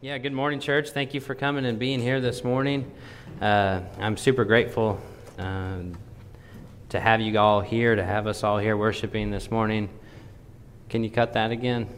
Yeah, 0.00 0.16
good 0.18 0.32
morning, 0.32 0.60
church. 0.60 0.90
Thank 0.90 1.12
you 1.12 1.20
for 1.20 1.34
coming 1.34 1.66
and 1.66 1.76
being 1.76 2.00
here 2.00 2.20
this 2.20 2.44
morning. 2.44 2.88
Uh, 3.40 3.80
I'm 3.98 4.16
super 4.16 4.44
grateful 4.44 5.00
um, 5.38 5.98
to 6.90 7.00
have 7.00 7.20
you 7.20 7.36
all 7.36 7.60
here, 7.60 7.96
to 7.96 8.04
have 8.04 8.28
us 8.28 8.44
all 8.44 8.58
here 8.58 8.76
worshiping 8.76 9.32
this 9.32 9.50
morning. 9.50 9.88
Can 10.88 11.02
you 11.02 11.10
cut 11.10 11.32
that 11.32 11.50
again? 11.50 11.88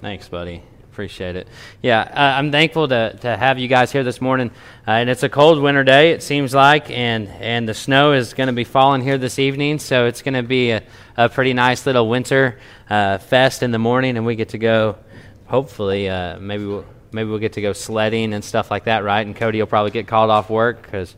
Thanks, 0.00 0.26
buddy. 0.26 0.62
Appreciate 0.90 1.36
it. 1.36 1.48
Yeah, 1.82 2.00
uh, 2.00 2.38
I'm 2.38 2.50
thankful 2.50 2.88
to, 2.88 3.14
to 3.20 3.36
have 3.36 3.58
you 3.58 3.68
guys 3.68 3.92
here 3.92 4.04
this 4.04 4.22
morning. 4.22 4.50
Uh, 4.88 4.92
and 4.92 5.10
it's 5.10 5.22
a 5.22 5.28
cold 5.28 5.62
winter 5.62 5.84
day, 5.84 6.12
it 6.12 6.22
seems 6.22 6.54
like, 6.54 6.90
and, 6.90 7.28
and 7.28 7.68
the 7.68 7.74
snow 7.74 8.14
is 8.14 8.32
going 8.32 8.46
to 8.46 8.54
be 8.54 8.64
falling 8.64 9.02
here 9.02 9.18
this 9.18 9.38
evening, 9.38 9.80
so 9.80 10.06
it's 10.06 10.22
going 10.22 10.32
to 10.32 10.42
be 10.42 10.70
a, 10.70 10.82
a 11.18 11.28
pretty 11.28 11.52
nice 11.52 11.84
little 11.84 12.08
winter 12.08 12.58
uh, 12.88 13.18
fest 13.18 13.62
in 13.62 13.70
the 13.70 13.78
morning, 13.78 14.16
and 14.16 14.24
we 14.24 14.34
get 14.34 14.48
to 14.48 14.58
go, 14.58 14.96
hopefully, 15.44 16.08
uh, 16.08 16.38
maybe 16.38 16.64
we'll 16.64 16.86
maybe 17.12 17.28
we'll 17.30 17.38
get 17.38 17.54
to 17.54 17.60
go 17.60 17.72
sledding 17.72 18.32
and 18.32 18.44
stuff 18.44 18.70
like 18.70 18.84
that, 18.84 19.04
right? 19.04 19.26
And 19.26 19.34
Cody 19.34 19.58
will 19.58 19.66
probably 19.66 19.90
get 19.90 20.06
called 20.06 20.30
off 20.30 20.50
work 20.50 20.82
because 20.82 21.14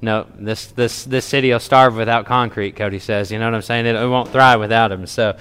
no, 0.00 0.26
this 0.34 0.66
this 0.66 1.04
this 1.04 1.24
city 1.24 1.50
will 1.52 1.60
starve 1.60 1.96
without 1.96 2.26
concrete. 2.26 2.76
Cody 2.76 2.98
says, 2.98 3.30
you 3.30 3.38
know 3.38 3.46
what 3.46 3.54
I'm 3.54 3.62
saying? 3.62 3.86
It, 3.86 3.94
it 3.94 4.08
won't 4.08 4.30
thrive 4.30 4.60
without 4.60 4.90
him. 4.90 5.06
So, 5.06 5.36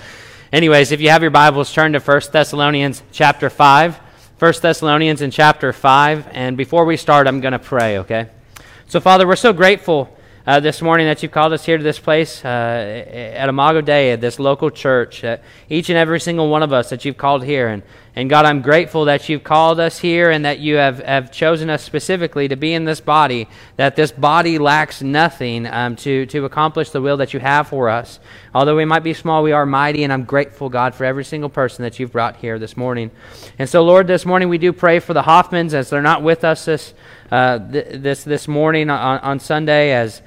anyways, 0.54 0.92
if 0.92 1.02
you 1.02 1.10
have 1.10 1.22
your 1.22 1.32
Bibles, 1.32 1.74
turn 1.74 1.94
to 1.94 2.00
1 2.00 2.22
Thessalonians 2.32 3.02
chapter 3.12 3.50
five. 3.50 4.00
1 4.38 4.54
Thessalonians 4.62 5.22
in 5.22 5.30
chapter 5.30 5.72
five, 5.72 6.28
and 6.32 6.58
before 6.58 6.84
we 6.86 6.98
start, 6.98 7.28
I'm 7.28 7.42
going 7.42 7.52
to 7.52 7.60
pray. 7.60 8.00
Okay. 8.00 8.28
So, 8.88 9.00
Father, 9.00 9.28
we're 9.28 9.36
so 9.36 9.54
grateful. 9.54 10.18
Uh, 10.48 10.60
this 10.60 10.82
morning 10.82 11.06
that 11.06 11.22
you've 11.22 11.32
called 11.32 11.54
us 11.54 11.64
here 11.64 11.78
to 11.78 11.84
this 11.84 12.00
place 12.00 12.44
uh, 12.44 12.48
at 12.48 13.48
Imago 13.48 13.80
Dei, 13.80 14.14
at 14.14 14.22
this 14.22 14.40
local 14.40 14.72
church, 14.72 15.24
uh, 15.24 15.38
each 15.70 15.90
and 15.90 15.98
every 16.00 16.20
single 16.20 16.50
one 16.50 16.64
of 16.64 16.74
us 16.74 16.90
that 16.90 17.06
you've 17.06 17.18
called 17.18 17.44
here. 17.44 17.68
And 17.68 17.84
and 18.14 18.30
God, 18.30 18.44
I'm 18.44 18.62
grateful 18.62 19.06
that 19.06 19.30
you've 19.30 19.46
called 19.46 19.80
us 19.80 19.98
here 19.98 20.32
and 20.32 20.44
that 20.44 20.60
you 20.60 20.76
have, 20.76 21.00
have 21.00 21.32
chosen 21.32 21.70
us 21.70 21.82
specifically 21.82 22.50
to 22.50 22.58
be 22.58 22.74
in 22.74 22.84
this 22.84 23.00
body, 23.00 23.48
that 23.78 23.96
this 23.96 24.12
body 24.12 24.60
lacks 24.60 25.02
nothing 25.02 25.66
um, 25.66 25.96
to, 25.98 26.26
to 26.26 26.44
accomplish 26.44 26.90
the 26.90 27.02
will 27.02 27.16
that 27.18 27.34
you 27.34 27.40
have 27.40 27.70
for 27.70 27.88
us. 27.88 28.20
Although 28.54 28.76
we 28.76 28.84
might 28.84 29.04
be 29.04 29.14
small, 29.14 29.44
we 29.44 29.54
are 29.54 29.66
mighty, 29.66 30.04
and 30.04 30.12
I'm 30.12 30.26
grateful, 30.26 30.68
God, 30.68 30.94
for 30.94 31.06
every 31.06 31.24
single 31.24 31.50
person 31.50 31.84
that 31.84 32.00
you've 32.00 32.12
brought 32.12 32.36
here 32.36 32.60
this 32.60 32.76
morning. 32.76 33.12
And 33.58 33.70
so, 33.70 33.82
Lord, 33.82 34.08
this 34.08 34.26
morning 34.26 34.50
we 34.50 34.58
do 34.58 34.74
pray 34.74 35.00
for 35.00 35.14
the 35.14 35.24
Hoffmans 35.24 35.74
as 35.74 35.90
they're 35.90 36.02
not 36.02 36.22
with 36.22 36.44
us 36.44 36.66
this, 36.66 36.94
uh, 37.32 37.60
th- 37.60 38.02
this, 38.02 38.26
this 38.26 38.46
morning 38.46 38.90
on, 38.90 39.20
on 39.20 39.40
Sunday, 39.40 39.94
as 39.94 40.22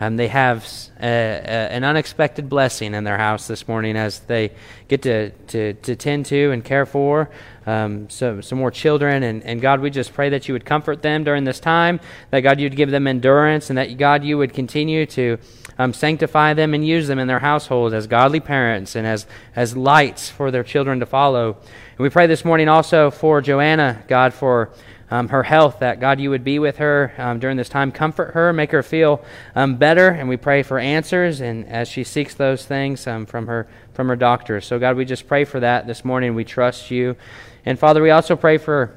um, 0.00 0.16
they 0.16 0.28
have 0.28 0.66
a, 1.00 1.06
a, 1.06 1.72
an 1.72 1.84
unexpected 1.84 2.48
blessing 2.48 2.94
in 2.94 3.04
their 3.04 3.18
house 3.18 3.46
this 3.46 3.68
morning 3.68 3.96
as 3.96 4.20
they 4.20 4.50
get 4.88 5.02
to, 5.02 5.30
to, 5.30 5.74
to 5.74 5.94
tend 5.94 6.26
to 6.26 6.50
and 6.52 6.64
care 6.64 6.86
for 6.86 7.30
um, 7.66 8.08
some, 8.08 8.40
some 8.40 8.58
more 8.58 8.70
children. 8.70 9.22
And, 9.22 9.44
and 9.44 9.60
God, 9.60 9.80
we 9.80 9.90
just 9.90 10.14
pray 10.14 10.30
that 10.30 10.48
you 10.48 10.54
would 10.54 10.64
comfort 10.64 11.02
them 11.02 11.22
during 11.22 11.44
this 11.44 11.60
time, 11.60 12.00
that 12.30 12.40
God, 12.40 12.58
you'd 12.58 12.76
give 12.76 12.90
them 12.90 13.06
endurance, 13.06 13.68
and 13.68 13.76
that 13.76 13.96
God, 13.98 14.24
you 14.24 14.38
would 14.38 14.54
continue 14.54 15.04
to 15.06 15.38
um, 15.78 15.92
sanctify 15.92 16.54
them 16.54 16.74
and 16.74 16.86
use 16.86 17.06
them 17.06 17.18
in 17.18 17.28
their 17.28 17.38
households 17.38 17.94
as 17.94 18.06
godly 18.06 18.40
parents 18.40 18.96
and 18.96 19.06
as, 19.06 19.26
as 19.54 19.76
lights 19.76 20.30
for 20.30 20.50
their 20.50 20.64
children 20.64 21.00
to 21.00 21.06
follow. 21.06 21.52
And 21.52 21.98
we 21.98 22.08
pray 22.08 22.26
this 22.26 22.44
morning 22.44 22.68
also 22.68 23.10
for 23.10 23.40
Joanna, 23.40 24.02
God, 24.08 24.32
for 24.32 24.70
um, 25.10 25.28
her 25.28 25.42
health, 25.42 25.80
that 25.80 26.00
God, 26.00 26.20
you 26.20 26.30
would 26.30 26.44
be 26.44 26.58
with 26.58 26.78
her 26.78 27.12
um, 27.18 27.38
during 27.38 27.56
this 27.56 27.68
time. 27.68 27.90
Comfort 27.90 28.32
her, 28.34 28.52
make 28.52 28.70
her 28.70 28.82
feel 28.82 29.24
um, 29.54 29.76
better, 29.76 30.08
and 30.08 30.28
we 30.28 30.36
pray 30.36 30.62
for 30.62 30.78
answers 30.78 31.40
and 31.40 31.66
as 31.66 31.88
she 31.88 32.04
seeks 32.04 32.34
those 32.34 32.64
things 32.64 33.06
um, 33.06 33.26
from 33.26 33.46
her 33.46 33.68
from 33.92 34.08
her 34.08 34.16
doctors. 34.16 34.64
So, 34.64 34.78
God, 34.78 34.96
we 34.96 35.04
just 35.04 35.26
pray 35.26 35.44
for 35.44 35.60
that 35.60 35.86
this 35.86 36.04
morning. 36.04 36.34
We 36.34 36.44
trust 36.44 36.90
you. 36.90 37.16
And, 37.66 37.78
Father, 37.78 38.00
we 38.00 38.10
also 38.10 38.36
pray 38.36 38.56
for 38.56 38.96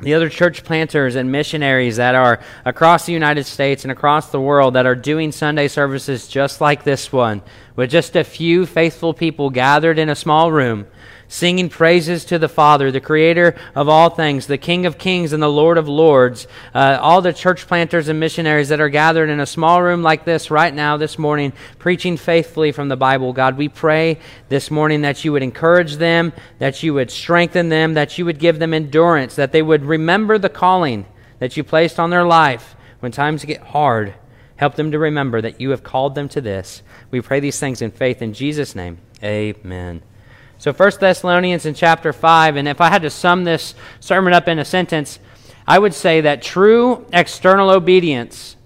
the 0.00 0.14
other 0.14 0.28
church 0.28 0.64
planters 0.64 1.14
and 1.14 1.30
missionaries 1.30 1.96
that 1.96 2.14
are 2.14 2.40
across 2.64 3.06
the 3.06 3.12
United 3.12 3.44
States 3.44 3.84
and 3.84 3.92
across 3.92 4.30
the 4.30 4.40
world 4.40 4.74
that 4.74 4.86
are 4.86 4.96
doing 4.96 5.30
Sunday 5.30 5.68
services 5.68 6.26
just 6.26 6.60
like 6.60 6.84
this 6.84 7.12
one, 7.12 7.42
with 7.76 7.90
just 7.90 8.16
a 8.16 8.24
few 8.24 8.66
faithful 8.66 9.14
people 9.14 9.50
gathered 9.50 9.98
in 9.98 10.08
a 10.08 10.16
small 10.16 10.50
room 10.50 10.86
singing 11.34 11.68
praises 11.68 12.24
to 12.24 12.38
the 12.38 12.48
Father, 12.48 12.92
the 12.92 13.00
Creator 13.00 13.56
of 13.74 13.88
all 13.88 14.08
things, 14.08 14.46
the 14.46 14.56
King 14.56 14.86
of 14.86 14.98
kings 14.98 15.32
and 15.32 15.42
the 15.42 15.50
Lord 15.50 15.76
of 15.76 15.88
lords, 15.88 16.46
uh, 16.72 16.98
all 17.00 17.20
the 17.20 17.32
church 17.32 17.66
planters 17.66 18.06
and 18.06 18.20
missionaries 18.20 18.68
that 18.68 18.80
are 18.80 18.88
gathered 18.88 19.28
in 19.28 19.40
a 19.40 19.46
small 19.46 19.82
room 19.82 20.00
like 20.00 20.24
this 20.24 20.48
right 20.48 20.72
now, 20.72 20.96
this 20.96 21.18
morning, 21.18 21.52
preaching 21.80 22.16
faithfully 22.16 22.70
from 22.70 22.88
the 22.88 22.96
Bible. 22.96 23.32
God, 23.32 23.56
we 23.56 23.68
pray 23.68 24.20
this 24.48 24.70
morning 24.70 25.00
that 25.00 25.24
you 25.24 25.32
would 25.32 25.42
encourage 25.42 25.96
them, 25.96 26.32
that 26.60 26.84
you 26.84 26.94
would 26.94 27.10
strengthen 27.10 27.68
them, 27.68 27.94
that 27.94 28.16
you 28.16 28.24
would 28.24 28.38
give 28.38 28.60
them 28.60 28.72
endurance, 28.72 29.34
that 29.34 29.50
they 29.50 29.62
would 29.62 29.84
remember 29.84 30.38
the 30.38 30.48
calling 30.48 31.04
that 31.40 31.56
you 31.56 31.64
placed 31.64 31.98
on 31.98 32.10
their 32.10 32.24
life 32.24 32.76
when 33.00 33.10
times 33.10 33.44
get 33.44 33.60
hard. 33.60 34.14
Help 34.54 34.76
them 34.76 34.92
to 34.92 35.00
remember 35.00 35.40
that 35.40 35.60
you 35.60 35.70
have 35.70 35.82
called 35.82 36.14
them 36.14 36.28
to 36.28 36.40
this. 36.40 36.84
We 37.10 37.20
pray 37.20 37.40
these 37.40 37.58
things 37.58 37.82
in 37.82 37.90
faith 37.90 38.22
in 38.22 38.34
Jesus' 38.34 38.76
name. 38.76 38.98
Amen. 39.20 40.02
So 40.64 40.72
1 40.72 40.92
Thessalonians 40.98 41.66
in 41.66 41.74
chapter 41.74 42.10
5, 42.10 42.56
and 42.56 42.66
if 42.66 42.80
I 42.80 42.88
had 42.88 43.02
to 43.02 43.10
sum 43.10 43.44
this 43.44 43.74
sermon 44.00 44.32
up 44.32 44.48
in 44.48 44.58
a 44.58 44.64
sentence, 44.64 45.18
I 45.66 45.78
would 45.78 45.92
say 45.92 46.22
that 46.22 46.40
true 46.40 47.04
external 47.12 47.68
obedience, 47.68 48.56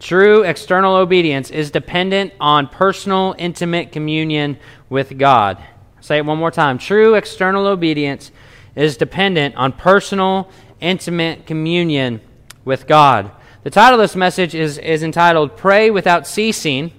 true 0.00 0.42
external 0.42 0.96
obedience 0.96 1.52
is 1.52 1.70
dependent 1.70 2.32
on 2.40 2.66
personal, 2.66 3.36
intimate 3.38 3.92
communion 3.92 4.58
with 4.88 5.16
God. 5.18 5.58
I'll 5.96 6.02
say 6.02 6.16
it 6.18 6.26
one 6.26 6.36
more 6.36 6.50
time. 6.50 6.78
True 6.78 7.14
external 7.14 7.68
obedience 7.68 8.32
is 8.74 8.96
dependent 8.96 9.54
on 9.54 9.70
personal, 9.70 10.50
intimate 10.80 11.46
communion 11.46 12.22
with 12.64 12.88
God. 12.88 13.30
The 13.62 13.70
title 13.70 14.00
of 14.00 14.02
this 14.02 14.16
message 14.16 14.56
is, 14.56 14.78
is 14.78 15.04
entitled 15.04 15.56
Pray 15.56 15.92
Without 15.92 16.26
Ceasing. 16.26 16.90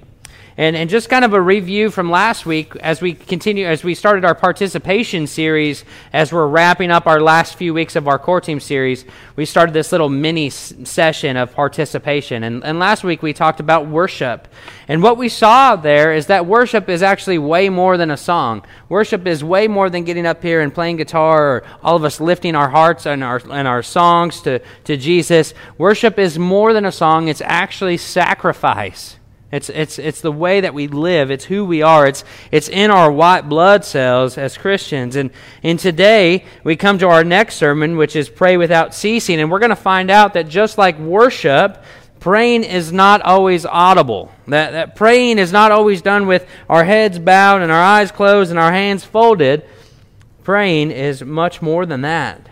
And, 0.59 0.75
and 0.75 0.89
just 0.89 1.07
kind 1.07 1.23
of 1.23 1.33
a 1.33 1.41
review 1.41 1.91
from 1.91 2.09
last 2.09 2.47
week 2.47 2.75
as 2.77 2.99
we 2.99 3.13
continue, 3.13 3.67
as 3.67 3.83
we 3.83 3.93
started 3.93 4.25
our 4.25 4.33
participation 4.33 5.27
series, 5.27 5.85
as 6.11 6.33
we're 6.33 6.47
wrapping 6.47 6.89
up 6.89 7.05
our 7.05 7.21
last 7.21 7.57
few 7.57 7.75
weeks 7.75 7.95
of 7.95 8.07
our 8.07 8.17
core 8.17 8.41
team 8.41 8.59
series, 8.59 9.05
we 9.35 9.45
started 9.45 9.73
this 9.73 9.91
little 9.91 10.09
mini 10.09 10.49
session 10.49 11.37
of 11.37 11.53
participation. 11.53 12.41
And, 12.41 12.63
and 12.63 12.79
last 12.79 13.03
week 13.03 13.21
we 13.21 13.33
talked 13.33 13.59
about 13.59 13.85
worship. 13.85 14.47
And 14.87 15.03
what 15.03 15.15
we 15.19 15.29
saw 15.29 15.75
there 15.75 16.11
is 16.11 16.25
that 16.25 16.47
worship 16.47 16.89
is 16.89 17.03
actually 17.03 17.37
way 17.37 17.69
more 17.69 17.95
than 17.95 18.09
a 18.09 18.17
song. 18.17 18.65
Worship 18.89 19.27
is 19.27 19.43
way 19.43 19.67
more 19.67 19.91
than 19.91 20.05
getting 20.05 20.25
up 20.25 20.41
here 20.41 20.61
and 20.61 20.73
playing 20.73 20.97
guitar 20.97 21.57
or 21.57 21.63
all 21.83 21.95
of 21.95 22.03
us 22.03 22.19
lifting 22.19 22.55
our 22.55 22.69
hearts 22.69 23.05
and 23.05 23.23
our, 23.23 23.39
and 23.51 23.67
our 23.67 23.83
songs 23.83 24.41
to, 24.41 24.59
to 24.85 24.97
Jesus. 24.97 25.53
Worship 25.77 26.17
is 26.17 26.39
more 26.39 26.73
than 26.73 26.85
a 26.85 26.91
song, 26.91 27.27
it's 27.27 27.41
actually 27.41 27.97
sacrifice. 27.97 29.16
It's, 29.49 29.69
it's, 29.69 29.97
it's 29.97 30.19
the 30.19 30.31
way 30.31 30.59
that 30.61 30.73
we 30.73 30.87
live. 30.87 31.31
It's 31.31 31.45
who 31.45 31.63
we 31.63 31.81
are. 31.81 32.05
It's, 32.05 32.25
it's 32.51 32.67
in 32.67 32.91
our 32.91 33.09
white 33.09 33.47
blood 33.47 33.85
cells 33.85 34.37
as 34.37 34.57
Christians. 34.57 35.15
And, 35.15 35.31
and 35.63 35.79
today, 35.79 36.43
we 36.65 36.75
come 36.75 36.97
to 36.97 37.07
our 37.07 37.23
next 37.23 37.55
sermon, 37.55 37.95
which 37.95 38.17
is 38.17 38.27
Pray 38.27 38.57
Without 38.57 38.93
Ceasing. 38.93 39.39
And 39.39 39.49
we're 39.49 39.59
going 39.59 39.69
to 39.69 39.75
find 39.77 40.11
out 40.11 40.33
that 40.33 40.49
just 40.49 40.77
like 40.77 40.99
worship, 40.99 41.81
praying 42.19 42.65
is 42.65 42.91
not 42.91 43.21
always 43.21 43.65
audible. 43.65 44.33
That, 44.47 44.71
that 44.71 44.95
praying 44.97 45.39
is 45.39 45.53
not 45.53 45.71
always 45.71 46.01
done 46.01 46.27
with 46.27 46.45
our 46.67 46.83
heads 46.83 47.17
bowed 47.17 47.61
and 47.61 47.71
our 47.71 47.81
eyes 47.81 48.11
closed 48.11 48.49
and 48.49 48.59
our 48.59 48.73
hands 48.73 49.05
folded. 49.05 49.63
Praying 50.43 50.91
is 50.91 51.23
much 51.23 51.61
more 51.61 51.85
than 51.85 52.01
that. 52.01 52.49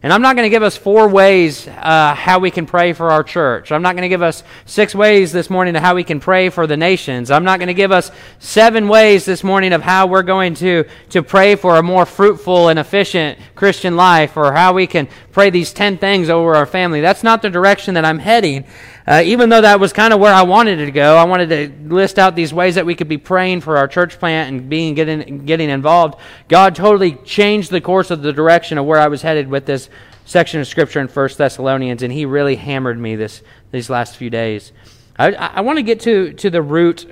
And 0.00 0.12
I'm 0.12 0.22
not 0.22 0.36
going 0.36 0.44
to 0.44 0.50
give 0.50 0.62
us 0.62 0.76
four 0.76 1.08
ways 1.08 1.66
uh, 1.66 2.14
how 2.14 2.38
we 2.38 2.52
can 2.52 2.66
pray 2.66 2.92
for 2.92 3.10
our 3.10 3.24
church. 3.24 3.72
I'm 3.72 3.82
not 3.82 3.96
going 3.96 4.02
to 4.02 4.08
give 4.08 4.22
us 4.22 4.44
six 4.64 4.94
ways 4.94 5.32
this 5.32 5.50
morning 5.50 5.74
to 5.74 5.80
how 5.80 5.96
we 5.96 6.04
can 6.04 6.20
pray 6.20 6.50
for 6.50 6.68
the 6.68 6.76
nations. 6.76 7.32
I'm 7.32 7.42
not 7.42 7.58
going 7.58 7.66
to 7.66 7.74
give 7.74 7.90
us 7.90 8.12
seven 8.38 8.86
ways 8.86 9.24
this 9.24 9.42
morning 9.42 9.72
of 9.72 9.82
how 9.82 10.06
we're 10.06 10.22
going 10.22 10.54
to, 10.54 10.84
to 11.10 11.22
pray 11.24 11.56
for 11.56 11.78
a 11.78 11.82
more 11.82 12.06
fruitful 12.06 12.68
and 12.68 12.78
efficient 12.78 13.40
Christian 13.56 13.96
life 13.96 14.36
or 14.36 14.52
how 14.52 14.72
we 14.72 14.86
can 14.86 15.08
pray 15.32 15.50
these 15.50 15.72
10 15.72 15.98
things 15.98 16.30
over 16.30 16.54
our 16.54 16.66
family. 16.66 17.00
That's 17.00 17.24
not 17.24 17.42
the 17.42 17.50
direction 17.50 17.94
that 17.94 18.04
I'm 18.04 18.20
heading. 18.20 18.66
Uh, 19.08 19.22
even 19.24 19.48
though 19.48 19.62
that 19.62 19.80
was 19.80 19.90
kind 19.94 20.12
of 20.12 20.20
where 20.20 20.34
I 20.34 20.42
wanted 20.42 20.76
to 20.76 20.90
go, 20.90 21.16
I 21.16 21.24
wanted 21.24 21.48
to 21.48 21.94
list 21.94 22.18
out 22.18 22.36
these 22.36 22.52
ways 22.52 22.74
that 22.74 22.84
we 22.84 22.94
could 22.94 23.08
be 23.08 23.16
praying 23.16 23.62
for 23.62 23.78
our 23.78 23.88
church 23.88 24.18
plant 24.18 24.50
and 24.50 24.68
being 24.68 24.92
getting, 24.92 25.46
getting 25.46 25.70
involved. 25.70 26.20
God 26.48 26.74
totally 26.74 27.14
changed 27.24 27.70
the 27.70 27.80
course 27.80 28.10
of 28.10 28.20
the 28.20 28.34
direction 28.34 28.76
of 28.76 28.84
where 28.84 29.00
I 29.00 29.08
was 29.08 29.22
headed 29.22 29.48
with 29.48 29.64
this 29.64 29.88
section 30.26 30.60
of 30.60 30.66
scripture 30.66 31.00
in 31.00 31.08
First 31.08 31.38
Thessalonians, 31.38 32.02
and 32.02 32.12
he 32.12 32.26
really 32.26 32.56
hammered 32.56 32.98
me 32.98 33.16
this 33.16 33.42
these 33.70 33.88
last 33.88 34.16
few 34.16 34.28
days. 34.28 34.72
I, 35.18 35.32
I 35.32 35.62
want 35.62 35.78
to 35.78 35.82
get 35.82 36.00
to, 36.00 36.34
to 36.34 36.50
the 36.50 36.60
root 36.60 37.10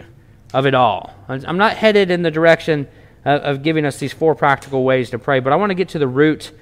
of 0.53 0.67
it 0.67 0.75
all. 0.75 1.15
I'm 1.29 1.57
not 1.57 1.79
headed 1.79 2.11
in 2.11 2.21
the 2.21 2.31
direction 2.31 2.89
of, 3.25 3.41
of 3.41 3.63
giving 3.63 3.87
us 3.87 3.99
these 3.99 4.13
four 4.13 4.35
practical 4.35 4.85
ways 4.85 5.09
to 5.11 5.19
pray, 5.19 5.41
but 5.41 5.51
I 5.51 5.57
want 5.57 5.71
to 5.71 5.75
get 5.75 5.89
to 5.91 5.99
the 5.99 6.07
root 6.07 6.53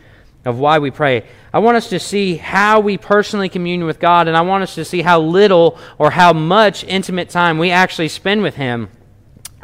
of 0.44 0.58
why 0.58 0.79
we 0.79 0.91
pray. 0.91 1.25
I 1.52 1.58
want 1.58 1.76
us 1.76 1.88
to 1.91 1.99
see 1.99 2.37
how 2.37 2.81
we 2.81 2.99
personally 2.99 3.49
commune 3.49 3.85
with 3.85 3.99
God, 3.99 4.29
and 4.29 4.37
I 4.37 4.43
want 4.43 4.62
us 4.62 4.75
to 4.75 4.85
see 4.85 5.02
how 5.02 5.20
little 5.20 5.79
or 5.99 6.11
how 6.11 6.32
much 6.32 6.85
intimate 6.85 7.31
time 7.31 7.58
we 7.58 7.70
actually 7.70 8.08
spend 8.08 8.43
with 8.43 8.56
Him. 8.56 8.91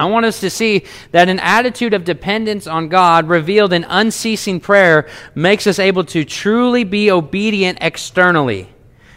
I 0.00 0.06
want 0.06 0.25
us 0.25 0.41
to 0.41 0.49
see 0.49 0.85
that 1.11 1.29
an 1.29 1.38
attitude 1.41 1.93
of 1.93 2.05
dependence 2.05 2.67
on 2.67 2.88
God 2.88 3.29
revealed 3.29 3.75
in 3.75 3.85
unceasing 3.85 4.59
prayer 4.59 5.06
makes 5.35 5.67
us 5.67 5.79
able 5.79 6.05
to 6.05 6.25
truly 6.25 6.85
be 6.85 7.11
obedient 7.11 7.79
externally. 7.82 8.71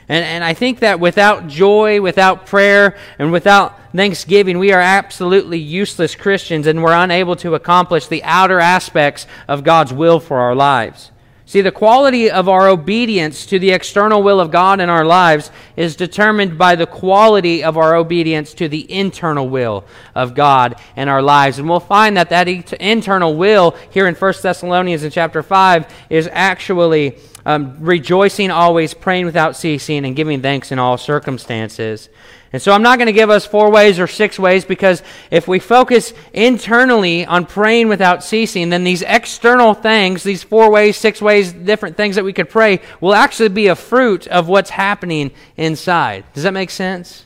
And, 0.10 0.26
and 0.26 0.44
I 0.44 0.54
think 0.54 0.80
that 0.80 1.00
without 1.00 1.48
joy, 1.48 2.02
without 2.02 2.46
prayer, 2.46 2.98
and 3.18 3.32
without 3.32 3.94
thanksgiving, 3.94 4.60
we 4.60 4.74
are 4.74 4.82
absolutely 4.82 5.58
useless 5.58 6.16
Christians 6.16 6.68
and 6.68 6.84
we're 6.84 6.92
unable 6.92 7.38
to 7.38 7.56
accomplish 7.56 8.08
the 8.08 8.22
outer 8.24 8.60
aspects 8.60 9.26
of 9.48 9.64
God's 9.64 9.94
will 9.94 10.20
for 10.20 10.40
our 10.40 10.54
lives. 10.54 11.13
See, 11.46 11.60
the 11.60 11.72
quality 11.72 12.32
of 12.32 12.48
our 12.48 12.70
obedience 12.70 13.46
to 13.48 13.60
the 13.60 13.72
external 13.72 14.24
will 14.24 14.40
of 14.40 14.50
God 14.50 14.80
in 14.80 14.90
our 14.90 15.04
lives 15.04 15.52
is 15.76 15.98
determined 15.98 16.58
by 16.58 16.76
the 16.76 16.86
quality 16.86 17.64
of 17.64 17.78
our 17.78 17.96
obedience 17.96 18.54
to 18.56 18.70
the 18.70 18.90
internal 18.92 19.50
will 19.50 19.84
of 20.16 20.36
God 20.36 20.80
in 20.96 21.10
our 21.10 21.22
lives. 21.22 21.60
And 21.60 21.68
we'll 21.68 21.82
find 21.82 22.16
that 22.16 22.30
that 22.30 22.48
internal 22.48 23.36
will 23.36 23.76
here 23.92 24.08
in 24.08 24.16
1 24.16 24.34
Thessalonians 24.42 25.04
in 25.04 25.12
chapter 25.12 25.44
5 25.44 25.94
is 26.10 26.30
actually 26.32 27.18
um, 27.46 27.76
rejoicing 27.80 28.50
always, 28.50 28.94
praying 28.94 29.26
without 29.26 29.58
ceasing, 29.58 30.06
and 30.06 30.16
giving 30.16 30.42
thanks 30.42 30.72
in 30.72 30.80
all 30.80 30.98
circumstances. 30.98 32.08
And 32.54 32.62
so 32.62 32.72
I'm 32.72 32.84
not 32.84 33.00
going 33.00 33.08
to 33.08 33.14
give 33.14 33.32
us 33.32 33.48
four 33.48 33.72
ways 33.72 34.00
or 34.00 34.06
six 34.06 34.38
ways 34.38 34.64
because 34.64 35.02
if 35.32 35.48
we 35.48 35.58
focus 35.58 36.14
internally 36.34 37.26
on 37.26 37.48
praying 37.48 37.88
without 37.88 38.24
ceasing, 38.24 38.70
then 38.70 38.84
these 38.84 39.02
external 39.02 39.74
things, 39.74 40.22
these 40.22 40.44
four 40.44 40.72
ways, 40.72 40.96
six 40.96 41.20
ways, 41.20 41.52
different 41.52 41.98
things 41.98 42.16
that 42.16 42.24
we 42.24 42.32
could 42.32 42.52
pray, 42.52 42.80
will 43.02 43.16
actually 43.16 43.50
be 43.50 43.68
a 43.68 43.76
fruit 43.76 44.28
of 44.28 44.48
what's 44.48 44.70
happening 44.70 45.32
inside. 45.58 46.26
Does 46.36 46.44
that 46.44 46.54
make 46.54 46.70
sense? 46.70 47.26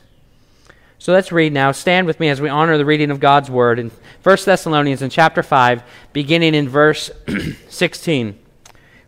So 0.98 1.12
let's 1.12 1.30
read 1.30 1.52
now. 1.52 1.72
Stand 1.72 2.06
with 2.06 2.20
me 2.20 2.30
as 2.30 2.40
we 2.40 2.48
honor 2.48 2.78
the 2.78 2.86
reading 2.86 3.10
of 3.10 3.20
God's 3.20 3.50
word 3.50 3.78
in 3.78 3.90
1 4.22 4.36
Thessalonians 4.46 5.02
in 5.02 5.10
chapter 5.10 5.42
5, 5.42 5.82
beginning 6.14 6.54
in 6.54 6.70
verse 6.70 7.10
16. 7.68 8.38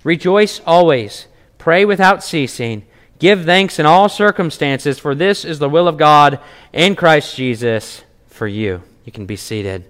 Rejoice 0.05 0.61
always, 0.67 1.28
pray 1.56 1.87
without 1.87 2.22
ceasing. 2.22 2.84
Give 3.20 3.44
thanks 3.44 3.78
in 3.78 3.84
all 3.84 4.08
circumstances, 4.08 4.99
for 4.99 5.14
this 5.14 5.44
is 5.44 5.58
the 5.58 5.69
will 5.69 5.87
of 5.87 5.99
God 5.99 6.40
in 6.72 6.96
Christ 6.96 7.37
Jesus 7.37 8.02
for 8.26 8.49
you. 8.49 8.82
You 9.05 9.12
can 9.12 9.26
be 9.26 9.37
seated. 9.37 9.84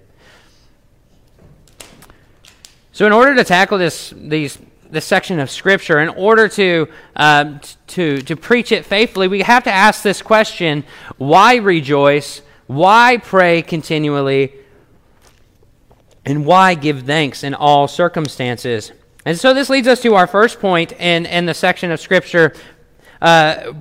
So, 2.91 3.05
in 3.07 3.13
order 3.13 3.33
to 3.35 3.45
tackle 3.45 3.77
this, 3.77 4.13
these, 4.17 4.59
this 4.89 5.05
section 5.05 5.39
of 5.39 5.49
Scripture, 5.49 5.99
in 5.99 6.09
order 6.09 6.49
to, 6.49 6.89
um, 7.15 7.61
to, 7.87 8.21
to 8.21 8.35
preach 8.35 8.73
it 8.73 8.85
faithfully, 8.85 9.29
we 9.29 9.43
have 9.43 9.63
to 9.63 9.71
ask 9.71 10.03
this 10.03 10.21
question 10.21 10.83
why 11.17 11.55
rejoice? 11.55 12.41
Why 12.67 13.15
pray 13.15 13.61
continually? 13.61 14.53
And 16.25 16.45
why 16.45 16.75
give 16.75 17.03
thanks 17.03 17.45
in 17.45 17.53
all 17.53 17.87
circumstances? 17.87 18.91
And 19.25 19.39
so 19.39 19.53
this 19.53 19.69
leads 19.69 19.87
us 19.87 20.01
to 20.01 20.15
our 20.15 20.27
first 20.27 20.59
point 20.59 20.91
in, 20.91 21.25
in 21.25 21.45
the 21.45 21.53
section 21.53 21.91
of 21.91 22.01
Scripture 22.01 22.53
uh, 23.21 23.73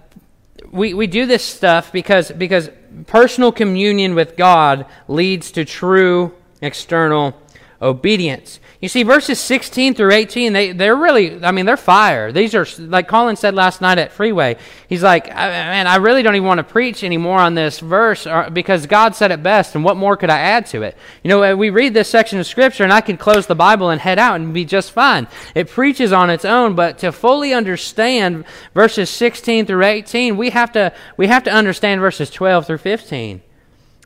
we, 0.71 0.95
we 0.95 1.07
do 1.07 1.27
this 1.27 1.45
stuff 1.45 1.93
because, 1.93 2.31
because 2.31 2.71
personal 3.07 3.53
communion 3.53 4.15
with 4.15 4.37
God 4.37 4.87
leads 5.09 5.53
to 5.53 5.65
true 5.65 6.35
external 6.61 7.35
obedience. 7.83 8.61
You 8.81 8.89
see, 8.89 9.03
verses 9.03 9.39
16 9.39 9.95
through 9.95 10.13
18, 10.13 10.53
they, 10.53 10.73
they're 10.73 10.97
really, 10.97 11.43
I 11.45 11.51
mean, 11.51 11.67
they're 11.67 11.77
fire. 11.77 12.33
These 12.33 12.55
are, 12.55 12.67
like 12.79 13.09
Colin 13.09 13.37
said 13.37 13.55
last 13.55 13.83
night 13.83 13.99
at 13.99 14.13
Freeway, 14.13 14.57
he's 14.89 15.03
like, 15.03 15.29
man, 15.29 15.87
I 15.87 15.97
really 15.97 16.23
don't 16.23 16.35
even 16.35 16.47
want 16.47 16.59
to 16.59 16.65
preach 16.65 17.05
anymore 17.05 17.39
on 17.39 17.55
this 17.55 17.79
verse 17.81 18.27
uh, 18.27 18.49
because 18.49 18.87
God 18.87 19.15
said 19.15 19.33
it 19.33 19.43
best, 19.43 19.75
and 19.75 19.85
what 19.85 19.99
more 19.99 20.17
could 20.17 20.31
I 20.31 20.39
add 20.39 20.67
to 20.67 20.83
it? 20.83 20.97
You 21.23 21.29
know, 21.29 21.57
we 21.57 21.69
read 21.69 21.93
this 21.93 22.09
section 22.09 22.39
of 22.39 22.47
Scripture, 22.47 22.85
and 22.85 22.93
I 22.93 23.03
can 23.03 23.19
close 23.19 23.47
the 23.47 23.55
Bible 23.55 23.91
and 23.91 24.01
head 24.01 24.19
out 24.19 24.37
and 24.37 24.55
be 24.55 24.65
just 24.65 24.93
fine. 24.93 25.29
It 25.55 25.69
preaches 25.69 26.13
on 26.13 26.31
its 26.31 26.47
own, 26.47 26.75
but 26.75 26.99
to 26.99 27.13
fully 27.13 27.53
understand 27.53 28.45
verses 28.73 29.11
16 29.11 29.67
through 29.67 29.85
18, 29.85 30.39
we 30.39 30.51
have 30.51 30.73
to, 30.73 30.95
we 31.19 31.27
have 31.27 31.45
to 31.45 31.53
understand 31.53 32.01
verses 32.01 32.31
12 32.31 32.67
through 32.67 32.79
15. 32.79 33.43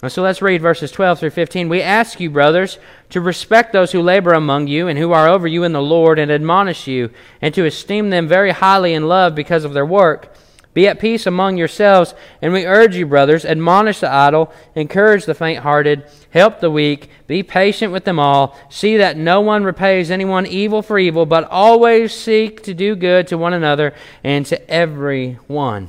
So 0.08 0.22
let's 0.22 0.42
read 0.42 0.60
verses 0.60 0.90
12 0.90 1.18
through 1.18 1.30
15. 1.30 1.68
We 1.68 1.80
ask 1.80 2.20
you, 2.20 2.28
brothers, 2.28 2.78
to 3.08 3.22
respect 3.22 3.72
those 3.72 3.92
who 3.92 4.02
labor 4.02 4.34
among 4.34 4.66
you 4.66 4.86
and 4.86 4.98
who 4.98 5.12
are 5.12 5.28
over 5.28 5.48
you 5.48 5.62
in 5.62 5.72
the 5.72 5.80
Lord 5.80 6.18
and 6.18 6.30
admonish 6.30 6.86
you, 6.86 7.10
and 7.40 7.54
to 7.54 7.64
esteem 7.64 8.10
them 8.10 8.28
very 8.28 8.50
highly 8.50 8.92
in 8.92 9.08
love 9.08 9.34
because 9.34 9.64
of 9.64 9.72
their 9.72 9.86
work. 9.86 10.34
Be 10.74 10.88
at 10.88 10.98
peace 10.98 11.24
among 11.24 11.56
yourselves, 11.56 12.14
and 12.42 12.52
we 12.52 12.66
urge 12.66 12.96
you, 12.96 13.06
brothers, 13.06 13.44
admonish 13.44 14.00
the 14.00 14.12
idle, 14.12 14.52
encourage 14.74 15.24
the 15.24 15.34
faint 15.34 15.60
hearted, 15.60 16.04
help 16.30 16.58
the 16.58 16.70
weak, 16.70 17.08
be 17.28 17.44
patient 17.44 17.92
with 17.92 18.04
them 18.04 18.18
all. 18.18 18.58
See 18.68 18.96
that 18.96 19.16
no 19.16 19.40
one 19.40 19.62
repays 19.62 20.10
anyone 20.10 20.46
evil 20.46 20.82
for 20.82 20.98
evil, 20.98 21.26
but 21.26 21.48
always 21.48 22.12
seek 22.12 22.62
to 22.64 22.74
do 22.74 22.96
good 22.96 23.28
to 23.28 23.38
one 23.38 23.54
another 23.54 23.94
and 24.24 24.44
to 24.46 24.68
everyone. 24.68 25.88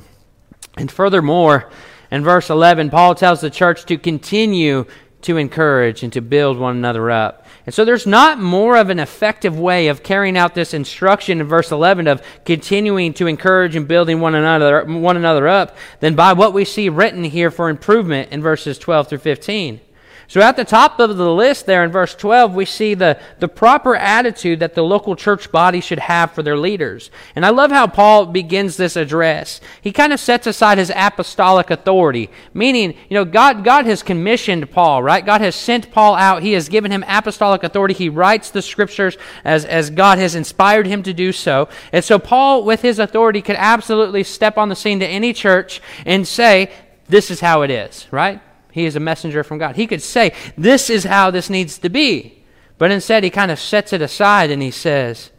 And 0.76 0.90
furthermore, 0.90 1.68
in 2.10 2.22
verse 2.22 2.50
11, 2.50 2.90
Paul 2.90 3.14
tells 3.14 3.40
the 3.40 3.50
church 3.50 3.84
to 3.86 3.98
continue 3.98 4.86
to 5.22 5.36
encourage 5.36 6.02
and 6.02 6.12
to 6.12 6.20
build 6.20 6.58
one 6.58 6.76
another 6.76 7.10
up. 7.10 7.46
And 7.66 7.74
so 7.74 7.84
there's 7.84 8.06
not 8.06 8.38
more 8.38 8.76
of 8.76 8.90
an 8.90 9.00
effective 9.00 9.58
way 9.58 9.88
of 9.88 10.04
carrying 10.04 10.36
out 10.36 10.54
this 10.54 10.72
instruction 10.72 11.40
in 11.40 11.48
verse 11.48 11.72
11 11.72 12.06
of 12.06 12.22
continuing 12.44 13.12
to 13.14 13.26
encourage 13.26 13.74
and 13.74 13.88
building 13.88 14.20
one 14.20 14.36
another, 14.36 14.84
one 14.84 15.16
another 15.16 15.48
up 15.48 15.76
than 15.98 16.14
by 16.14 16.32
what 16.32 16.52
we 16.54 16.64
see 16.64 16.88
written 16.88 17.24
here 17.24 17.50
for 17.50 17.68
improvement 17.68 18.30
in 18.30 18.40
verses 18.40 18.78
12 18.78 19.08
through 19.08 19.18
15. 19.18 19.80
So 20.28 20.40
at 20.40 20.56
the 20.56 20.64
top 20.64 20.98
of 20.98 21.16
the 21.16 21.32
list 21.32 21.66
there 21.66 21.84
in 21.84 21.90
verse 21.90 22.14
12, 22.14 22.54
we 22.54 22.64
see 22.64 22.94
the, 22.94 23.18
the 23.38 23.48
proper 23.48 23.94
attitude 23.94 24.60
that 24.60 24.74
the 24.74 24.82
local 24.82 25.14
church 25.14 25.52
body 25.52 25.80
should 25.80 26.00
have 26.00 26.32
for 26.32 26.42
their 26.42 26.56
leaders. 26.56 27.10
And 27.36 27.46
I 27.46 27.50
love 27.50 27.70
how 27.70 27.86
Paul 27.86 28.26
begins 28.26 28.76
this 28.76 28.96
address. 28.96 29.60
He 29.80 29.92
kind 29.92 30.12
of 30.12 30.18
sets 30.18 30.46
aside 30.46 30.78
his 30.78 30.90
apostolic 30.94 31.70
authority, 31.70 32.28
meaning, 32.52 32.96
you 33.08 33.14
know, 33.14 33.24
God, 33.24 33.62
God 33.62 33.86
has 33.86 34.02
commissioned 34.02 34.70
Paul, 34.70 35.02
right? 35.02 35.24
God 35.24 35.40
has 35.40 35.54
sent 35.54 35.92
Paul 35.92 36.16
out. 36.16 36.42
He 36.42 36.52
has 36.52 36.68
given 36.68 36.90
him 36.90 37.04
apostolic 37.06 37.62
authority. 37.62 37.94
He 37.94 38.08
writes 38.08 38.50
the 38.50 38.62
scriptures 38.62 39.16
as, 39.44 39.64
as 39.64 39.90
God 39.90 40.18
has 40.18 40.34
inspired 40.34 40.86
him 40.86 41.04
to 41.04 41.12
do 41.12 41.30
so. 41.30 41.68
And 41.92 42.04
so 42.04 42.18
Paul, 42.18 42.64
with 42.64 42.82
his 42.82 42.98
authority, 42.98 43.42
could 43.42 43.56
absolutely 43.56 44.24
step 44.24 44.58
on 44.58 44.68
the 44.68 44.76
scene 44.76 44.98
to 45.00 45.06
any 45.06 45.32
church 45.32 45.80
and 46.04 46.26
say, 46.26 46.72
this 47.08 47.30
is 47.30 47.38
how 47.40 47.62
it 47.62 47.70
is, 47.70 48.08
right? 48.10 48.40
He 48.76 48.84
is 48.84 48.94
a 48.94 49.00
messenger 49.00 49.42
from 49.42 49.56
God. 49.56 49.76
He 49.76 49.86
could 49.86 50.02
say, 50.02 50.34
This 50.54 50.90
is 50.90 51.04
how 51.04 51.30
this 51.30 51.48
needs 51.48 51.78
to 51.78 51.88
be. 51.88 52.42
But 52.76 52.90
instead, 52.90 53.24
he 53.24 53.30
kind 53.30 53.50
of 53.50 53.58
sets 53.58 53.94
it 53.94 54.02
aside 54.02 54.50
and 54.50 54.60
he 54.60 54.70
says, 54.70 55.30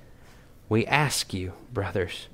We 0.70 0.88
ask 0.88 1.36
you, 1.36 1.54
brothers. 1.72 2.30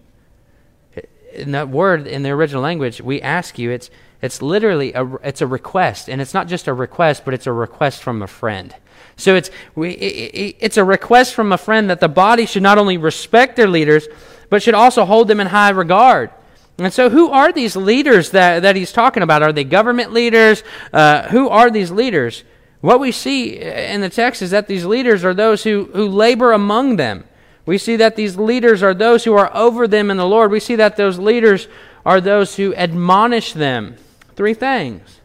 In 1.34 1.52
that 1.52 1.68
word, 1.68 2.08
in 2.08 2.24
the 2.24 2.30
original 2.30 2.62
language, 2.64 3.02
we 3.02 3.22
ask 3.22 3.60
you, 3.60 3.70
it's, 3.70 3.90
it's 4.22 4.42
literally 4.42 4.94
a, 4.94 5.16
it's 5.16 5.42
a 5.42 5.48
request. 5.48 6.08
And 6.08 6.22
it's 6.22 6.34
not 6.34 6.48
just 6.48 6.70
a 6.70 6.74
request, 6.74 7.26
but 7.26 7.34
it's 7.34 7.48
a 7.48 7.52
request 7.52 8.02
from 8.02 8.22
a 8.22 8.28
friend. 8.28 8.74
So 9.18 9.36
it's, 9.36 9.52
we, 9.76 9.90
it, 9.90 10.56
it's 10.62 10.78
a 10.78 10.86
request 10.86 11.34
from 11.34 11.52
a 11.52 11.58
friend 11.58 11.90
that 11.90 12.00
the 12.00 12.08
body 12.08 12.46
should 12.46 12.64
not 12.64 12.78
only 12.78 12.96
respect 12.96 13.58
their 13.58 13.68
leaders, 13.68 14.08
but 14.50 14.64
should 14.64 14.74
also 14.74 15.04
hold 15.04 15.28
them 15.28 15.42
in 15.42 15.48
high 15.48 15.72
regard. 15.72 16.30
And 16.78 16.92
so, 16.92 17.10
who 17.10 17.30
are 17.30 17.52
these 17.52 17.76
leaders 17.76 18.32
that, 18.32 18.62
that 18.62 18.76
he's 18.76 18.92
talking 18.92 19.22
about? 19.22 19.44
Are 19.44 19.54
they 19.54 19.64
government 19.64 20.12
leaders? 20.12 20.64
Uh, 20.92 21.28
who 21.30 21.50
are 21.50 21.70
these 21.70 21.92
leaders? 21.92 22.44
What 22.82 23.00
we 23.00 23.12
see 23.12 23.60
in 23.60 24.02
the 24.02 24.10
text 24.10 24.42
is 24.42 24.52
that 24.52 24.68
these 24.68 24.84
leaders 24.84 25.24
are 25.24 25.34
those 25.34 25.64
who, 25.64 25.86
who 25.94 26.08
labor 26.08 26.52
among 26.52 26.98
them. 26.98 27.24
We 27.66 27.78
see 27.78 27.96
that 27.98 28.16
these 28.16 28.36
leaders 28.36 28.84
are 28.84 28.94
those 28.94 29.24
who 29.24 29.34
are 29.36 29.56
over 29.56 29.88
them 29.88 30.12
in 30.12 30.18
the 30.18 30.26
Lord. 30.26 30.52
We 30.52 30.60
see 30.60 30.76
that 30.76 30.98
those 30.98 31.18
leaders 31.18 31.68
are 32.06 32.20
those 32.20 32.58
who 32.58 32.76
admonish 32.76 33.54
them. 33.54 33.96
Three 34.36 34.54
things. 34.54 35.22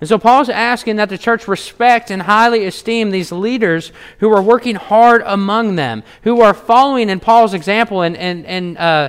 And 0.00 0.08
so 0.08 0.18
Paul's 0.18 0.48
asking 0.48 0.96
that 0.96 1.08
the 1.08 1.18
church 1.18 1.48
respect 1.48 2.10
and 2.10 2.22
highly 2.22 2.64
esteem 2.66 3.10
these 3.10 3.32
leaders 3.32 3.90
who 4.18 4.30
are 4.32 4.42
working 4.42 4.76
hard 4.76 5.22
among 5.24 5.76
them, 5.76 6.02
who 6.22 6.40
are 6.40 6.54
following 6.54 7.08
in 7.08 7.20
Paul's 7.20 7.54
example 7.54 8.02
and, 8.02 8.16
and, 8.16 8.46
and 8.46 8.78
uh, 8.78 9.08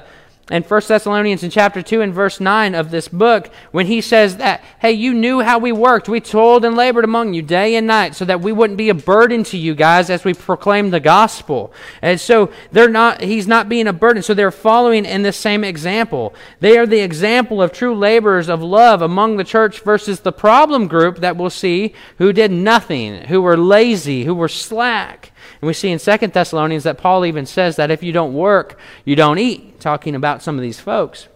in 0.50 0.64
1 0.64 0.82
Thessalonians 0.88 1.44
in 1.44 1.50
chapter 1.50 1.82
2 1.82 2.02
and 2.02 2.14
verse 2.14 2.40
9 2.40 2.74
of 2.74 2.90
this 2.90 3.08
book 3.08 3.52
when 3.72 3.86
he 3.86 4.02
says 4.02 4.38
that, 4.38 4.64
hey, 4.80 4.92
you 4.92 5.14
knew 5.14 5.42
how 5.42 5.60
we 5.60 5.72
worked. 5.72 6.10
We 6.10 6.20
toiled 6.20 6.66
and 6.66 6.76
labored 6.76 7.04
among 7.04 7.34
you 7.34 7.42
day 7.42 7.76
and 7.76 7.86
night 7.86 8.16
so 8.16 8.26
that 8.26 8.42
we 8.42 8.52
wouldn't 8.52 8.78
be 8.78 8.90
a 8.90 8.96
burden 8.96 9.44
to 9.46 9.58
you 9.58 9.76
guys 9.76 10.10
as 10.10 10.24
we 10.24 10.34
proclaim 10.34 10.90
the 10.90 11.00
gospel. 11.00 11.72
And 12.02 12.20
so 12.20 12.52
they're 12.72 12.90
not, 12.90 13.22
he's 13.22 13.48
not 13.48 13.70
being 13.70 13.88
a 13.88 13.94
burden. 13.94 14.24
So 14.24 14.34
they're 14.34 14.52
following 14.52 15.06
in 15.06 15.22
this 15.22 15.38
same 15.38 15.64
example. 15.64 16.34
They 16.60 16.78
are 16.78 16.88
the 16.88 17.02
example 17.02 17.62
of 17.62 17.72
true 17.72 17.96
laborers 17.96 18.50
of 18.50 18.64
love 18.64 19.02
among 19.02 19.38
the 19.38 19.44
church 19.44 19.82
versus 19.82 20.22
the 20.22 20.32
problem 20.32 20.88
group 20.88 21.18
that 21.18 21.38
we'll 21.38 21.50
see 21.50 21.94
who 22.18 22.34
did 22.34 22.52
nothing, 22.52 23.26
who 23.26 23.42
were 23.42 23.58
lazy, 23.58 24.24
who 24.24 24.34
were 24.34 24.48
slack. 24.48 25.32
And 25.62 25.68
we 25.68 25.74
see 25.74 25.90
in 25.90 26.00
Second 26.00 26.34
Thessalonians 26.34 26.84
that 26.84 26.98
Paul 26.98 27.26
even 27.26 27.46
says 27.46 27.76
that 27.76 27.92
if 27.92 28.02
you 28.02 28.12
don't 28.12 28.34
work, 28.34 28.80
you 29.04 29.16
don't 29.16 29.40
eat, 29.40 29.80
talking 29.80 30.16
about 30.16 30.42
some 30.42 30.56
of 30.56 30.62
these 30.62 30.80
folks. 30.80 31.28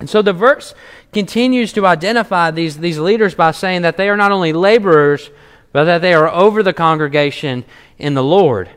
And 0.00 0.10
so 0.10 0.22
the 0.22 0.32
verse 0.32 0.74
continues 1.12 1.72
to 1.74 1.86
identify 1.86 2.50
these, 2.50 2.78
these 2.78 2.98
leaders 2.98 3.34
by 3.34 3.52
saying 3.52 3.82
that 3.82 3.96
they 3.96 4.08
are 4.08 4.16
not 4.16 4.32
only 4.32 4.52
laborers, 4.52 5.30
but 5.72 5.84
that 5.84 6.02
they 6.02 6.14
are 6.14 6.28
over 6.28 6.62
the 6.62 6.72
congregation 6.72 7.64
in 7.98 8.14
the 8.14 8.24
Lord. 8.24 8.70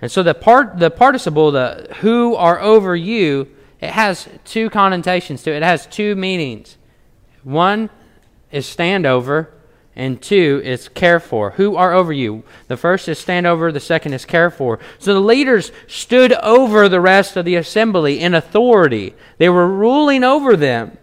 And 0.00 0.10
so 0.10 0.22
the 0.22 0.34
part 0.34 0.78
the 0.78 0.90
participle, 0.90 1.50
the 1.50 1.88
who 2.00 2.34
are 2.34 2.60
over 2.60 2.94
you, 2.94 3.48
it 3.80 3.90
has 3.90 4.28
two 4.44 4.68
connotations 4.70 5.42
to 5.42 5.52
it. 5.52 5.58
It 5.58 5.62
has 5.62 5.86
two 5.86 6.14
meanings. 6.14 6.76
One 7.42 7.90
is 8.50 8.66
stand 8.66 9.06
over, 9.06 9.52
and 9.96 10.20
two 10.20 10.60
is 10.64 10.88
care 10.88 11.20
for. 11.20 11.52
Who 11.52 11.76
are 11.76 11.92
over 11.92 12.12
you? 12.12 12.42
The 12.68 12.76
first 12.76 13.08
is 13.08 13.18
stand 13.18 13.46
over, 13.46 13.70
the 13.70 13.80
second 13.80 14.12
is 14.12 14.24
care 14.24 14.50
for. 14.50 14.80
So 14.98 15.14
the 15.14 15.20
leaders 15.20 15.70
stood 15.86 16.32
over 16.32 16.88
the 16.88 17.00
rest 17.00 17.36
of 17.36 17.44
the 17.44 17.56
assembly 17.56 18.20
in 18.20 18.34
authority. 18.34 19.14
They 19.38 19.48
were 19.48 19.68
ruling 19.68 20.24
over 20.24 20.56
them. 20.56 20.98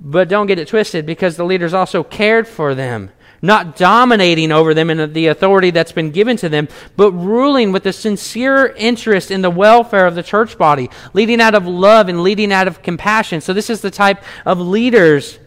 But 0.00 0.28
don't 0.28 0.46
get 0.46 0.60
it 0.60 0.68
twisted 0.68 1.06
because 1.06 1.36
the 1.36 1.44
leaders 1.44 1.74
also 1.74 2.04
cared 2.04 2.46
for 2.46 2.74
them. 2.74 3.10
Not 3.40 3.76
dominating 3.76 4.50
over 4.50 4.74
them 4.74 4.90
in 4.90 5.12
the 5.12 5.28
authority 5.28 5.70
that's 5.70 5.92
been 5.92 6.10
given 6.10 6.36
to 6.38 6.48
them, 6.48 6.68
but 6.96 7.12
ruling 7.12 7.70
with 7.70 7.86
a 7.86 7.92
sincere 7.92 8.66
interest 8.66 9.30
in 9.30 9.42
the 9.42 9.50
welfare 9.50 10.06
of 10.06 10.16
the 10.16 10.24
church 10.24 10.58
body, 10.58 10.90
leading 11.14 11.40
out 11.40 11.54
of 11.54 11.66
love 11.66 12.08
and 12.08 12.22
leading 12.22 12.52
out 12.52 12.66
of 12.66 12.82
compassion. 12.82 13.40
So, 13.40 13.52
this 13.52 13.70
is 13.70 13.80
the 13.80 13.92
type 13.92 14.24
of 14.44 14.58
leaders 14.58 15.38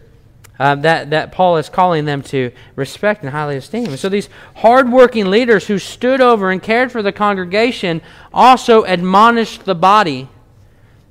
uh, 0.58 0.74
that, 0.76 1.10
that 1.10 1.32
Paul 1.32 1.56
is 1.56 1.68
calling 1.68 2.04
them 2.04 2.22
to 2.24 2.52
respect 2.76 3.22
and 3.22 3.30
highly 3.30 3.56
esteem. 3.56 3.96
So 3.96 4.08
these 4.08 4.28
hardworking 4.56 5.30
leaders 5.30 5.66
who 5.66 5.78
stood 5.78 6.20
over 6.20 6.50
and 6.50 6.62
cared 6.62 6.92
for 6.92 7.02
the 7.02 7.12
congregation 7.12 8.02
also 8.32 8.82
admonished 8.84 9.64
the 9.64 9.74
body. 9.74 10.28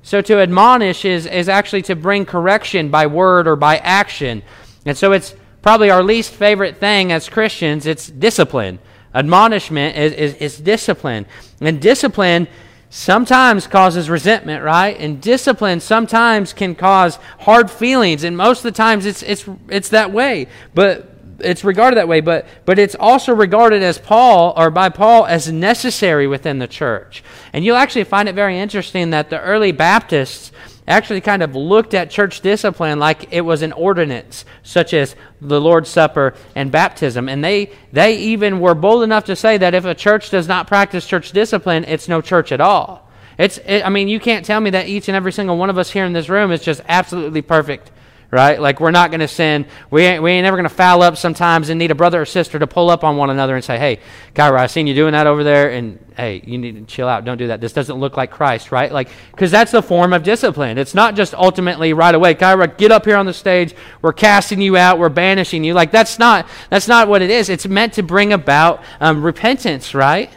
So 0.02 0.20
to 0.22 0.40
admonish 0.40 1.04
is, 1.04 1.26
is 1.26 1.48
actually 1.48 1.82
to 1.82 1.96
bring 1.96 2.24
correction 2.24 2.88
by 2.88 3.06
word 3.06 3.46
or 3.46 3.56
by 3.56 3.78
action. 3.78 4.42
And 4.84 4.96
so 4.96 5.12
it's 5.12 5.34
probably 5.60 5.90
our 5.90 6.02
least 6.02 6.32
favorite 6.32 6.78
thing 6.78 7.12
as 7.12 7.28
Christians, 7.28 7.86
it's 7.86 8.08
discipline. 8.08 8.78
Admonishment 9.14 9.96
is, 9.96 10.12
is, 10.12 10.34
is 10.34 10.58
discipline. 10.58 11.26
And 11.60 11.80
discipline 11.80 12.48
sometimes 12.92 13.66
causes 13.66 14.10
resentment, 14.10 14.62
right? 14.62 14.94
And 15.00 15.18
discipline 15.18 15.80
sometimes 15.80 16.52
can 16.52 16.74
cause 16.74 17.18
hard 17.40 17.70
feelings, 17.70 18.22
and 18.22 18.36
most 18.36 18.58
of 18.58 18.64
the 18.64 18.72
times 18.72 19.06
it's 19.06 19.22
it's 19.22 19.46
it's 19.68 19.88
that 19.88 20.12
way. 20.12 20.46
But 20.74 21.08
it's 21.40 21.64
regarded 21.64 21.96
that 21.96 22.06
way, 22.06 22.20
but 22.20 22.46
but 22.66 22.78
it's 22.78 22.94
also 22.94 23.34
regarded 23.34 23.82
as 23.82 23.96
Paul 23.96 24.52
or 24.58 24.70
by 24.70 24.90
Paul 24.90 25.24
as 25.24 25.50
necessary 25.50 26.26
within 26.26 26.58
the 26.58 26.68
church. 26.68 27.24
And 27.54 27.64
you'll 27.64 27.76
actually 27.76 28.04
find 28.04 28.28
it 28.28 28.34
very 28.34 28.58
interesting 28.58 29.08
that 29.10 29.30
the 29.30 29.40
early 29.40 29.72
Baptists 29.72 30.52
actually 30.86 31.20
kind 31.20 31.42
of 31.42 31.54
looked 31.54 31.94
at 31.94 32.10
church 32.10 32.40
discipline 32.40 32.98
like 32.98 33.32
it 33.32 33.42
was 33.42 33.62
an 33.62 33.72
ordinance, 33.72 34.44
such 34.62 34.94
as 34.94 35.14
the 35.40 35.60
Lord's 35.60 35.88
Supper 35.88 36.34
and 36.54 36.72
baptism. 36.72 37.28
And 37.28 37.44
they, 37.44 37.72
they 37.92 38.16
even 38.16 38.60
were 38.60 38.74
bold 38.74 39.02
enough 39.02 39.24
to 39.24 39.36
say 39.36 39.58
that 39.58 39.74
if 39.74 39.84
a 39.84 39.94
church 39.94 40.30
does 40.30 40.48
not 40.48 40.66
practice 40.66 41.06
church 41.06 41.32
discipline, 41.32 41.84
it's 41.84 42.08
no 42.08 42.20
church 42.20 42.52
at 42.52 42.60
all. 42.60 43.08
It's, 43.38 43.58
it, 43.58 43.84
I 43.84 43.88
mean, 43.88 44.08
you 44.08 44.20
can't 44.20 44.44
tell 44.44 44.60
me 44.60 44.70
that 44.70 44.88
each 44.88 45.08
and 45.08 45.16
every 45.16 45.32
single 45.32 45.56
one 45.56 45.70
of 45.70 45.78
us 45.78 45.90
here 45.90 46.04
in 46.04 46.12
this 46.12 46.28
room 46.28 46.52
is 46.52 46.62
just 46.62 46.82
absolutely 46.88 47.42
perfect 47.42 47.90
right? 48.32 48.58
Like 48.58 48.80
we're 48.80 48.90
not 48.90 49.10
going 49.10 49.20
to 49.20 49.28
sin. 49.28 49.66
We 49.90 50.02
ain't, 50.04 50.22
we 50.22 50.30
ain't 50.30 50.44
never 50.44 50.56
going 50.56 50.68
to 50.68 50.74
foul 50.74 51.02
up 51.02 51.18
sometimes 51.18 51.68
and 51.68 51.78
need 51.78 51.90
a 51.90 51.94
brother 51.94 52.22
or 52.22 52.24
sister 52.24 52.58
to 52.58 52.66
pull 52.66 52.88
up 52.88 53.04
on 53.04 53.18
one 53.18 53.28
another 53.28 53.54
and 53.54 53.62
say, 53.62 53.78
hey, 53.78 54.00
Kyra, 54.34 54.58
I 54.58 54.66
seen 54.68 54.86
you 54.86 54.94
doing 54.94 55.12
that 55.12 55.26
over 55.26 55.44
there, 55.44 55.70
and 55.70 56.02
hey, 56.16 56.42
you 56.44 56.56
need 56.56 56.74
to 56.76 56.84
chill 56.84 57.06
out. 57.06 57.26
Don't 57.26 57.36
do 57.36 57.48
that. 57.48 57.60
This 57.60 57.74
doesn't 57.74 58.00
look 58.00 58.16
like 58.16 58.30
Christ, 58.30 58.72
right? 58.72 58.90
Like, 58.90 59.10
because 59.32 59.50
that's 59.50 59.70
the 59.70 59.82
form 59.82 60.14
of 60.14 60.22
discipline. 60.22 60.78
It's 60.78 60.94
not 60.94 61.14
just 61.14 61.34
ultimately 61.34 61.92
right 61.92 62.14
away, 62.14 62.34
Kyra, 62.34 62.76
get 62.78 62.90
up 62.90 63.04
here 63.04 63.16
on 63.16 63.26
the 63.26 63.34
stage. 63.34 63.74
We're 64.00 64.14
casting 64.14 64.62
you 64.62 64.78
out. 64.78 64.98
We're 64.98 65.10
banishing 65.10 65.62
you. 65.62 65.74
Like 65.74 65.90
that's 65.90 66.18
not 66.18 66.48
that's 66.70 66.88
not 66.88 67.08
what 67.08 67.20
it 67.20 67.30
is. 67.30 67.50
It's 67.50 67.66
meant 67.66 67.92
to 67.94 68.02
bring 68.02 68.32
about 68.32 68.82
um, 68.98 69.22
repentance, 69.22 69.94
right? 69.94 70.30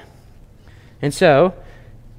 And 1.02 1.14
so 1.14 1.54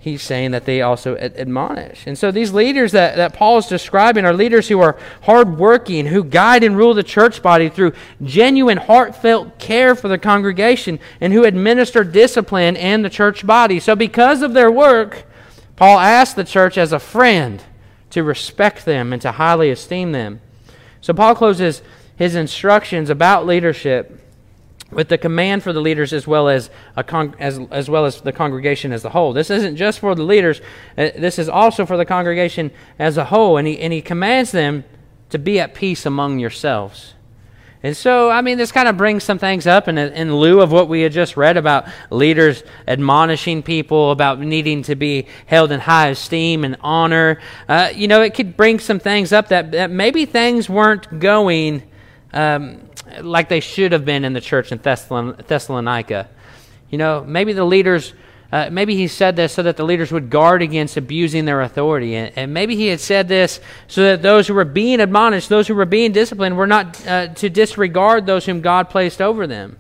he's 0.06 0.22
saying 0.22 0.52
that 0.52 0.64
they 0.66 0.82
also 0.82 1.16
admonish. 1.16 2.06
And 2.06 2.16
so 2.16 2.30
these 2.30 2.52
leaders 2.52 2.92
that, 2.92 3.16
that 3.16 3.32
Paul 3.32 3.58
is 3.58 3.66
describing 3.66 4.24
are 4.24 4.32
leaders 4.32 4.68
who 4.68 4.80
are 4.80 4.96
hardworking, 5.22 6.06
who 6.06 6.22
guide 6.22 6.62
and 6.62 6.76
rule 6.76 6.94
the 6.94 7.02
church 7.02 7.42
body 7.42 7.68
through 7.68 7.92
genuine, 8.22 8.78
heartfelt 8.78 9.58
care 9.58 9.96
for 9.96 10.06
the 10.06 10.16
congregation, 10.16 11.00
and 11.20 11.32
who 11.32 11.42
administer 11.42 12.04
discipline 12.04 12.76
in 12.76 13.02
the 13.02 13.10
church 13.10 13.44
body. 13.44 13.80
So 13.80 13.96
because 13.96 14.42
of 14.42 14.52
their 14.52 14.70
work, 14.70 15.24
Paul 15.74 15.98
asks 15.98 16.34
the 16.34 16.44
church 16.44 16.78
as 16.78 16.92
a 16.92 17.00
friend 17.00 17.60
to 18.10 18.22
respect 18.22 18.84
them 18.84 19.12
and 19.12 19.20
to 19.22 19.32
highly 19.32 19.70
esteem 19.70 20.12
them. 20.12 20.40
So 21.00 21.14
Paul 21.14 21.34
closes 21.34 21.82
his 22.14 22.36
instructions 22.36 23.10
about 23.10 23.44
leadership 23.44 24.20
with 24.90 25.08
the 25.08 25.18
command 25.18 25.62
for 25.62 25.72
the 25.72 25.80
leaders 25.80 26.12
as 26.12 26.26
well 26.26 26.48
as, 26.48 26.70
con- 27.06 27.34
as, 27.38 27.58
as 27.70 27.90
well 27.90 28.04
as 28.04 28.20
the 28.20 28.32
congregation 28.32 28.92
as 28.92 29.04
a 29.04 29.10
whole. 29.10 29.32
This 29.32 29.50
isn't 29.50 29.76
just 29.76 29.98
for 29.98 30.14
the 30.14 30.22
leaders, 30.22 30.60
uh, 30.96 31.10
this 31.16 31.38
is 31.38 31.48
also 31.48 31.84
for 31.84 31.96
the 31.96 32.04
congregation 32.04 32.70
as 32.98 33.16
a 33.16 33.24
whole. 33.24 33.56
And 33.56 33.66
he, 33.66 33.78
and 33.80 33.92
he 33.92 34.00
commands 34.00 34.52
them 34.52 34.84
to 35.30 35.38
be 35.38 35.58
at 35.58 35.74
peace 35.74 36.06
among 36.06 36.38
yourselves. 36.38 37.14
And 37.82 37.96
so, 37.96 38.30
I 38.30 38.40
mean, 38.40 38.58
this 38.58 38.72
kind 38.72 38.88
of 38.88 38.96
brings 38.96 39.22
some 39.22 39.38
things 39.38 39.66
up 39.66 39.86
in, 39.86 39.98
in 39.98 40.34
lieu 40.34 40.60
of 40.60 40.72
what 40.72 40.88
we 40.88 41.02
had 41.02 41.12
just 41.12 41.36
read 41.36 41.56
about 41.56 41.86
leaders 42.10 42.64
admonishing 42.88 43.62
people, 43.62 44.10
about 44.10 44.40
needing 44.40 44.82
to 44.84 44.96
be 44.96 45.26
held 45.46 45.70
in 45.70 45.80
high 45.80 46.08
esteem 46.08 46.64
and 46.64 46.76
honor. 46.80 47.40
Uh, 47.68 47.90
you 47.94 48.08
know, 48.08 48.22
it 48.22 48.34
could 48.34 48.56
bring 48.56 48.80
some 48.80 48.98
things 48.98 49.32
up 49.32 49.48
that, 49.48 49.72
that 49.72 49.90
maybe 49.90 50.26
things 50.26 50.68
weren't 50.68 51.20
going 51.20 51.82
um, 52.32 52.80
like 53.20 53.48
they 53.48 53.60
should 53.60 53.92
have 53.92 54.04
been 54.04 54.24
in 54.24 54.32
the 54.32 54.40
church 54.40 54.72
in 54.72 54.78
Thessalonica. 54.78 56.28
You 56.90 56.98
know, 56.98 57.24
maybe 57.26 57.52
the 57.52 57.64
leaders, 57.64 58.14
uh, 58.52 58.68
maybe 58.70 58.94
he 58.94 59.08
said 59.08 59.36
this 59.36 59.52
so 59.52 59.62
that 59.62 59.76
the 59.76 59.84
leaders 59.84 60.12
would 60.12 60.30
guard 60.30 60.62
against 60.62 60.96
abusing 60.96 61.44
their 61.44 61.62
authority. 61.62 62.14
And, 62.14 62.32
and, 62.36 62.54
maybe 62.54 62.76
he 62.76 62.86
had 62.86 63.00
said 63.00 63.28
this 63.28 63.60
so 63.88 64.02
that 64.02 64.22
those 64.22 64.46
who 64.46 64.54
were 64.54 64.64
being 64.64 65.00
admonished, 65.00 65.48
those 65.48 65.66
who 65.68 65.74
were 65.74 65.84
being 65.84 66.12
disciplined, 66.12 66.56
were 66.56 66.66
not 66.66 67.06
uh, 67.06 67.28
to 67.34 67.50
disregard 67.50 68.26
those 68.26 68.46
whom 68.46 68.60
God 68.60 68.88
placed 68.88 69.20
over 69.20 69.46
them. 69.46 69.78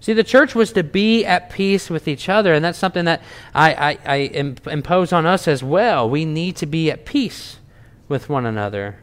See, 0.00 0.12
the 0.12 0.24
church 0.24 0.54
was 0.54 0.72
to 0.72 0.82
be 0.82 1.24
at 1.24 1.48
peace 1.48 1.88
with 1.88 2.08
each 2.08 2.28
other, 2.28 2.52
and 2.52 2.62
that's 2.62 2.78
something 2.78 3.06
that 3.06 3.22
I, 3.54 3.74
I, 3.74 3.98
I 4.04 4.16
impose 4.70 5.14
on 5.14 5.24
us 5.24 5.48
as 5.48 5.64
well. 5.64 6.10
We 6.10 6.26
need 6.26 6.56
to 6.56 6.66
be 6.66 6.90
at 6.90 7.06
peace 7.06 7.56
with 8.06 8.28
one 8.28 8.44
another. 8.44 8.98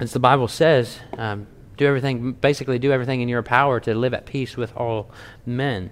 As 0.00 0.12
the 0.12 0.20
Bible 0.20 0.48
says, 0.48 0.98
um, 1.16 1.46
do 1.76 1.86
everything, 1.86 2.32
basically, 2.32 2.78
do 2.78 2.92
everything 2.92 3.20
in 3.20 3.28
your 3.28 3.42
power 3.42 3.80
to 3.80 3.94
live 3.94 4.14
at 4.14 4.26
peace 4.26 4.56
with 4.56 4.76
all 4.76 5.10
men. 5.44 5.90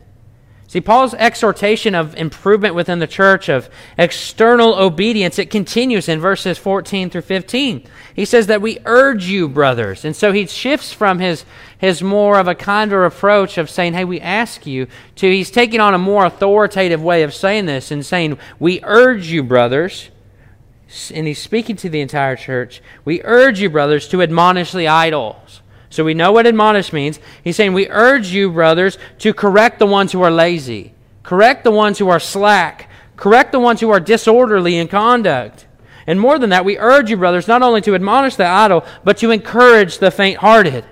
See, 0.69 0.81
Paul's 0.81 1.15
exhortation 1.15 1.95
of 1.95 2.17
improvement 2.17 2.75
within 2.75 2.99
the 2.99 3.07
church, 3.07 3.49
of 3.49 3.71
external 3.97 4.75
obedience, 4.75 5.39
it 5.39 5.49
continues 5.49 6.09
in 6.09 6.19
verses 6.19 6.59
14 6.59 7.09
through 7.09 7.23
15. 7.23 7.87
He 8.15 8.25
says 8.25 8.49
that 8.49 8.61
we 8.61 8.79
urge 8.85 9.27
you, 9.27 9.49
brothers. 9.49 10.05
And 10.05 10.15
so 10.15 10.33
he 10.33 10.47
shifts 10.47 10.93
from 10.93 11.21
his, 11.21 11.45
his 11.79 12.03
more 12.03 12.41
of 12.41 12.49
a 12.49 12.55
kinder 12.57 13.05
approach 13.05 13.59
of 13.59 13.71
saying, 13.71 13.95
hey, 13.95 14.05
we 14.05 14.21
ask 14.21 14.67
you, 14.67 14.89
to 15.17 15.31
he's 15.31 15.53
taking 15.53 15.79
on 15.81 15.95
a 15.95 15.99
more 15.99 16.25
authoritative 16.25 17.03
way 17.03 17.23
of 17.23 17.33
saying 17.33 17.67
this 17.67 17.93
and 17.93 18.05
saying, 18.05 18.37
we 18.59 18.81
urge 18.83 19.29
you, 19.29 19.45
brothers 19.45 20.11
and 21.13 21.27
he's 21.27 21.41
speaking 21.41 21.77
to 21.77 21.89
the 21.89 22.01
entire 22.01 22.37
church. 22.37 22.81
We 23.05 23.23
urge 23.25 23.61
you, 23.61 23.69
brothers, 23.69 24.09
to 24.09 24.23
admonish 24.23 24.73
the 24.73 24.89
idols. 24.89 25.61
So 25.91 26.05
we 26.05 26.15
know 26.15 26.33
what 26.33 26.47
admonish 26.47 26.93
means. 26.93 27.19
He's 27.43 27.57
saying, 27.57 27.73
We 27.73 27.89
urge 27.89 28.29
you, 28.29 28.51
brothers, 28.51 28.99
to 29.19 29.35
correct 29.35 29.79
the 29.79 29.87
ones 29.87 30.13
who 30.13 30.23
are 30.23 30.31
lazy, 30.31 30.95
correct 31.23 31.65
the 31.65 31.71
ones 31.71 31.99
who 31.99 32.09
are 32.09 32.21
slack, 32.21 32.89
correct 33.17 33.53
the 33.53 33.61
ones 33.61 33.81
who 33.81 33.91
are 33.91 34.01
disorderly 34.01 34.77
in 34.77 34.89
conduct. 34.89 35.67
And 36.07 36.21
more 36.21 36.39
than 36.39 36.51
that, 36.51 36.65
we 36.65 36.79
urge 36.79 37.11
you, 37.11 37.17
brothers, 37.17 37.49
not 37.49 37.63
only 37.63 37.81
to 37.83 37.95
admonish 37.95 38.37
the 38.37 38.47
idle, 38.47 38.85
but 39.03 39.17
to 39.19 39.33
encourage 39.33 39.99
the 39.99 40.11
faint 40.11 40.39
hearted 40.39 40.85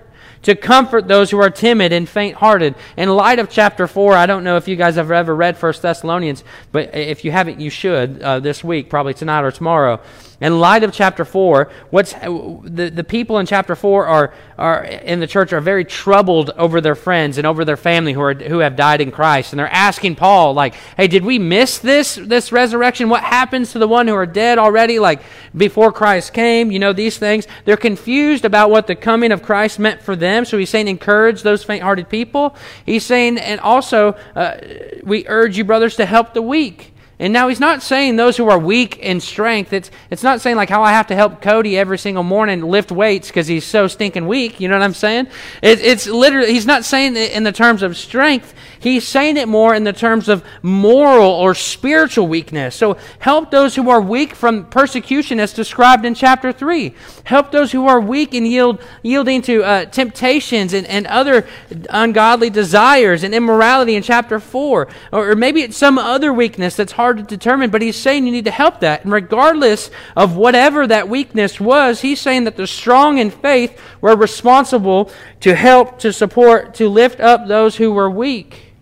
to 0.45 0.55
comfort 0.55 1.09
those 1.09 1.31
who 1.31 1.39
are 1.39 1.51
timid 1.51 1.93
and 1.93 2.09
faint 2.09 2.37
hearted. 2.37 2.75
In 2.97 3.09
light 3.09 3.39
of 3.39 3.51
chapter 3.51 3.87
4, 3.87 4.15
I 4.15 4.27
don't 4.27 4.45
know 4.45 4.57
if 4.57 4.69
you 4.69 4.77
guys 4.77 4.97
have 4.97 5.11
ever 5.11 5.35
read 5.35 5.57
First 5.57 5.83
Thessalonians, 5.83 6.45
but 6.73 6.95
if 6.95 7.25
you 7.25 7.33
haven't, 7.33 7.61
you 7.61 7.71
should 7.71 8.23
uh, 8.23 8.41
this 8.41 8.63
week, 8.63 8.89
probably 8.89 9.15
tonight 9.15 9.43
or 9.43 9.51
tomorrow 9.51 10.01
in 10.41 10.59
light 10.59 10.83
of 10.83 10.93
chapter 10.93 11.25
4, 11.25 11.71
what's, 11.91 12.13
the, 12.13 12.91
the 12.93 13.05
people 13.05 13.39
in 13.39 13.47
chapter 13.47 13.77
4 13.77 14.07
are, 14.07 14.35
are 14.59 14.85
in 14.85 15.21
the 15.21 15.27
church 15.27 15.53
are 15.53 15.61
very 15.61 15.85
troubled 15.85 16.51
over 16.51 16.81
their 16.81 16.95
friends 16.95 17.39
and 17.39 17.47
over 17.47 17.65
their 17.65 17.77
family 17.77 18.13
who, 18.13 18.21
are, 18.21 18.35
who 18.35 18.59
have 18.59 18.75
died 18.75 19.01
in 19.01 19.11
Christ. 19.11 19.53
And 19.53 19.61
they're 19.61 19.69
asking 19.69 20.17
Paul, 20.17 20.55
like, 20.55 20.75
hey, 20.97 21.07
did 21.07 21.25
we 21.25 21.39
miss 21.39 21.79
this, 21.79 22.17
this 22.17 22.51
resurrection? 22.51 23.09
What 23.09 23.23
happens 23.23 23.73
to 23.73 23.79
the 23.79 23.89
one 23.89 24.09
who 24.09 24.15
are 24.15 24.27
dead 24.27 24.59
already, 24.59 24.99
like 24.99 25.23
before 25.57 25.93
Christ 25.93 26.33
came? 26.33 26.73
You 26.73 26.79
know, 26.79 26.93
these 26.93 27.17
things. 27.17 27.47
They're 27.65 27.77
confused 27.77 28.45
about 28.45 28.71
what 28.71 28.87
the 28.87 28.97
coming 28.97 29.31
of 29.31 29.43
Christ 29.43 29.79
meant 29.79 30.03
for 30.03 30.17
them. 30.17 30.45
So 30.45 30.59
he's 30.59 30.71
saying, 30.71 30.89
encourage 30.89 31.43
those 31.43 31.63
faint 31.63 31.83
hearted 31.83 32.09
people. 32.09 32.57
He's 32.85 33.05
saying, 33.05 33.39
and 33.39 33.61
also, 33.61 34.17
uh, 34.35 34.57
we 35.05 35.27
urge 35.29 35.57
you, 35.57 35.65
brothers, 35.65 35.97
to 35.97 36.07
help 36.07 36.35
the 36.35 36.43
weak 36.43 36.94
And 37.19 37.33
now 37.33 37.49
he's 37.49 37.61
not 37.61 37.83
saying 37.83 38.17
those 38.17 38.37
who 38.37 38.49
are 38.49 38.59
weak 38.59 38.99
in 38.99 39.21
strength. 39.21 39.73
It's, 39.73 39.91
it's 40.11 40.25
not 40.25 40.41
saying 40.41 40.57
like 40.57 40.69
how 40.69 40.83
I 40.83 40.91
have 40.91 41.07
to 41.09 41.15
help 41.15 41.41
Cody 41.41 41.79
every 41.79 41.99
single 41.99 42.25
morning 42.25 42.61
lift 42.61 42.91
weights 42.91 43.29
because 43.29 43.47
he's 43.47 43.65
so 43.65 43.87
stinking 43.87 44.27
weak. 44.27 44.59
You 44.59 44.69
know 44.69 44.77
what 44.77 44.85
I'm 44.85 44.95
saying? 44.95 45.29
It, 45.63 45.81
it's 45.81 46.07
literally, 46.09 46.53
he's 46.53 46.67
not 46.67 46.85
saying 46.85 47.17
in 47.17 47.45
the 47.45 47.53
terms 47.53 47.83
of 47.83 47.97
strength. 47.97 48.53
He's 48.85 49.09
saying 49.09 49.37
it 49.39 49.49
more 49.49 49.75
in 49.75 49.85
the 49.85 49.93
terms 49.93 50.29
of 50.29 50.45
moral 50.63 51.31
or 51.31 51.55
spiritual 51.55 52.27
weakness. 52.27 52.77
So 52.77 52.99
help 53.19 53.51
those 53.51 53.75
who 53.75 53.89
are 53.89 54.01
weak 54.01 54.35
from 54.35 54.67
persecution 54.67 55.41
as 55.41 55.53
described 55.53 56.05
in 56.05 56.15
chapter 56.15 56.53
3. 56.53 56.95
Help 57.25 57.51
those 57.51 57.73
who 57.73 57.87
are 57.87 58.01
weak 58.01 58.35
and 58.35 58.47
yield, 58.47 58.83
yielding 59.03 59.41
to 59.43 59.65
uh, 59.65 59.85
temptations 59.87 60.75
and, 60.75 60.87
and 60.87 61.07
other 61.07 61.47
ungodly 61.89 62.51
desires 62.51 63.23
and 63.23 63.35
immorality 63.35 63.95
in 63.95 64.03
chapter 64.03 64.39
4. 64.39 64.89
Or, 65.13 65.31
or 65.31 65.35
maybe 65.35 65.63
it's 65.63 65.77
some 65.77 65.99
other 65.99 66.33
weakness 66.33 66.77
that's 66.77 66.93
hard 66.93 67.15
hard 67.15 67.29
to 67.29 67.37
determine, 67.37 67.71
but 67.71 67.83
he's 67.83 67.97
saying 67.97 68.27
you 68.27 68.33
need 68.33 68.45
to 68.45 68.51
help 68.51 68.81
that. 68.81 69.05
And 69.05 69.13
regardless 69.13 69.91
of 70.17 70.37
whatever 70.37 70.87
that 70.87 71.09
weakness 71.09 71.61
was, 71.61 72.01
he's 72.01 72.21
saying 72.21 72.45
that 72.45 72.57
the 72.57 72.67
strong 72.67 73.19
in 73.19 73.31
faith 73.31 73.79
were 74.01 74.17
responsible 74.17 75.11
to 75.41 75.55
help, 75.55 75.99
to 76.01 76.13
support, 76.13 76.75
to 76.75 76.89
lift 76.89 77.21
up 77.21 77.47
those 77.47 77.77
who 77.77 77.93
were 77.93 78.11
weak. 78.11 78.74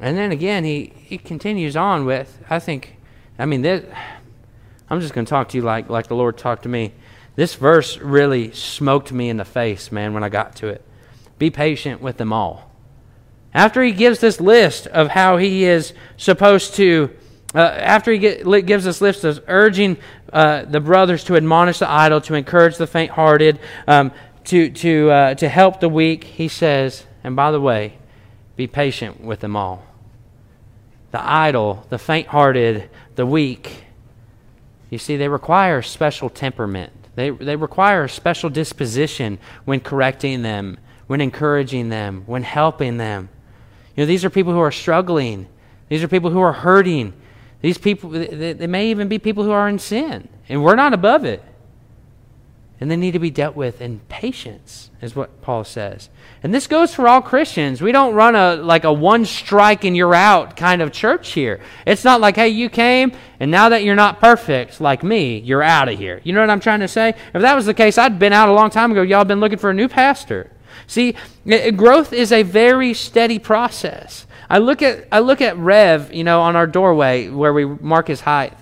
And 0.00 0.16
then 0.16 0.30
again, 0.30 0.64
he, 0.64 0.92
he 0.96 1.18
continues 1.18 1.76
on 1.76 2.04
with, 2.04 2.38
I 2.50 2.58
think, 2.58 2.96
I 3.38 3.46
mean, 3.46 3.62
this, 3.62 3.84
I'm 4.90 5.00
just 5.00 5.14
going 5.14 5.24
to 5.24 5.30
talk 5.30 5.48
to 5.50 5.56
you 5.56 5.62
like, 5.62 5.88
like 5.88 6.08
the 6.08 6.16
Lord 6.16 6.36
talked 6.36 6.64
to 6.64 6.68
me. 6.68 6.92
This 7.34 7.54
verse 7.54 7.98
really 7.98 8.52
smoked 8.52 9.12
me 9.12 9.28
in 9.28 9.36
the 9.36 9.44
face, 9.44 9.90
man, 9.90 10.14
when 10.14 10.24
I 10.24 10.28
got 10.28 10.56
to 10.56 10.68
it. 10.68 10.82
Be 11.38 11.50
patient 11.50 12.00
with 12.00 12.16
them 12.16 12.32
all. 12.32 12.70
After 13.52 13.82
he 13.82 13.92
gives 13.92 14.20
this 14.20 14.40
list 14.40 14.86
of 14.86 15.08
how 15.08 15.38
he 15.38 15.64
is 15.64 15.92
supposed 16.16 16.74
to, 16.74 17.10
uh, 17.54 17.58
after 17.58 18.12
he 18.12 18.18
get, 18.18 18.66
gives 18.66 18.84
this 18.84 19.00
list 19.00 19.24
of 19.24 19.42
urging 19.48 19.96
uh, 20.32 20.64
the 20.64 20.80
brothers 20.80 21.24
to 21.24 21.36
admonish 21.36 21.78
the 21.78 21.90
idle, 21.90 22.20
to 22.22 22.34
encourage 22.34 22.76
the 22.76 22.86
faint 22.86 23.12
hearted, 23.12 23.58
um, 23.86 24.12
to, 24.44 24.70
to, 24.70 25.10
uh, 25.10 25.34
to 25.34 25.48
help 25.48 25.80
the 25.80 25.88
weak, 25.88 26.24
he 26.24 26.48
says, 26.48 27.04
and 27.24 27.34
by 27.34 27.50
the 27.50 27.60
way, 27.60 27.98
be 28.56 28.66
patient 28.66 29.20
with 29.20 29.40
them 29.40 29.54
all. 29.54 29.84
The 31.12 31.24
idle, 31.24 31.86
the 31.88 31.98
faint 31.98 32.28
hearted, 32.28 32.90
the 33.14 33.26
weak, 33.26 33.84
you 34.90 34.98
see, 34.98 35.16
they 35.16 35.28
require 35.28 35.82
special 35.82 36.30
temperament. 36.30 36.92
They, 37.16 37.30
they 37.30 37.56
require 37.56 38.04
a 38.04 38.08
special 38.08 38.50
disposition 38.50 39.38
when 39.64 39.80
correcting 39.80 40.42
them, 40.42 40.78
when 41.06 41.20
encouraging 41.20 41.88
them, 41.88 42.22
when 42.26 42.42
helping 42.42 42.98
them. 42.98 43.28
You 43.96 44.02
know, 44.02 44.06
these 44.06 44.24
are 44.24 44.30
people 44.30 44.52
who 44.52 44.60
are 44.60 44.72
struggling. 44.72 45.48
These 45.88 46.02
are 46.02 46.08
people 46.08 46.30
who 46.30 46.40
are 46.40 46.52
hurting. 46.52 47.14
These 47.62 47.78
people, 47.78 48.10
they, 48.10 48.52
they 48.52 48.66
may 48.66 48.90
even 48.90 49.08
be 49.08 49.18
people 49.18 49.44
who 49.44 49.50
are 49.50 49.68
in 49.68 49.78
sin, 49.78 50.28
and 50.48 50.62
we're 50.62 50.76
not 50.76 50.92
above 50.92 51.24
it. 51.24 51.42
And 52.78 52.90
they 52.90 52.96
need 52.96 53.12
to 53.12 53.18
be 53.18 53.30
dealt 53.30 53.56
with 53.56 53.80
in 53.80 54.00
patience, 54.08 54.90
is 55.00 55.16
what 55.16 55.40
Paul 55.40 55.64
says. 55.64 56.10
And 56.42 56.52
this 56.52 56.66
goes 56.66 56.94
for 56.94 57.08
all 57.08 57.22
Christians. 57.22 57.80
We 57.80 57.90
don't 57.90 58.14
run 58.14 58.36
a 58.36 58.56
like 58.56 58.84
a 58.84 58.92
one 58.92 59.24
strike 59.24 59.84
and 59.84 59.96
you're 59.96 60.14
out 60.14 60.56
kind 60.56 60.82
of 60.82 60.92
church 60.92 61.32
here. 61.32 61.60
It's 61.86 62.04
not 62.04 62.20
like, 62.20 62.36
hey, 62.36 62.48
you 62.48 62.68
came 62.68 63.12
and 63.40 63.50
now 63.50 63.70
that 63.70 63.82
you're 63.82 63.94
not 63.94 64.20
perfect 64.20 64.78
like 64.78 65.02
me, 65.02 65.38
you're 65.38 65.62
out 65.62 65.88
of 65.88 65.98
here. 65.98 66.20
You 66.22 66.34
know 66.34 66.40
what 66.40 66.50
I'm 66.50 66.60
trying 66.60 66.80
to 66.80 66.88
say? 66.88 67.14
If 67.32 67.40
that 67.40 67.54
was 67.54 67.64
the 67.64 67.72
case, 67.72 67.96
I'd 67.96 68.18
been 68.18 68.34
out 68.34 68.50
a 68.50 68.52
long 68.52 68.68
time 68.68 68.92
ago. 68.92 69.00
Y'all 69.00 69.24
been 69.24 69.40
looking 69.40 69.58
for 69.58 69.70
a 69.70 69.74
new 69.74 69.88
pastor. 69.88 70.50
See, 70.86 71.16
growth 71.76 72.12
is 72.12 72.30
a 72.30 72.42
very 72.42 72.92
steady 72.92 73.38
process. 73.38 74.26
I 74.48 74.58
look 74.58 74.82
at 74.82 75.08
I 75.10 75.20
look 75.20 75.40
at 75.40 75.56
Rev, 75.56 76.12
you 76.12 76.24
know, 76.24 76.42
on 76.42 76.56
our 76.56 76.66
doorway 76.66 77.28
where 77.28 77.52
we 77.52 77.64
mark 77.64 78.08
his 78.08 78.20
height. 78.20 78.52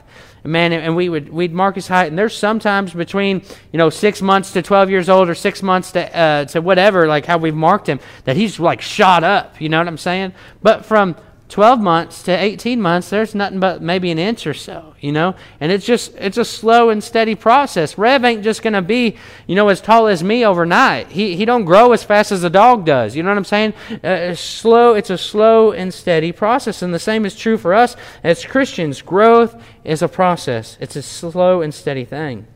Man, 0.47 0.75
and 0.75 0.95
we 0.95 1.09
would 1.09 1.31
we'd 1.31 1.55
mark 1.55 1.75
his 1.75 1.89
height, 1.89 2.09
and 2.09 2.19
there's 2.19 2.37
sometimes 2.37 2.93
between 2.93 3.43
you 3.73 3.79
know 3.79 3.89
six 3.89 4.21
months 4.21 4.53
to 4.53 4.61
twelve 4.61 4.91
years 4.91 5.09
old, 5.09 5.31
or 5.31 5.35
six 5.35 5.63
months 5.63 5.93
to 5.93 6.17
uh, 6.17 6.45
to 6.47 6.61
whatever, 6.61 7.07
like 7.07 7.25
how 7.25 7.39
we've 7.39 7.55
marked 7.55 7.89
him, 7.89 7.99
that 8.25 8.37
he's 8.37 8.61
like 8.61 8.83
shot 8.83 9.25
up. 9.25 9.59
You 9.59 9.71
know 9.71 9.79
what 9.79 9.89
I'm 9.89 9.97
saying? 9.97 10.35
But 10.63 10.85
from 10.85 11.17
12 11.55 11.81
months 11.81 12.25
to 12.25 12.33
18 12.33 12.83
months 12.83 13.11
there's 13.11 13.33
nothing 13.33 13.61
but 13.61 13.81
maybe 13.81 14.11
an 14.11 14.19
inch 14.19 14.45
or 14.45 14.55
so 14.55 14.95
you 15.05 15.13
know? 15.13 15.37
And 15.61 15.71
it's 15.71 15.85
just 15.85 16.15
it's 16.17 16.39
a 16.39 16.47
slow 16.47 16.89
and 16.89 17.05
steady 17.05 17.35
process. 17.35 17.99
Rev 17.99 18.25
ain't 18.25 18.43
just 18.43 18.63
going 18.63 18.73
to 18.73 18.81
be 18.81 19.17
you 19.47 19.55
know 19.55 19.69
as 19.69 19.83
tall 19.83 20.07
as 20.07 20.25
me 20.25 20.47
overnight. 20.47 21.09
He, 21.09 21.37
he 21.37 21.45
don't 21.45 21.67
grow 21.67 21.93
as 21.93 22.03
fast 22.03 22.33
as 22.33 22.43
a 22.43 22.49
dog 22.49 22.87
does 22.87 23.15
you 23.15 23.23
know 23.23 23.29
what 23.29 23.37
i'm 23.37 23.45
saying? 23.45 23.75
Uh, 23.91 24.33
it's 24.33 24.41
slow 24.41 24.95
it's 24.95 25.11
a 25.11 25.19
slow 25.19 25.71
and 25.71 25.93
steady 25.93 26.33
process 26.33 26.81
and 26.81 26.93
the 26.93 26.99
same 26.99 27.27
is 27.27 27.37
true 27.37 27.59
for 27.59 27.73
us 27.73 27.97
as 28.25 28.45
christians. 28.45 29.03
Growth 29.03 29.63
is 29.85 30.01
a 30.01 30.09
process. 30.09 30.79
It's 30.81 30.97
a 30.97 31.03
slow 31.03 31.61
and 31.61 31.73
steady 31.73 32.05
thing. 32.05 32.47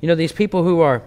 You 0.00 0.08
know 0.08 0.14
these 0.14 0.32
people 0.32 0.62
who 0.62 0.80
are 0.80 1.02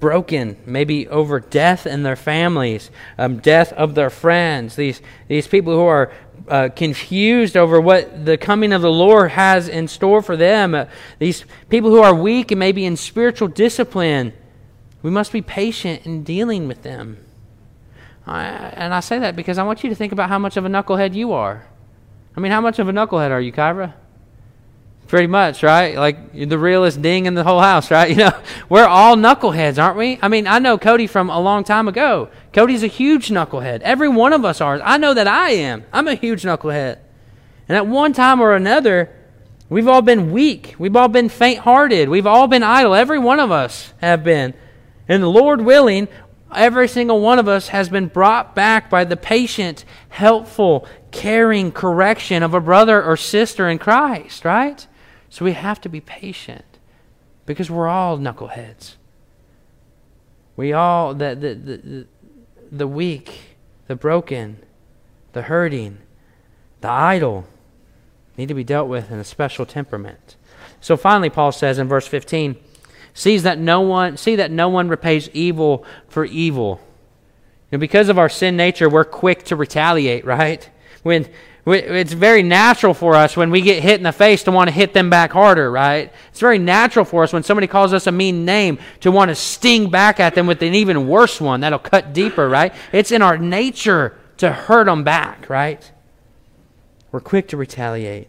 broken, 0.00 0.56
maybe 0.66 1.08
over 1.08 1.40
death 1.40 1.86
in 1.86 2.02
their 2.02 2.16
families, 2.16 2.90
um, 3.18 3.38
death 3.38 3.72
of 3.72 3.94
their 3.94 4.10
friends, 4.10 4.76
these, 4.76 5.00
these 5.28 5.46
people 5.46 5.74
who 5.74 5.84
are 5.84 6.12
uh, 6.48 6.68
confused 6.74 7.56
over 7.56 7.80
what 7.80 8.24
the 8.24 8.36
coming 8.36 8.72
of 8.72 8.82
the 8.82 8.92
Lord 8.92 9.30
has 9.30 9.68
in 9.68 9.88
store 9.88 10.20
for 10.20 10.36
them, 10.36 10.74
uh, 10.74 10.86
these 11.18 11.44
people 11.68 11.90
who 11.90 12.02
are 12.02 12.14
weak 12.14 12.50
and 12.50 12.58
maybe 12.58 12.84
in 12.84 12.96
spiritual 12.96 13.48
discipline, 13.48 14.32
we 15.02 15.10
must 15.10 15.32
be 15.32 15.42
patient 15.42 16.04
in 16.04 16.22
dealing 16.22 16.68
with 16.68 16.82
them. 16.82 17.18
I, 18.26 18.44
and 18.44 18.94
I 18.94 19.00
say 19.00 19.18
that 19.18 19.36
because 19.36 19.58
I 19.58 19.62
want 19.62 19.84
you 19.84 19.90
to 19.90 19.96
think 19.96 20.12
about 20.12 20.28
how 20.28 20.38
much 20.38 20.56
of 20.56 20.64
a 20.64 20.68
knucklehead 20.68 21.14
you 21.14 21.32
are. 21.32 21.66
I 22.36 22.40
mean, 22.40 22.52
how 22.52 22.60
much 22.60 22.78
of 22.78 22.88
a 22.88 22.92
knucklehead 22.92 23.30
are 23.30 23.40
you, 23.40 23.52
Kyra? 23.52 23.94
Pretty 25.06 25.26
much, 25.26 25.62
right? 25.62 25.96
Like 25.96 26.32
the 26.32 26.58
realest 26.58 27.02
ding 27.02 27.26
in 27.26 27.34
the 27.34 27.44
whole 27.44 27.60
house, 27.60 27.90
right? 27.90 28.10
You 28.14 28.16
know, 28.16 28.40
we're 28.68 28.86
all 28.86 29.16
knuckleheads, 29.16 29.82
aren't 29.82 29.98
we? 29.98 30.18
I 30.22 30.28
mean, 30.28 30.46
I 30.46 30.58
know 30.58 30.78
Cody 30.78 31.06
from 31.06 31.30
a 31.30 31.40
long 31.40 31.64
time 31.64 31.88
ago. 31.88 32.30
Cody's 32.52 32.82
a 32.82 32.88
huge 32.88 33.28
knucklehead. 33.28 33.80
Every 33.80 34.08
one 34.08 34.32
of 34.32 34.44
us 34.44 34.60
are. 34.60 34.80
I 34.82 34.96
know 34.96 35.12
that 35.14 35.26
I 35.26 35.50
am. 35.50 35.84
I'm 35.92 36.08
a 36.08 36.14
huge 36.14 36.42
knucklehead. 36.42 36.98
And 37.68 37.76
at 37.76 37.86
one 37.86 38.12
time 38.12 38.40
or 38.40 38.54
another, 38.54 39.10
we've 39.68 39.88
all 39.88 40.02
been 40.02 40.32
weak. 40.32 40.74
We've 40.78 40.96
all 40.96 41.08
been 41.08 41.28
faint 41.28 41.60
hearted. 41.60 42.08
We've 42.08 42.26
all 42.26 42.46
been 42.46 42.62
idle. 42.62 42.94
Every 42.94 43.18
one 43.18 43.40
of 43.40 43.50
us 43.50 43.92
have 43.98 44.24
been. 44.24 44.54
And 45.08 45.22
the 45.22 45.28
Lord 45.28 45.60
willing, 45.60 46.08
every 46.54 46.88
single 46.88 47.20
one 47.20 47.38
of 47.38 47.48
us 47.48 47.68
has 47.68 47.88
been 47.88 48.06
brought 48.06 48.54
back 48.54 48.88
by 48.88 49.04
the 49.04 49.16
patient, 49.16 49.84
helpful, 50.08 50.86
caring 51.10 51.72
correction 51.72 52.42
of 52.42 52.54
a 52.54 52.60
brother 52.60 53.02
or 53.02 53.16
sister 53.16 53.68
in 53.68 53.78
Christ, 53.78 54.44
right? 54.44 54.86
So 55.34 55.44
we 55.44 55.54
have 55.54 55.80
to 55.80 55.88
be 55.88 56.00
patient 56.00 56.78
because 57.44 57.68
we're 57.68 57.88
all 57.88 58.16
knuckleheads. 58.16 58.94
We 60.54 60.72
all, 60.72 61.12
the, 61.12 61.34
the, 61.34 61.54
the, 61.56 62.06
the 62.70 62.86
weak, 62.86 63.56
the 63.88 63.96
broken, 63.96 64.58
the 65.32 65.42
hurting, 65.42 65.98
the 66.82 66.88
idle, 66.88 67.48
need 68.36 68.46
to 68.46 68.54
be 68.54 68.62
dealt 68.62 68.88
with 68.88 69.10
in 69.10 69.18
a 69.18 69.24
special 69.24 69.66
temperament. 69.66 70.36
So 70.80 70.96
finally, 70.96 71.30
Paul 71.30 71.50
says 71.50 71.80
in 71.80 71.88
verse 71.88 72.06
15, 72.06 72.54
sees 73.12 73.42
that 73.42 73.58
no 73.58 73.80
one, 73.80 74.16
see 74.16 74.36
that 74.36 74.52
no 74.52 74.68
one 74.68 74.86
repays 74.86 75.28
evil 75.30 75.84
for 76.06 76.24
evil. 76.24 76.80
And 77.72 77.80
because 77.80 78.08
of 78.08 78.20
our 78.20 78.28
sin 78.28 78.56
nature, 78.56 78.88
we're 78.88 79.04
quick 79.04 79.42
to 79.46 79.56
retaliate, 79.56 80.24
right? 80.24 80.70
When 81.02 81.28
it's 81.66 82.12
very 82.12 82.42
natural 82.42 82.92
for 82.92 83.14
us 83.14 83.36
when 83.36 83.50
we 83.50 83.62
get 83.62 83.82
hit 83.82 83.96
in 83.96 84.02
the 84.02 84.12
face 84.12 84.42
to 84.44 84.50
want 84.50 84.68
to 84.68 84.74
hit 84.74 84.92
them 84.92 85.08
back 85.08 85.32
harder, 85.32 85.70
right? 85.70 86.12
It's 86.28 86.40
very 86.40 86.58
natural 86.58 87.06
for 87.06 87.22
us 87.22 87.32
when 87.32 87.42
somebody 87.42 87.66
calls 87.66 87.94
us 87.94 88.06
a 88.06 88.12
mean 88.12 88.44
name 88.44 88.78
to 89.00 89.10
want 89.10 89.30
to 89.30 89.34
sting 89.34 89.88
back 89.88 90.20
at 90.20 90.34
them 90.34 90.46
with 90.46 90.62
an 90.62 90.74
even 90.74 91.08
worse 91.08 91.40
one 91.40 91.60
that'll 91.60 91.78
cut 91.78 92.12
deeper, 92.12 92.48
right? 92.48 92.74
It's 92.92 93.12
in 93.12 93.22
our 93.22 93.38
nature 93.38 94.18
to 94.38 94.52
hurt 94.52 94.84
them 94.84 95.04
back, 95.04 95.48
right? 95.48 95.90
We're 97.12 97.20
quick 97.20 97.48
to 97.48 97.56
retaliate. 97.56 98.28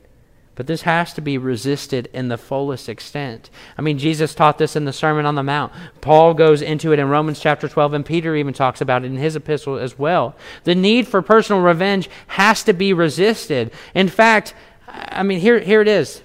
But 0.55 0.67
this 0.67 0.83
has 0.83 1.13
to 1.13 1.21
be 1.21 1.37
resisted 1.37 2.07
in 2.13 2.29
the 2.29 2.37
fullest 2.37 2.87
extent. 2.87 3.49
I 3.77 3.81
mean, 3.81 3.97
Jesus 3.97 4.33
taught 4.33 4.57
this 4.57 4.75
in 4.77 4.85
the 4.85 4.93
Sermon 4.93 5.25
on 5.25 5.35
the 5.35 5.43
Mount. 5.43 5.73
Paul 5.99 6.33
goes 6.33 6.61
into 6.61 6.93
it 6.93 6.99
in 6.99 7.09
Romans 7.09 7.41
chapter 7.41 7.67
12, 7.67 7.93
and 7.93 8.05
Peter 8.05 8.35
even 8.35 8.53
talks 8.53 8.79
about 8.79 9.03
it 9.03 9.07
in 9.07 9.17
his 9.17 9.35
epistle 9.35 9.77
as 9.77 9.99
well. 9.99 10.35
The 10.63 10.73
need 10.73 11.07
for 11.07 11.21
personal 11.21 11.61
revenge 11.61 12.09
has 12.27 12.63
to 12.63 12.73
be 12.73 12.93
resisted. 12.93 13.71
In 13.93 14.07
fact, 14.07 14.53
I 14.87 15.23
mean, 15.23 15.41
here, 15.41 15.59
here 15.59 15.81
it 15.81 15.89
is. 15.89 16.21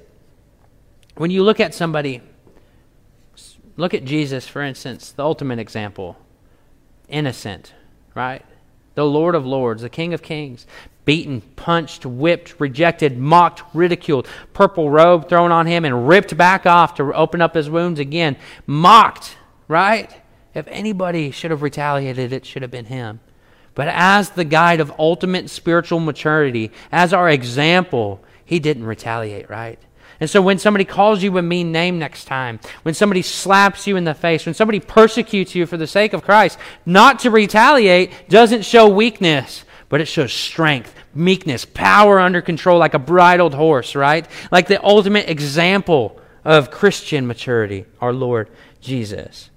When 1.17 1.33
you 1.33 1.43
look 1.43 1.59
at 1.59 1.75
somebody, 1.75 2.23
look 3.77 3.95
at 3.95 4.05
Jesus, 4.05 4.47
for 4.47 4.63
instance, 4.63 5.11
the 5.11 5.25
ultimate 5.25 5.59
example 5.59 6.17
innocent, 7.09 7.75
right? 8.15 8.45
The 8.95 9.05
Lord 9.05 9.35
of 9.35 9.47
Lords, 9.47 9.83
the 9.83 9.89
King 9.89 10.13
of 10.15 10.23
Kings 10.23 10.67
beaten, 11.05 11.41
punched, 11.57 12.07
whipped, 12.07 12.55
rejected, 12.61 13.19
mocked, 13.19 13.63
ridiculed, 13.75 14.29
purple 14.53 14.91
robe 14.91 15.29
thrown 15.29 15.51
on 15.51 15.67
him 15.67 15.85
and 15.85 16.07
ripped 16.07 16.37
back 16.37 16.67
off 16.67 16.95
to 16.95 17.13
open 17.15 17.41
up 17.41 17.55
his 17.55 17.69
wounds 17.69 17.99
again. 17.99 18.37
Mocked, 18.67 19.37
right? 19.67 20.09
If 20.55 20.69
anybody 20.69 21.31
should 21.31 21.51
have 21.51 21.63
retaliated, 21.63 22.33
it 22.33 22.47
should 22.47 22.63
have 22.63 22.71
been 22.71 22.85
him. 22.85 23.21
But 23.75 23.89
as 23.89 24.31
the 24.31 24.45
guide 24.45 24.81
of 24.81 24.93
ultimate 24.99 25.49
spiritual 25.51 26.01
maturity, 26.01 26.71
as 26.93 27.13
our 27.13 27.29
example, 27.29 28.23
he 28.45 28.59
didn't 28.59 28.85
retaliate, 28.85 29.49
right? 29.49 29.79
And 30.21 30.29
so 30.29 30.43
when 30.43 30.59
somebody 30.59 30.85
calls 30.85 31.23
you 31.23 31.37
a 31.39 31.43
mean 31.43 31.73
name 31.73 31.99
next 31.99 32.27
time, 32.27 32.61
when 32.83 32.95
somebody 32.95 33.23
slaps 33.23 33.87
you 33.87 33.97
in 33.97 34.05
the 34.05 34.15
face, 34.15 34.45
when 34.45 34.55
somebody 34.55 34.79
persecutes 34.79 35.55
you 35.55 35.65
for 35.65 35.79
the 35.79 35.87
sake 35.87 36.13
of 36.13 36.23
Christ, 36.23 36.59
not 36.85 37.21
to 37.21 37.31
retaliate 37.31 38.29
doesn't 38.29 38.67
show 38.67 38.87
weakness, 38.87 39.65
but 39.89 40.03
it 40.03 40.07
shows 40.07 40.33
strength, 40.33 40.95
meekness, 41.15 41.65
power 41.65 42.21
under 42.21 42.43
control 42.43 42.79
like 42.79 42.93
a 42.93 42.99
bridled 42.99 43.55
horse, 43.55 43.95
right? 43.95 44.27
Like 44.53 44.69
the 44.69 44.85
ultimate 44.85 45.31
example 45.31 46.21
of 46.45 46.71
Christian 46.71 47.27
maturity, 47.27 47.87
our 48.01 48.13
Lord 48.13 48.51
Jesus. 48.81 49.51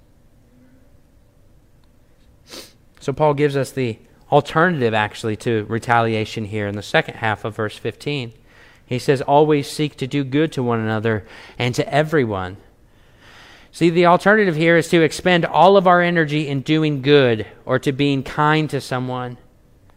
So 3.01 3.11
Paul 3.11 3.33
gives 3.33 3.57
us 3.57 3.71
the 3.71 3.99
alternative 4.31 4.93
actually 4.93 5.35
to 5.35 5.65
retaliation 5.65 6.45
here 6.45 6.67
in 6.67 6.75
the 6.75 6.81
second 6.81 7.15
half 7.15 7.43
of 7.43 7.55
verse 7.55 7.77
15. 7.77 8.33
He 8.85 8.99
says, 8.99 9.21
Always 9.21 9.69
seek 9.69 9.97
to 9.97 10.07
do 10.07 10.23
good 10.23 10.51
to 10.53 10.63
one 10.63 10.79
another 10.79 11.25
and 11.57 11.73
to 11.75 11.93
everyone. 11.93 12.57
See, 13.71 13.89
the 13.89 14.05
alternative 14.05 14.55
here 14.55 14.77
is 14.77 14.89
to 14.89 15.01
expend 15.01 15.45
all 15.45 15.77
of 15.77 15.87
our 15.87 16.01
energy 16.01 16.47
in 16.47 16.61
doing 16.61 17.01
good 17.01 17.47
or 17.65 17.79
to 17.79 17.91
being 17.91 18.21
kind 18.21 18.69
to 18.69 18.79
someone. 18.79 19.37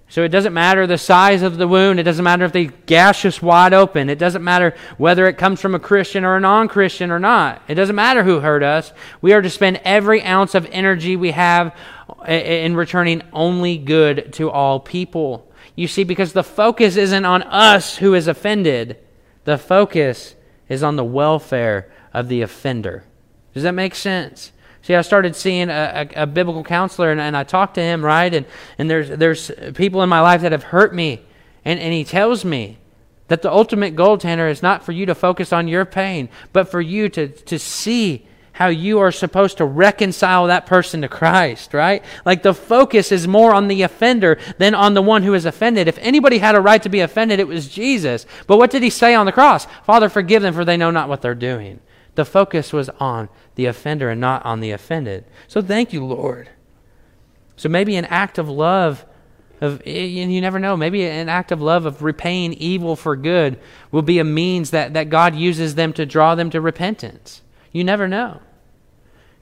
So 0.08 0.22
it 0.22 0.28
doesn't 0.28 0.54
matter 0.54 0.86
the 0.86 0.98
size 0.98 1.42
of 1.42 1.56
the 1.56 1.66
wound. 1.66 1.98
It 1.98 2.04
doesn't 2.04 2.24
matter 2.24 2.44
if 2.44 2.52
the 2.52 2.70
gash 2.86 3.24
is 3.24 3.42
wide 3.42 3.74
open. 3.74 4.08
It 4.08 4.18
doesn't 4.18 4.44
matter 4.44 4.74
whether 4.98 5.26
it 5.26 5.36
comes 5.36 5.60
from 5.60 5.74
a 5.74 5.80
Christian 5.80 6.24
or 6.24 6.36
a 6.36 6.40
non 6.40 6.68
Christian 6.68 7.10
or 7.10 7.18
not. 7.18 7.60
It 7.66 7.74
doesn't 7.74 7.96
matter 7.96 8.22
who 8.22 8.40
hurt 8.40 8.62
us. 8.62 8.92
We 9.20 9.32
are 9.32 9.42
to 9.42 9.50
spend 9.50 9.80
every 9.84 10.22
ounce 10.22 10.54
of 10.54 10.66
energy 10.70 11.16
we 11.16 11.32
have 11.32 11.76
in 12.26 12.76
returning 12.76 13.22
only 13.32 13.76
good 13.78 14.32
to 14.34 14.48
all 14.48 14.78
people. 14.78 15.52
You 15.76 15.86
see, 15.86 16.04
because 16.04 16.32
the 16.32 16.42
focus 16.42 16.96
isn't 16.96 17.24
on 17.24 17.42
us 17.42 17.98
who 17.98 18.14
is 18.14 18.26
offended, 18.26 18.96
the 19.44 19.58
focus 19.58 20.34
is 20.68 20.82
on 20.82 20.96
the 20.96 21.04
welfare 21.04 21.92
of 22.12 22.28
the 22.28 22.40
offender. 22.42 23.04
Does 23.54 23.62
that 23.62 23.72
make 23.72 23.94
sense? 23.94 24.52
See, 24.82 24.94
I 24.94 25.02
started 25.02 25.36
seeing 25.36 25.68
a, 25.68 26.08
a, 26.16 26.22
a 26.22 26.26
biblical 26.26 26.64
counselor, 26.64 27.10
and, 27.10 27.20
and, 27.20 27.36
I 27.36 27.44
talked 27.44 27.74
to 27.74 27.82
him, 27.82 28.04
right? 28.04 28.32
And, 28.32 28.46
and 28.78 28.88
there's, 28.88 29.10
there's 29.10 29.50
people 29.74 30.02
in 30.02 30.08
my 30.08 30.20
life 30.20 30.42
that 30.42 30.52
have 30.52 30.62
hurt 30.62 30.94
me, 30.94 31.22
and, 31.64 31.78
and 31.80 31.92
he 31.92 32.04
tells 32.04 32.44
me 32.44 32.78
that 33.28 33.42
the 33.42 33.50
ultimate 33.50 33.96
goal, 33.96 34.16
Tanner, 34.16 34.48
is 34.48 34.62
not 34.62 34.84
for 34.84 34.92
you 34.92 35.04
to 35.06 35.14
focus 35.14 35.52
on 35.52 35.68
your 35.68 35.84
pain, 35.84 36.28
but 36.52 36.70
for 36.70 36.80
you 36.80 37.08
to, 37.10 37.28
to 37.28 37.58
see 37.58 38.26
how 38.56 38.68
you 38.68 38.98
are 39.00 39.12
supposed 39.12 39.58
to 39.58 39.66
reconcile 39.66 40.46
that 40.46 40.64
person 40.64 41.02
to 41.02 41.08
Christ, 41.08 41.74
right? 41.74 42.02
Like 42.24 42.42
the 42.42 42.54
focus 42.54 43.12
is 43.12 43.28
more 43.28 43.52
on 43.52 43.68
the 43.68 43.82
offender 43.82 44.38
than 44.56 44.74
on 44.74 44.94
the 44.94 45.02
one 45.02 45.22
who 45.22 45.34
is 45.34 45.44
offended. 45.44 45.88
If 45.88 45.98
anybody 45.98 46.38
had 46.38 46.54
a 46.54 46.60
right 46.62 46.82
to 46.82 46.88
be 46.88 47.00
offended, 47.00 47.38
it 47.38 47.46
was 47.46 47.68
Jesus. 47.68 48.24
But 48.46 48.56
what 48.56 48.70
did 48.70 48.82
he 48.82 48.88
say 48.88 49.14
on 49.14 49.26
the 49.26 49.32
cross? 49.32 49.66
Father, 49.84 50.08
forgive 50.08 50.40
them, 50.40 50.54
for 50.54 50.64
they 50.64 50.78
know 50.78 50.90
not 50.90 51.10
what 51.10 51.20
they're 51.20 51.34
doing. 51.34 51.80
The 52.14 52.24
focus 52.24 52.72
was 52.72 52.88
on 52.98 53.28
the 53.56 53.66
offender 53.66 54.08
and 54.08 54.22
not 54.22 54.42
on 54.46 54.60
the 54.60 54.70
offended. 54.70 55.26
So 55.48 55.60
thank 55.60 55.92
you, 55.92 56.02
Lord. 56.02 56.48
So 57.56 57.68
maybe 57.68 57.94
an 57.96 58.06
act 58.06 58.38
of 58.38 58.48
love 58.48 59.04
of 59.60 59.82
and 59.86 60.32
you 60.32 60.40
never 60.40 60.58
know 60.58 60.76
maybe 60.76 61.04
an 61.04 61.28
act 61.28 61.52
of 61.52 61.60
love 61.60 61.84
of 61.84 62.02
repaying 62.02 62.54
evil 62.54 62.96
for 62.96 63.16
good 63.16 63.58
will 63.90 64.02
be 64.02 64.18
a 64.18 64.24
means 64.24 64.70
that, 64.70 64.92
that 64.92 65.08
god 65.08 65.34
uses 65.34 65.76
them 65.76 65.94
to 65.94 66.04
draw 66.04 66.34
them 66.34 66.50
to 66.50 66.60
repentance 66.60 67.40
you 67.76 67.84
never 67.84 68.08
know 68.08 68.40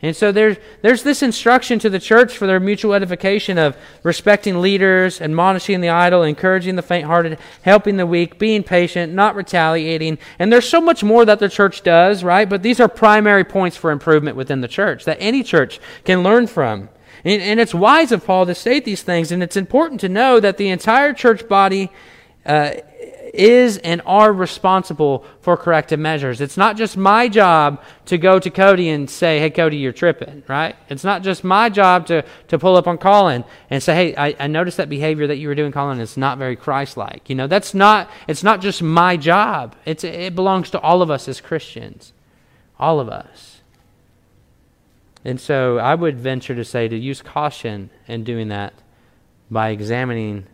and 0.05 0.15
so 0.15 0.33
there's, 0.33 0.59
there's 0.83 1.03
this 1.03 1.23
instruction 1.23 1.79
to 1.79 1.89
the 1.89 1.99
church 1.99 2.37
for 2.37 2.47
their 2.47 2.61
mutual 2.61 2.93
edification 2.93 3.57
of 3.57 3.75
respecting 4.03 4.61
leaders, 4.61 5.19
admonishing 5.19 5.81
the 5.81 5.89
idle, 5.89 6.23
encouraging 6.23 6.77
the 6.77 6.83
faint 6.83 7.07
hearted, 7.07 7.39
helping 7.63 7.97
the 7.97 8.07
weak, 8.07 8.39
being 8.39 8.63
patient, 8.63 9.15
not 9.15 9.35
retaliating. 9.35 10.19
And 10.39 10.53
there's 10.53 10.69
so 10.69 10.83
much 10.83 11.03
more 11.03 11.25
that 11.25 11.39
the 11.39 11.49
church 11.49 11.83
does, 11.83 12.23
right? 12.23 12.47
But 12.47 12.63
these 12.63 12.81
are 12.81 12.89
primary 12.89 13.45
points 13.45 13.79
for 13.79 13.91
improvement 13.91 14.37
within 14.37 14.61
the 14.61 14.69
church 14.69 15.07
that 15.07 15.17
any 15.21 15.43
church 15.43 15.81
can 16.05 16.23
learn 16.23 16.49
from. 16.49 16.91
And, 17.25 17.41
and 17.41 17.59
it's 17.59 17.73
wise 17.75 18.13
of 18.13 18.27
Paul 18.27 18.45
to 18.45 18.55
state 18.55 18.85
these 18.85 19.03
things, 19.03 19.33
and 19.33 19.43
it's 19.43 19.57
important 19.57 20.03
to 20.03 20.11
know 20.11 20.39
that 20.39 20.59
the 20.59 20.69
entire 20.69 21.15
church 21.15 21.49
body. 21.49 21.91
Uh, 22.45 22.73
is 23.35 23.79
and 23.79 24.01
are 24.07 24.33
responsible 24.33 25.25
for 25.41 25.57
corrective 25.57 25.99
measures. 25.99 26.41
It's 26.41 26.57
not 26.57 26.77
just 26.77 26.97
my 26.97 27.29
job 27.29 27.83
to 28.07 28.17
go 28.17 28.39
to 28.39 28.51
Cody 28.51 28.89
and 28.89 29.11
say, 29.11 29.41
hey, 29.41 29.51
Cody, 29.51 29.77
you're 29.77 29.93
tripping, 29.93 30.43
right? 30.49 30.77
It's 30.89 31.05
not 31.05 31.23
just 31.23 31.45
my 31.45 31.69
job 31.69 32.07
to, 32.07 32.25
to 32.49 32.59
pull 32.59 32.77
up 32.77 32.87
on 32.87 32.99
Colin 32.99 33.45
and 33.71 33.83
say, 33.83 33.95
hey, 33.95 34.17
I, 34.17 34.37
I 34.45 34.47
noticed 34.47 34.77
that 34.77 34.89
behavior 34.89 35.27
that 35.27 35.37
you 35.37 35.49
were 35.49 35.55
doing, 35.55 35.73
Colin, 35.73 36.01
is 36.01 36.17
not 36.17 36.39
very 36.39 36.57
Christ-like. 36.57 37.29
You 37.29 37.35
know, 37.35 37.47
that's 37.47 37.75
not, 37.75 38.09
it's 38.29 38.43
not 38.43 38.61
just 38.61 38.83
my 38.83 39.17
job. 39.17 39.75
It's, 39.85 40.05
it 40.05 40.35
belongs 40.35 40.71
to 40.71 40.81
all 40.81 41.03
of 41.03 41.11
us 41.11 41.29
as 41.29 41.41
Christians. 41.41 42.13
All 42.79 43.01
of 43.01 43.09
us. 43.09 43.61
And 45.25 45.41
so 45.41 45.79
I 45.79 45.95
would 45.95 46.19
venture 46.19 46.55
to 46.55 46.65
say 46.65 46.87
to 46.87 46.97
use 46.97 47.23
caution 47.23 47.91
in 48.07 48.25
doing 48.25 48.49
that 48.49 48.75
by 49.51 49.71
examining 49.71 50.47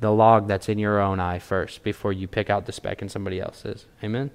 the 0.00 0.12
log 0.12 0.48
that's 0.48 0.68
in 0.68 0.78
your 0.78 1.00
own 1.00 1.20
eye 1.20 1.38
first 1.38 1.82
before 1.82 2.12
you 2.12 2.28
pick 2.28 2.50
out 2.50 2.66
the 2.66 2.72
speck 2.72 3.02
in 3.02 3.08
somebody 3.08 3.40
else's. 3.40 3.86
Amen? 4.02 4.30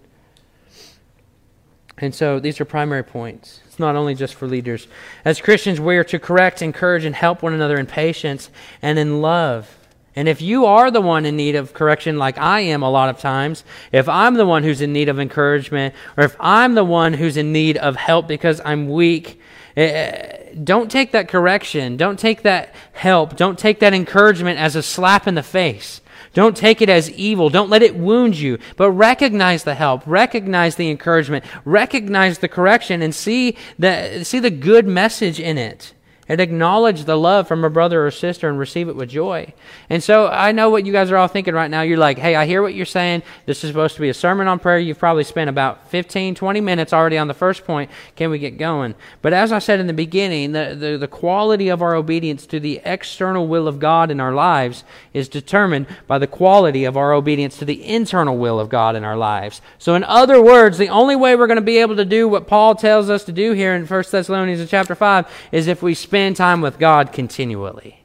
And 1.98 2.14
so 2.14 2.40
these 2.40 2.60
are 2.60 2.66
primary 2.66 3.04
points. 3.04 3.62
It's 3.68 3.80
not 3.80 3.96
only 3.96 4.16
just 4.16 4.34
for 4.36 4.48
leaders. 4.48 4.88
As 5.24 5.40
Christians, 5.40 5.80
we 5.80 5.96
are 5.98 6.04
to 6.06 6.20
correct, 6.20 6.62
encourage, 6.62 7.06
and 7.06 7.16
help 7.16 7.44
one 7.44 7.54
another 7.54 7.78
in 7.78 7.86
patience 7.86 8.50
and 8.82 8.98
in 8.98 9.22
love. 9.22 9.78
And 10.16 10.28
if 10.28 10.42
you 10.42 10.66
are 10.66 10.92
the 10.92 11.02
one 11.02 11.26
in 11.26 11.36
need 11.36 11.56
of 11.56 11.74
correction, 11.74 12.18
like 12.18 12.38
I 12.38 12.62
am 12.62 12.84
a 12.84 12.90
lot 12.90 13.10
of 13.10 13.20
times, 13.20 13.64
if 13.92 14.10
I'm 14.10 14.36
the 14.36 14.46
one 14.46 14.64
who's 14.64 14.82
in 14.82 14.94
need 14.94 15.10
of 15.10 15.20
encouragement, 15.20 15.96
or 16.18 16.24
if 16.24 16.36
I'm 16.40 16.76
the 16.76 16.84
one 16.84 17.14
who's 17.14 17.38
in 17.38 17.52
need 17.52 17.78
of 17.78 17.96
help 17.96 18.28
because 18.28 18.62
I'm 18.64 18.90
weak, 18.90 19.40
Eh, 19.76 20.33
don't 20.64 20.92
take 20.92 21.12
that 21.12 21.28
correction. 21.28 21.98
Don't 21.98 22.20
take 22.20 22.44
that 22.44 22.74
help. 22.94 23.36
Don't 23.36 23.58
take 23.58 23.80
that 23.80 23.94
encouragement 23.94 24.60
as 24.60 24.76
a 24.76 24.84
slap 24.84 25.28
in 25.28 25.36
the 25.36 25.44
face. 25.44 26.02
Don't 26.34 26.58
take 26.58 26.82
it 26.82 26.90
as 26.90 27.12
evil. 27.12 27.50
Don't 27.50 27.70
let 27.70 27.84
it 27.84 27.96
wound 27.96 28.38
you, 28.38 28.58
but 28.76 28.92
recognize 28.92 29.64
the 29.64 29.76
help, 29.76 30.02
recognize 30.06 30.76
the 30.76 30.90
encouragement, 30.90 31.46
recognize 31.64 32.40
the 32.40 32.48
correction, 32.48 33.02
and 33.02 33.14
see 33.14 33.56
the, 33.78 34.24
see 34.24 34.40
the 34.40 34.50
good 34.50 34.88
message 34.88 35.40
in 35.40 35.58
it 35.58 35.94
and 36.34 36.42
acknowledge 36.42 37.06
the 37.06 37.16
love 37.16 37.48
from 37.48 37.64
a 37.64 37.70
brother 37.70 38.08
or 38.08 38.10
sister 38.10 38.50
and 38.50 38.58
receive 38.58 38.90
it 38.90 38.96
with 38.96 39.08
joy. 39.08 39.54
And 39.88 40.02
so 40.02 40.28
I 40.30 40.52
know 40.52 40.72
what 40.72 40.84
you 40.84 40.92
guys 40.92 41.12
are 41.12 41.18
all 41.18 41.28
thinking 41.28 41.54
right 41.54 41.70
now. 41.70 41.84
You're 41.84 42.00
like, 42.00 42.18
hey, 42.18 42.34
I 42.36 42.48
hear 42.48 42.64
what 42.64 42.74
you're 42.74 42.88
saying. 42.88 43.22
This 43.46 43.64
is 43.64 43.70
supposed 43.70 43.94
to 43.94 44.02
be 44.02 44.10
a 44.10 44.16
sermon 44.16 44.48
on 44.48 44.58
prayer. 44.58 44.80
You've 44.80 44.98
probably 44.98 45.26
spent 45.26 45.48
about 45.48 45.92
15, 45.92 46.34
20 46.34 46.60
minutes 46.60 46.92
already 46.92 47.20
on 47.20 47.28
the 47.28 47.36
first 47.36 47.66
point. 47.66 47.92
Can 48.16 48.32
we 48.32 48.40
get 48.40 48.58
going? 48.58 48.96
But 49.22 49.34
as 49.34 49.52
I 49.52 49.60
said 49.60 49.80
in 49.80 49.86
the 49.86 49.94
beginning, 49.94 50.54
the, 50.54 50.76
the, 50.76 50.98
the 50.98 51.08
quality 51.08 51.70
of 51.70 51.84
our 51.84 51.94
obedience 51.94 52.48
to 52.48 52.60
the 52.60 52.82
external 52.84 53.48
will 53.48 53.68
of 53.68 53.78
God 53.78 54.10
in 54.10 54.20
our 54.20 54.34
lives 54.34 54.84
is 55.14 55.30
determined 55.30 55.86
by 56.08 56.18
the 56.18 56.26
quality 56.26 56.84
of 56.84 56.98
our 56.98 57.14
obedience 57.14 57.60
to 57.60 57.66
the 57.66 57.86
internal 57.86 58.40
will 58.40 58.60
of 58.60 58.70
God 58.70 58.96
in 58.96 59.04
our 59.04 59.18
lives. 59.18 59.62
So 59.78 59.94
in 59.94 60.04
other 60.04 60.42
words, 60.42 60.80
the 60.80 60.90
only 60.90 61.16
way 61.16 61.36
we're 61.36 61.46
going 61.46 61.58
to 61.58 61.62
be 61.62 61.78
able 61.78 61.98
to 61.98 62.06
do 62.06 62.28
what 62.28 62.48
Paul 62.48 62.74
tells 62.74 63.08
us 63.08 63.24
to 63.26 63.32
do 63.32 63.52
here 63.52 63.76
in 63.76 63.86
1 63.86 64.04
Thessalonians 64.10 64.68
chapter 64.68 64.96
5 64.96 65.28
is 65.52 65.68
if 65.68 65.84
we 65.84 65.94
spend 65.94 66.23
time 66.34 66.62
with 66.62 66.80
God 66.80 67.12
continually, 67.12 68.04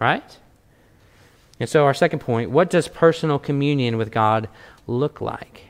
right? 0.00 0.38
And 1.60 1.68
so, 1.68 1.84
our 1.84 1.94
second 1.94 2.20
point 2.20 2.50
what 2.50 2.70
does 2.70 2.88
personal 2.88 3.38
communion 3.38 3.96
with 3.96 4.10
God 4.10 4.48
look 4.86 5.20
like? 5.20 5.64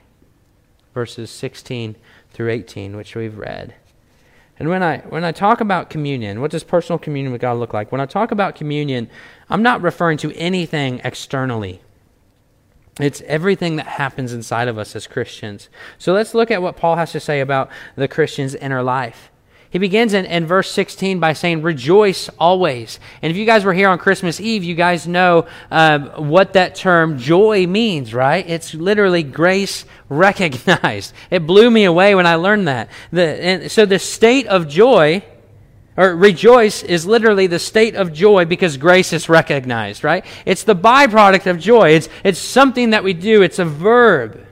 Verses 0.95 1.31
16 1.31 1.97
through 2.31 2.51
18, 2.51 2.97
which 2.97 3.15
we've 3.15 3.39
read. 3.39 3.75
And 4.59 4.69
when 4.69 4.83
I 4.83 4.99
when 4.99 5.25
I 5.25 5.33
talk 5.33 5.61
about 5.61 5.89
communion, 5.91 6.41
what 6.41 6.51
does 6.51 6.65
personal 6.65 6.99
communion 6.99 7.33
with 7.33 7.41
God 7.41 7.59
look 7.59 7.73
like? 7.73 7.93
When 7.93 8.01
I 8.01 8.07
talk 8.07 8.33
about 8.33 8.57
communion, 8.57 9.09
I'm 9.49 9.63
not 9.63 9.83
referring 9.83 10.19
to 10.19 10.33
anything 10.35 11.01
externally. 11.05 11.81
It's 12.99 13.21
everything 13.23 13.77
that 13.77 13.87
happens 13.87 14.33
inside 14.33 14.67
of 14.67 14.77
us 14.77 14.97
as 14.97 15.07
Christians. 15.07 15.69
So 15.99 16.13
let's 16.13 16.35
look 16.35 16.51
at 16.51 16.63
what 16.63 16.77
Paul 16.77 16.97
has 16.97 17.13
to 17.13 17.21
say 17.21 17.41
about 17.41 17.71
the 17.95 18.09
Christian's 18.09 18.57
inner 18.57 18.83
life. 18.83 19.31
He 19.71 19.79
begins 19.79 20.15
in, 20.15 20.25
in 20.25 20.47
verse 20.47 20.71
16 20.71 21.21
by 21.21 21.35
saying, 21.35 21.61
Rejoice 21.63 22.31
always. 22.39 22.99
And 23.21 23.31
if 23.31 23.37
you 23.37 23.45
guys 23.45 23.65
were 23.65 23.75
here 23.75 23.91
on 23.91 23.99
Christmas 23.99 24.41
Eve, 24.41 24.65
you 24.65 24.75
guys 24.75 25.07
know 25.07 25.47
um, 25.71 26.29
what 26.29 26.55
that 26.55 26.75
term 26.75 27.19
joy 27.19 27.67
means, 27.67 28.15
right? 28.15 28.49
It's 28.49 28.73
literally 28.73 29.23
grace 29.23 29.85
recognized. 30.09 31.13
It 31.31 31.47
blew 31.47 31.71
me 31.71 31.85
away 31.85 32.15
when 32.15 32.27
I 32.27 32.37
learned 32.37 32.69
that. 32.69 32.89
The, 33.13 33.23
and 33.23 33.71
so 33.71 33.85
the 33.85 33.99
state 33.99 34.47
of 34.47 34.67
joy, 34.67 35.23
or 35.97 36.17
rejoice, 36.17 36.83
is 36.83 37.07
literally 37.07 37.47
the 37.47 37.59
state 37.59 37.95
of 37.95 38.13
joy 38.13 38.47
because 38.47 38.79
grace 38.79 39.13
is 39.13 39.29
recognized, 39.29 40.05
right? 40.05 40.25
It's 40.47 40.65
the 40.65 40.75
byproduct 40.75 41.51
of 41.51 41.59
joy. 41.59 41.91
It's, 41.91 42.09
it's 42.25 42.39
something 42.39 42.91
that 42.91 43.05
we 43.05 43.13
do, 43.13 43.43
it's 43.43 43.59
a 43.59 43.65
verb 43.65 44.48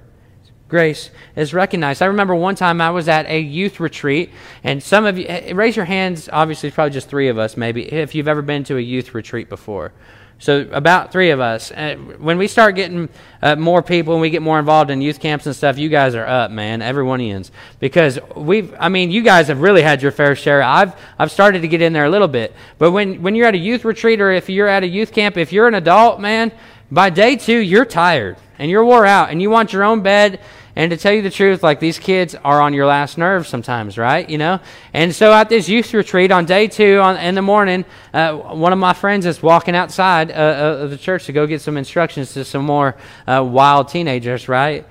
grace 0.68 1.10
is 1.36 1.54
recognized. 1.54 2.02
I 2.02 2.06
remember 2.06 2.34
one 2.34 2.54
time 2.54 2.80
I 2.80 2.90
was 2.90 3.08
at 3.08 3.26
a 3.26 3.40
youth 3.40 3.80
retreat, 3.80 4.30
and 4.64 4.82
some 4.82 5.04
of 5.04 5.18
you, 5.18 5.26
eh, 5.28 5.52
raise 5.54 5.76
your 5.76 5.84
hands, 5.84 6.28
obviously, 6.32 6.68
it's 6.68 6.74
probably 6.74 6.92
just 6.92 7.08
three 7.08 7.28
of 7.28 7.38
us 7.38 7.56
maybe, 7.56 7.92
if 7.92 8.14
you've 8.14 8.28
ever 8.28 8.42
been 8.42 8.64
to 8.64 8.76
a 8.76 8.80
youth 8.80 9.14
retreat 9.14 9.48
before. 9.48 9.92
So 10.38 10.68
about 10.72 11.12
three 11.12 11.30
of 11.30 11.40
us. 11.40 11.72
When 12.18 12.36
we 12.36 12.46
start 12.46 12.74
getting 12.74 13.08
uh, 13.40 13.56
more 13.56 13.82
people 13.82 14.12
and 14.12 14.20
we 14.20 14.28
get 14.28 14.42
more 14.42 14.58
involved 14.58 14.90
in 14.90 15.00
youth 15.00 15.18
camps 15.18 15.46
and 15.46 15.56
stuff, 15.56 15.78
you 15.78 15.88
guys 15.88 16.14
are 16.14 16.26
up, 16.26 16.50
man. 16.50 16.82
Every 16.82 17.04
one 17.04 17.20
of 17.20 17.26
you 17.26 17.42
because 17.80 18.18
we've. 18.36 18.74
I 18.78 18.90
mean, 18.90 19.10
you 19.10 19.22
guys 19.22 19.48
have 19.48 19.62
really 19.62 19.80
had 19.80 20.02
your 20.02 20.12
fair 20.12 20.36
share. 20.36 20.62
I've 20.62 20.94
I've 21.18 21.30
started 21.30 21.62
to 21.62 21.68
get 21.68 21.80
in 21.80 21.94
there 21.94 22.04
a 22.04 22.10
little 22.10 22.28
bit, 22.28 22.54
but 22.76 22.90
when 22.90 23.22
when 23.22 23.34
you're 23.34 23.46
at 23.46 23.54
a 23.54 23.58
youth 23.58 23.86
retreat 23.86 24.20
or 24.20 24.30
if 24.30 24.50
you're 24.50 24.68
at 24.68 24.82
a 24.82 24.86
youth 24.86 25.12
camp, 25.12 25.38
if 25.38 25.54
you're 25.54 25.68
an 25.68 25.74
adult, 25.74 26.20
man, 26.20 26.52
by 26.90 27.08
day 27.08 27.36
two 27.36 27.58
you're 27.58 27.86
tired 27.86 28.36
and 28.58 28.70
you're 28.70 28.84
wore 28.84 29.06
out 29.06 29.30
and 29.30 29.40
you 29.40 29.50
want 29.50 29.72
your 29.72 29.84
own 29.84 30.02
bed 30.02 30.40
and 30.78 30.90
to 30.90 30.98
tell 30.98 31.12
you 31.12 31.22
the 31.22 31.30
truth, 31.30 31.62
like 31.62 31.80
these 31.80 31.98
kids 31.98 32.34
are 32.34 32.60
on 32.60 32.74
your 32.74 32.84
last 32.84 33.16
nerve 33.16 33.46
sometimes, 33.46 33.96
right? 33.96 34.28
You 34.28 34.36
know? 34.36 34.60
And 34.92 35.14
so 35.14 35.32
at 35.32 35.48
this 35.48 35.70
youth 35.70 35.94
retreat 35.94 36.30
on 36.30 36.44
day 36.44 36.68
two 36.68 36.98
on, 37.00 37.16
in 37.16 37.34
the 37.34 37.40
morning, 37.40 37.86
uh, 38.12 38.34
one 38.34 38.74
of 38.74 38.78
my 38.78 38.92
friends 38.92 39.24
is 39.24 39.42
walking 39.42 39.74
outside 39.74 40.30
uh, 40.30 40.34
uh, 40.34 40.84
of 40.84 40.90
the 40.90 40.98
church 40.98 41.24
to 41.26 41.32
go 41.32 41.46
get 41.46 41.62
some 41.62 41.78
instructions 41.78 42.34
to 42.34 42.44
some 42.44 42.66
more 42.66 42.94
uh, 43.26 43.42
wild 43.42 43.88
teenagers, 43.88 44.48
right? 44.48 44.86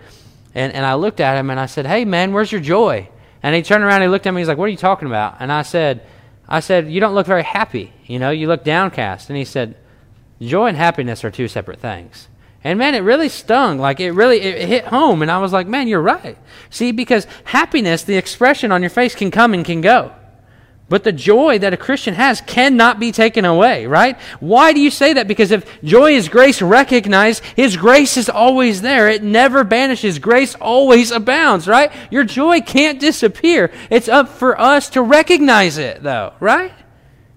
And, 0.55 0.73
and 0.73 0.83
I 0.83 0.95
looked 0.95 1.19
at 1.19 1.37
him 1.37 1.51
and 1.51 1.59
I 1.59 1.67
said, 1.67 1.85
Hey, 1.85 2.03
man, 2.03 2.33
where's 2.33 2.51
your 2.51 2.61
joy? 2.61 3.07
And 3.43 3.55
he 3.55 3.61
turned 3.61 3.83
around 3.83 4.01
and 4.01 4.05
he 4.05 4.09
looked 4.09 4.25
at 4.25 4.33
me. 4.33 4.41
He's 4.41 4.47
like, 4.47 4.57
What 4.57 4.65
are 4.65 4.69
you 4.69 4.77
talking 4.77 5.07
about? 5.07 5.35
And 5.39 5.51
I 5.51 5.61
said, 5.61 6.01
I 6.49 6.61
said, 6.61 6.89
You 6.89 6.99
don't 6.99 7.13
look 7.13 7.27
very 7.27 7.43
happy. 7.43 7.93
You 8.07 8.17
know, 8.17 8.31
you 8.31 8.47
look 8.47 8.63
downcast. 8.63 9.29
And 9.29 9.37
he 9.37 9.45
said, 9.45 9.75
Joy 10.41 10.67
and 10.67 10.77
happiness 10.77 11.23
are 11.23 11.29
two 11.29 11.47
separate 11.47 11.79
things. 11.79 12.27
And 12.65 12.79
man, 12.79 12.95
it 12.95 13.01
really 13.01 13.29
stung. 13.29 13.77
Like 13.77 13.99
it 13.99 14.11
really 14.11 14.41
it 14.41 14.67
hit 14.67 14.85
home. 14.85 15.21
And 15.21 15.29
I 15.29 15.37
was 15.37 15.53
like, 15.53 15.67
man, 15.67 15.87
you're 15.87 16.01
right. 16.01 16.35
See, 16.71 16.91
because 16.91 17.27
happiness, 17.43 18.01
the 18.01 18.17
expression 18.17 18.71
on 18.71 18.81
your 18.81 18.89
face 18.89 19.13
can 19.13 19.29
come 19.29 19.53
and 19.53 19.63
can 19.63 19.81
go. 19.81 20.11
But 20.89 21.03
the 21.03 21.11
joy 21.11 21.59
that 21.59 21.73
a 21.73 21.77
Christian 21.77 22.15
has 22.15 22.41
cannot 22.41 22.99
be 22.99 23.11
taken 23.11 23.45
away, 23.45 23.85
right? 23.85 24.19
Why 24.39 24.73
do 24.73 24.79
you 24.79 24.89
say 24.89 25.13
that? 25.13 25.27
Because 25.27 25.51
if 25.51 25.81
joy 25.83 26.13
is 26.13 26.27
grace 26.27 26.59
recognized, 26.59 27.43
His 27.55 27.77
grace 27.77 28.17
is 28.17 28.29
always 28.29 28.81
there. 28.81 29.09
It 29.09 29.21
never 29.21 29.63
banishes. 29.63 30.17
Grace 30.17 30.55
always 30.55 31.11
abounds, 31.11 31.67
right? 31.67 31.91
Your 32.09 32.23
joy 32.23 32.61
can't 32.61 32.99
disappear. 32.99 33.71
It's 33.91 34.09
up 34.09 34.27
for 34.27 34.59
us 34.59 34.89
to 34.91 35.03
recognize 35.03 35.77
it, 35.77 36.01
though, 36.01 36.33
right? 36.39 36.73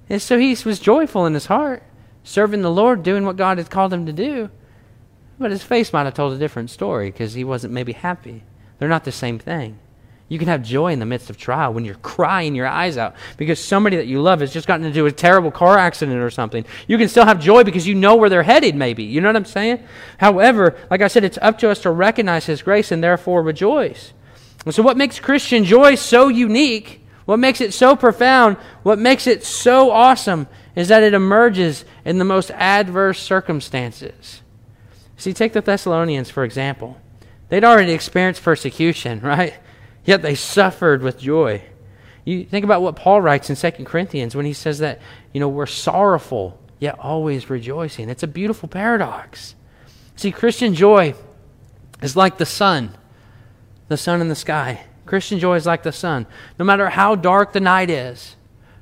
And 0.09 0.23
so 0.23 0.38
he 0.38 0.57
was 0.64 0.79
joyful 0.79 1.27
in 1.27 1.35
his 1.35 1.47
heart, 1.47 1.83
serving 2.25 2.62
the 2.62 2.71
Lord, 2.71 3.03
doing 3.03 3.27
what 3.27 3.37
God 3.37 3.59
had 3.59 3.69
called 3.71 3.93
him 3.93 4.07
to 4.07 4.12
do. 4.12 4.51
But 5.38 5.51
his 5.51 5.62
face 5.62 5.92
might 5.92 6.05
have 6.05 6.14
told 6.14 6.33
a 6.33 6.38
different 6.38 6.70
story 6.70 7.11
because 7.11 7.35
he 7.35 7.44
wasn't 7.44 7.72
maybe 7.72 7.92
happy. 7.92 8.42
They're 8.79 8.88
not 8.88 9.05
the 9.05 9.12
same 9.12 9.38
thing. 9.38 9.79
You 10.29 10.38
can 10.38 10.48
have 10.48 10.62
joy 10.62 10.92
in 10.92 10.98
the 10.98 11.07
midst 11.07 11.31
of 11.31 11.38
trial 11.38 11.72
when 11.72 11.85
you're 11.85 11.94
crying 12.03 12.55
your 12.55 12.66
eyes 12.66 12.98
out 12.98 13.14
because 13.37 13.62
somebody 13.62 13.96
that 13.96 14.07
you 14.07 14.20
love 14.20 14.40
has 14.40 14.53
just 14.53 14.66
gotten 14.66 14.85
into 14.85 15.07
a 15.07 15.12
terrible 15.12 15.51
car 15.51 15.79
accident 15.79 16.18
or 16.18 16.31
something. 16.31 16.64
You 16.87 16.98
can 16.98 17.09
still 17.09 17.24
have 17.24 17.40
joy 17.40 17.64
because 17.64 17.87
you 17.87 17.94
know 17.94 18.16
where 18.16 18.29
they're 18.29 18.42
headed, 18.42 18.74
maybe. 18.74 19.05
You 19.05 19.20
know 19.20 19.29
what 19.29 19.37
I'm 19.37 19.44
saying? 19.44 19.83
However, 20.18 20.77
like 20.90 21.01
I 21.01 21.09
said, 21.09 21.24
it's 21.24 21.38
up 21.40 21.59
to 21.59 21.70
us 21.70 21.81
to 21.83 21.90
recognize 21.90 22.46
His 22.46 22.62
grace 22.62 22.92
and 22.92 23.03
therefore 23.03 23.42
rejoice. 23.42 24.12
And 24.64 24.74
so, 24.74 24.83
what 24.83 24.96
makes 24.96 25.20
Christian 25.20 25.64
joy 25.64 25.94
so 25.94 26.29
unique, 26.29 27.07
what 27.24 27.38
makes 27.38 27.61
it 27.61 27.72
so 27.72 27.96
profound, 27.96 28.57
what 28.83 28.98
makes 28.98 29.27
it 29.27 29.44
so 29.44 29.90
awesome, 29.90 30.46
is 30.74 30.88
that 30.88 31.03
it 31.03 31.14
emerges 31.14 31.85
in 32.05 32.18
the 32.18 32.24
most 32.24 32.51
adverse 32.51 33.20
circumstances. 33.20 34.42
See, 35.19 35.35
take 35.35 35.53
the 35.53 35.61
Thessalonians, 35.61 36.31
for 36.31 36.45
example. 36.45 36.97
They'd 37.49 37.65
already 37.65 37.93
experienced 37.93 38.43
persecution, 38.43 39.21
right? 39.23 39.55
Yet 40.05 40.23
they 40.23 40.35
suffered 40.35 41.03
with 41.03 41.19
joy. 41.19 41.63
You 42.25 42.45
think 42.45 42.65
about 42.65 42.83
what 42.83 42.97
Paul 42.97 43.21
writes 43.21 43.51
in 43.51 43.57
2 43.57 43.85
Corinthians 43.85 44.35
when 44.35 44.47
he 44.47 44.53
says 44.53 44.79
that, 44.79 45.01
you 45.33 45.41
know, 45.41 45.49
we're 45.49 45.67
sorrowful, 45.67 46.59
yet 46.79 46.99
always 46.99 47.51
rejoicing. 47.51 48.09
It's 48.09 48.23
a 48.23 48.29
beautiful 48.29 48.69
paradox. 48.69 49.55
See, 50.17 50.31
Christian 50.31 50.75
joy 50.75 51.15
is 52.03 52.17
like 52.17 52.39
the 52.39 52.47
sun, 52.47 52.97
the 53.89 53.97
sun 53.97 54.21
in 54.21 54.29
the 54.29 54.35
sky. 54.35 54.85
Christian 55.07 55.39
joy 55.39 55.57
is 55.57 55.67
like 55.67 55.83
the 55.83 55.93
sun. 55.93 56.27
No 56.59 56.65
matter 56.65 56.91
how 56.91 57.15
dark 57.15 57.53
the 57.53 57.61
night 57.61 57.89
is, 57.89 58.37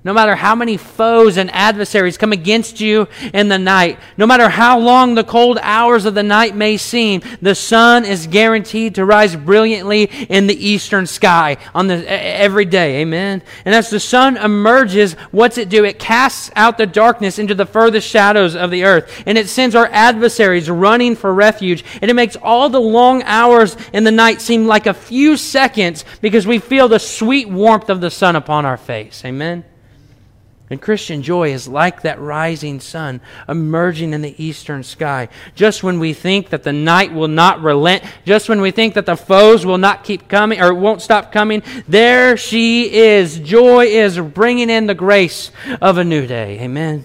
no 0.06 0.14
matter 0.14 0.36
how 0.36 0.54
many 0.54 0.76
foes 0.76 1.36
and 1.36 1.50
adversaries 1.52 2.16
come 2.16 2.32
against 2.32 2.80
you 2.80 3.08
in 3.34 3.48
the 3.48 3.58
night, 3.58 3.98
no 4.16 4.24
matter 4.24 4.48
how 4.48 4.78
long 4.78 5.16
the 5.16 5.24
cold 5.24 5.58
hours 5.60 6.04
of 6.04 6.14
the 6.14 6.22
night 6.22 6.54
may 6.54 6.76
seem, 6.76 7.20
the 7.42 7.56
sun 7.56 8.04
is 8.04 8.28
guaranteed 8.28 8.94
to 8.94 9.04
rise 9.04 9.34
brilliantly 9.34 10.04
in 10.04 10.46
the 10.46 10.54
eastern 10.54 11.06
sky 11.06 11.56
on 11.74 11.88
the 11.88 12.08
every 12.08 12.64
day. 12.64 13.00
Amen. 13.00 13.42
And 13.64 13.74
as 13.74 13.90
the 13.90 13.98
sun 13.98 14.36
emerges, 14.36 15.14
what's 15.32 15.58
it 15.58 15.68
do? 15.68 15.84
It 15.84 15.98
casts 15.98 16.52
out 16.54 16.78
the 16.78 16.86
darkness 16.86 17.40
into 17.40 17.56
the 17.56 17.66
furthest 17.66 18.08
shadows 18.08 18.54
of 18.54 18.70
the 18.70 18.84
earth, 18.84 19.24
and 19.26 19.36
it 19.36 19.48
sends 19.48 19.74
our 19.74 19.88
adversaries 19.90 20.70
running 20.70 21.16
for 21.16 21.34
refuge, 21.34 21.84
and 22.00 22.08
it 22.08 22.14
makes 22.14 22.36
all 22.36 22.68
the 22.68 22.80
long 22.80 23.24
hours 23.24 23.76
in 23.92 24.04
the 24.04 24.12
night 24.12 24.40
seem 24.40 24.68
like 24.68 24.86
a 24.86 24.94
few 24.94 25.36
seconds 25.36 26.04
because 26.20 26.46
we 26.46 26.60
feel 26.60 26.86
the 26.86 27.00
sweet 27.00 27.48
warmth 27.48 27.90
of 27.90 28.00
the 28.00 28.10
sun 28.12 28.36
upon 28.36 28.64
our 28.64 28.76
face. 28.76 29.24
Amen. 29.24 29.64
And 30.68 30.82
Christian 30.82 31.22
joy 31.22 31.52
is 31.52 31.68
like 31.68 32.02
that 32.02 32.18
rising 32.18 32.80
sun 32.80 33.20
emerging 33.48 34.12
in 34.12 34.22
the 34.22 34.34
eastern 34.42 34.82
sky. 34.82 35.28
Just 35.54 35.84
when 35.84 36.00
we 36.00 36.12
think 36.12 36.48
that 36.48 36.64
the 36.64 36.72
night 36.72 37.12
will 37.12 37.28
not 37.28 37.62
relent, 37.62 38.02
just 38.24 38.48
when 38.48 38.60
we 38.60 38.72
think 38.72 38.94
that 38.94 39.06
the 39.06 39.16
foes 39.16 39.64
will 39.64 39.78
not 39.78 40.02
keep 40.02 40.28
coming 40.28 40.60
or 40.60 40.74
won't 40.74 41.02
stop 41.02 41.30
coming, 41.30 41.62
there 41.86 42.36
she 42.36 42.92
is. 42.92 43.38
Joy 43.38 43.86
is 43.86 44.18
bringing 44.18 44.68
in 44.68 44.86
the 44.86 44.94
grace 44.94 45.52
of 45.80 45.98
a 45.98 46.04
new 46.04 46.26
day. 46.26 46.58
Amen. 46.60 47.04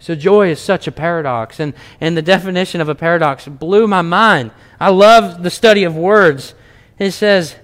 So 0.00 0.16
joy 0.16 0.50
is 0.50 0.58
such 0.58 0.88
a 0.88 0.92
paradox. 0.92 1.60
And, 1.60 1.74
and 2.00 2.16
the 2.16 2.22
definition 2.22 2.80
of 2.80 2.88
a 2.88 2.96
paradox 2.96 3.46
blew 3.46 3.86
my 3.86 4.02
mind. 4.02 4.50
I 4.80 4.90
love 4.90 5.44
the 5.44 5.50
study 5.50 5.84
of 5.84 5.96
words. 5.96 6.56
It 6.98 7.12
says, 7.12 7.54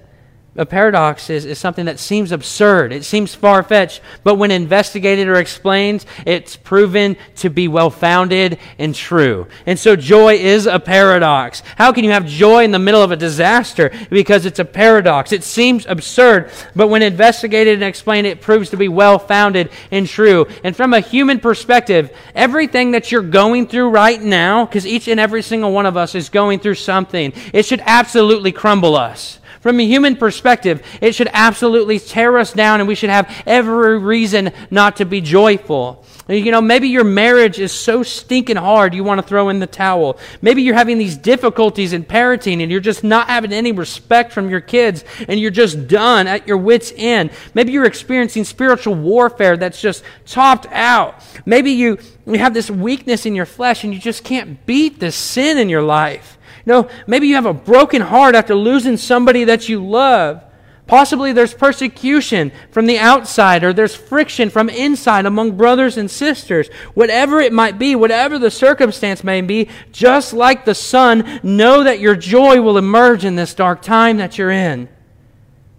a 0.59 0.67
paradox 0.67 1.31
is, 1.31 1.45
is 1.45 1.59
something 1.59 1.87
that 1.87 2.01
seems 2.01 2.33
absurd. 2.33 2.93
It 2.93 3.05
seems 3.05 3.35
far 3.35 3.63
fetched, 3.63 4.01
but 4.25 4.35
when 4.35 4.51
investigated 4.51 5.29
or 5.29 5.37
explained, 5.37 6.05
it's 6.27 6.57
proven 6.57 7.17
to 7.37 7.49
be 7.49 7.69
well 7.69 7.91
founded 7.91 8.59
and 8.77 8.95
true. 8.95 9.47
And 9.67 9.79
so 9.79 9.95
joy 9.95 10.35
is 10.35 10.67
a 10.67 10.81
paradox. 10.81 11.63
How 11.77 11.93
can 11.93 12.03
you 12.03 12.11
have 12.11 12.27
joy 12.27 12.65
in 12.65 12.73
the 12.73 12.79
middle 12.79 13.03
of 13.03 13.13
a 13.13 13.17
disaster? 13.17 13.93
Because 14.11 14.47
it's 14.47 14.59
a 14.59 14.65
paradox. 14.65 15.31
It 15.31 15.45
seems 15.45 15.87
absurd, 15.87 16.51
but 16.75 16.89
when 16.89 17.03
investigated 17.03 17.75
and 17.75 17.85
explained, 17.85 18.27
it 18.27 18.41
proves 18.41 18.71
to 18.71 18.77
be 18.77 18.89
well 18.89 19.21
founded 19.21 19.71
and 19.93 20.09
true. 20.09 20.47
And 20.65 20.77
from 20.77 20.93
a 20.93 21.01
human 21.01 21.39
perspective, 21.39 22.11
everything 22.35 22.91
that 22.91 23.13
you're 23.13 23.23
going 23.23 23.69
through 23.69 23.91
right 23.91 24.21
now, 24.21 24.67
because 24.67 24.87
each 24.87 25.07
and 25.07 25.21
every 25.21 25.43
single 25.43 25.73
one 25.73 25.87
of 25.87 25.97
us 25.97 26.17
is 26.17 26.29
going 26.29 26.59
through 26.59 26.75
something, 26.75 27.33
it 27.53 27.65
should 27.65 27.83
absolutely 27.85 28.51
crumble 28.51 28.97
us. 28.97 29.39
From 29.69 29.81
a 29.81 29.87
human 29.87 30.17
perspective, 30.17 30.83
it 31.03 31.15
should 31.15 31.29
absolutely 31.31 31.99
tear 31.99 32.39
us 32.39 32.55
down, 32.55 32.81
and 32.81 32.89
we 32.89 32.95
should 32.95 33.11
have 33.11 33.31
every 33.47 33.99
reason 33.99 34.51
not 34.71 34.97
to 34.97 35.05
be 35.05 35.21
joyful. 35.21 36.07
You 36.27 36.51
know, 36.51 36.63
maybe 36.63 36.89
your 36.89 37.05
marriage 37.05 37.61
is 37.61 37.71
so 37.71 38.03
stinking 38.03 38.57
hard 38.57 38.95
you 38.95 39.05
want 39.05 39.21
to 39.21 39.27
throw 39.27 39.51
in 39.51 39.59
the 39.59 39.67
towel. 39.67 40.19
Maybe 40.41 40.63
you're 40.63 40.75
having 40.75 40.97
these 40.97 41.19
difficulties 41.19 41.93
in 41.93 42.03
parenting 42.03 42.63
and 42.63 42.71
you're 42.71 42.81
just 42.81 43.05
not 43.05 43.29
having 43.29 43.53
any 43.53 43.73
respect 43.73 44.33
from 44.33 44.49
your 44.49 44.63
kids 44.63 45.05
and 45.29 45.39
you're 45.39 45.51
just 45.51 45.87
done 45.87 46.27
at 46.27 46.49
your 46.49 46.57
wits' 46.57 46.95
end. 46.97 47.31
Maybe 47.53 47.73
you're 47.73 47.85
experiencing 47.85 48.45
spiritual 48.45 48.95
warfare 48.95 49.59
that's 49.59 49.83
just 49.83 50.03
topped 50.25 50.67
out. 50.71 51.23
Maybe 51.45 51.73
you, 51.73 51.99
you 52.25 52.39
have 52.39 52.55
this 52.55 52.71
weakness 52.71 53.27
in 53.27 53.35
your 53.35 53.47
flesh 53.47 53.85
and 53.85 53.93
you 53.93 54.01
just 54.01 54.25
can't 54.25 54.65
beat 54.65 54.99
the 54.99 55.13
sin 55.13 55.59
in 55.59 55.69
your 55.69 55.83
life. 55.83 56.38
No, 56.69 56.87
maybe 57.07 57.27
you 57.27 57.35
have 57.37 57.47
a 57.47 57.55
broken 57.55 58.03
heart 58.03 58.35
after 58.35 58.55
losing 58.55 58.99
somebody 58.99 59.45
that 59.45 59.71
you 59.71 59.83
love. 59.83 60.45
Possibly 60.87 61.33
there's 61.33 61.55
persecution 61.55 62.53
from 62.71 62.85
the 62.85 62.99
outside 62.99 63.65
or 63.65 63.73
there's 63.73 63.97
friction 63.97 64.51
from 64.51 64.69
inside 64.69 65.25
among 65.25 65.57
brothers 65.57 65.97
and 65.97 66.11
sisters. 66.11 66.69
Whatever 66.93 67.41
it 67.41 67.55
might 67.55 67.79
be, 67.79 67.97
whatever 67.97 68.39
the 68.39 68.51
circumstance 68.51 69.25
may 69.25 69.41
be, 69.41 69.71
just 69.93 70.35
like 70.35 70.67
the 70.67 70.75
sun, 70.75 71.41
know 71.43 71.85
that 71.85 72.01
your 72.01 72.17
joy 72.17 72.61
will 72.61 72.77
emerge 72.77 73.25
in 73.25 73.35
this 73.35 73.55
dark 73.55 73.81
time 73.81 74.19
that 74.19 74.37
you're 74.37 74.51
in. 74.51 74.91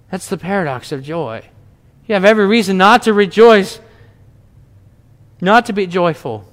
That's 0.10 0.28
the 0.28 0.40
paradox 0.40 0.92
of 0.92 1.04
joy. 1.04 1.48
You 2.08 2.16
have 2.16 2.26
every 2.26 2.48
reason 2.48 2.80
not 2.80 3.04
to 3.04 3.14
rejoice, 3.14 3.80
not 5.40 5.68
to 5.68 5.74
be 5.74 5.86
joyful, 5.86 6.52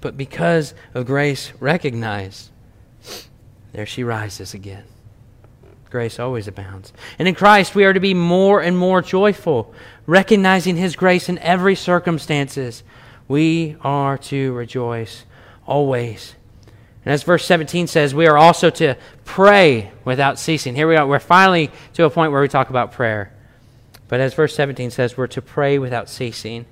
but 0.00 0.16
because 0.16 0.72
of 0.94 1.04
grace, 1.04 1.52
recognize 1.60 2.50
there 3.72 3.86
she 3.86 4.04
rises 4.04 4.54
again. 4.54 4.84
Grace 5.90 6.18
always 6.18 6.48
abounds. 6.48 6.92
And 7.18 7.28
in 7.28 7.34
Christ, 7.34 7.74
we 7.74 7.84
are 7.84 7.92
to 7.92 8.00
be 8.00 8.14
more 8.14 8.60
and 8.60 8.76
more 8.76 9.02
joyful, 9.02 9.72
recognizing 10.06 10.76
His 10.76 10.96
grace 10.96 11.28
in 11.28 11.38
every 11.38 11.74
circumstances. 11.74 12.82
We 13.28 13.76
are 13.82 14.18
to 14.18 14.52
rejoice 14.52 15.24
always. 15.66 16.34
And 17.04 17.12
as 17.12 17.22
verse 17.22 17.44
17 17.44 17.86
says, 17.86 18.14
we 18.14 18.26
are 18.26 18.36
also 18.36 18.68
to 18.70 18.96
pray 19.24 19.92
without 20.04 20.40
ceasing. 20.40 20.74
Here 20.74 20.88
we 20.88 20.96
are. 20.96 21.06
We're 21.06 21.20
finally 21.20 21.70
to 21.94 22.04
a 22.04 22.10
point 22.10 22.32
where 22.32 22.42
we 22.42 22.48
talk 22.48 22.68
about 22.68 22.92
prayer. 22.92 23.32
But 24.08 24.20
as 24.20 24.34
verse 24.34 24.56
17 24.56 24.90
says, 24.90 25.16
we're 25.16 25.28
to 25.28 25.42
pray 25.42 25.78
without 25.78 26.08
ceasing. 26.08 26.66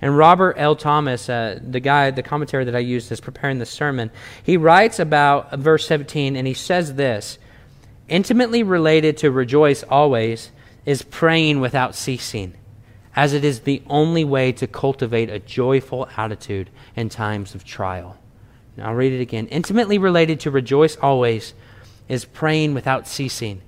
And 0.00 0.16
Robert 0.16 0.56
L. 0.58 0.76
Thomas, 0.76 1.28
uh, 1.28 1.58
the 1.62 1.80
guy, 1.80 2.10
the 2.10 2.22
commentary 2.22 2.64
that 2.64 2.76
I 2.76 2.80
used 2.80 3.10
as 3.10 3.20
preparing 3.20 3.58
the 3.58 3.66
sermon, 3.66 4.10
he 4.42 4.56
writes 4.56 4.98
about 4.98 5.58
verse 5.58 5.86
17 5.86 6.36
and 6.36 6.46
he 6.46 6.54
says 6.54 6.94
this 6.94 7.38
Intimately 8.08 8.62
related 8.62 9.16
to 9.18 9.30
rejoice 9.30 9.82
always 9.82 10.50
is 10.84 11.02
praying 11.02 11.60
without 11.60 11.94
ceasing, 11.94 12.54
as 13.16 13.32
it 13.32 13.44
is 13.44 13.60
the 13.60 13.82
only 13.88 14.22
way 14.22 14.52
to 14.52 14.66
cultivate 14.66 15.30
a 15.30 15.40
joyful 15.40 16.08
attitude 16.16 16.70
in 16.94 17.08
times 17.08 17.54
of 17.54 17.64
trial. 17.64 18.16
Now 18.76 18.88
I'll 18.88 18.94
read 18.94 19.12
it 19.12 19.20
again. 19.20 19.48
Intimately 19.48 19.98
related 19.98 20.38
to 20.40 20.50
rejoice 20.50 20.96
always 20.96 21.54
is 22.08 22.24
praying 22.24 22.74
without 22.74 23.08
ceasing, 23.08 23.62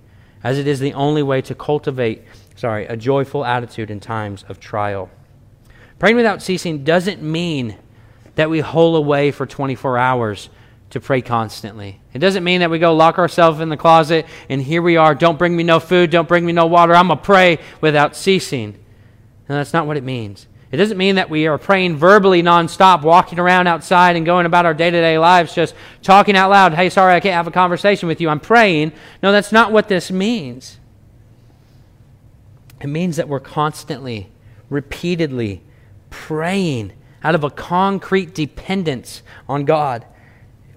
as 0.45 0.59
it 0.59 0.67
is 0.67 0.79
the 0.79 0.95
only 0.95 1.23
way 1.23 1.41
to 1.43 1.55
cultivate, 1.55 2.23
sorry, 2.55 2.87
a 2.87 2.97
joyful 2.97 3.45
attitude 3.45 3.91
in 3.91 3.99
times 3.99 4.45
of 4.49 4.61
trial. 4.61 5.11
Praying 5.99 6.17
without 6.17 6.43
ceasing 6.43 6.85
doesn't 6.85 7.23
mean 7.23 7.77
that 8.37 8.51
we 8.51 8.61
hole 8.61 8.95
away 8.95 9.31
for 9.33 9.47
24 9.47 9.99
hours 9.99 10.49
to 10.91 11.01
pray 11.01 11.21
constantly. 11.21 12.01
It 12.15 12.21
doesn't 12.21 12.45
mean 12.45 12.61
that 12.61 12.71
we 12.71 12.79
go 12.79 12.95
lock 12.95 13.19
ourselves 13.19 13.61
in 13.61 13.69
the 13.69 13.77
closet 13.77 14.27
and 14.49 14.63
here 14.63 14.81
we 14.81 14.97
are, 14.97 15.15
don't 15.15 15.39
bring 15.39 15.57
me 15.57 15.65
no 15.65 15.81
food, 15.81 16.11
don't 16.11 16.29
bring 16.29 16.47
me 16.47 16.53
no 16.53 16.67
water, 16.67 16.95
I'm 16.95 17.09
going 17.09 17.19
to 17.19 17.25
pray 17.25 17.59
without 17.81 18.17
ceasing. 18.17 18.73
No, 19.49 19.57
that's 19.57 19.73
not 19.73 19.87
what 19.87 19.97
it 19.97 20.05
means. 20.05 20.47
It 20.71 20.77
doesn't 20.77 20.99
mean 20.99 21.15
that 21.15 21.31
we 21.31 21.47
are 21.47 21.57
praying 21.59 21.97
verbally 21.97 22.43
nonstop, 22.43 23.03
walking 23.03 23.39
around 23.39 23.67
outside 23.67 24.17
and 24.17 24.27
going 24.27 24.45
about 24.45 24.67
our 24.67 24.75
day 24.75 24.91
to 24.91 25.01
day 25.01 25.19
lives, 25.19 25.55
just 25.55 25.75
talking 26.03 26.37
out 26.37 26.51
loud. 26.51 26.75
Hey, 26.75 26.91
sorry, 26.91 27.15
I 27.15 27.21
can't 27.21 27.35
have 27.35 27.47
a 27.47 27.51
conversation 27.51 28.07
with 28.07 28.21
you. 28.21 28.29
I'm 28.29 28.41
praying. 28.41 28.93
No, 29.23 29.33
that's 29.33 29.51
not 29.51 29.73
what 29.73 29.89
this 29.89 30.11
means. 30.11 30.79
It 32.81 32.89
means 32.89 33.17
that 33.17 33.29
we're 33.29 33.41
constantly, 33.41 34.31
repeatedly 34.69 35.63
praying 36.11 36.93
out 37.23 37.35
of 37.35 37.45
a 37.45 37.51
concrete 37.51 38.35
dependence 38.35 39.23
on 39.49 39.65
God 39.65 40.05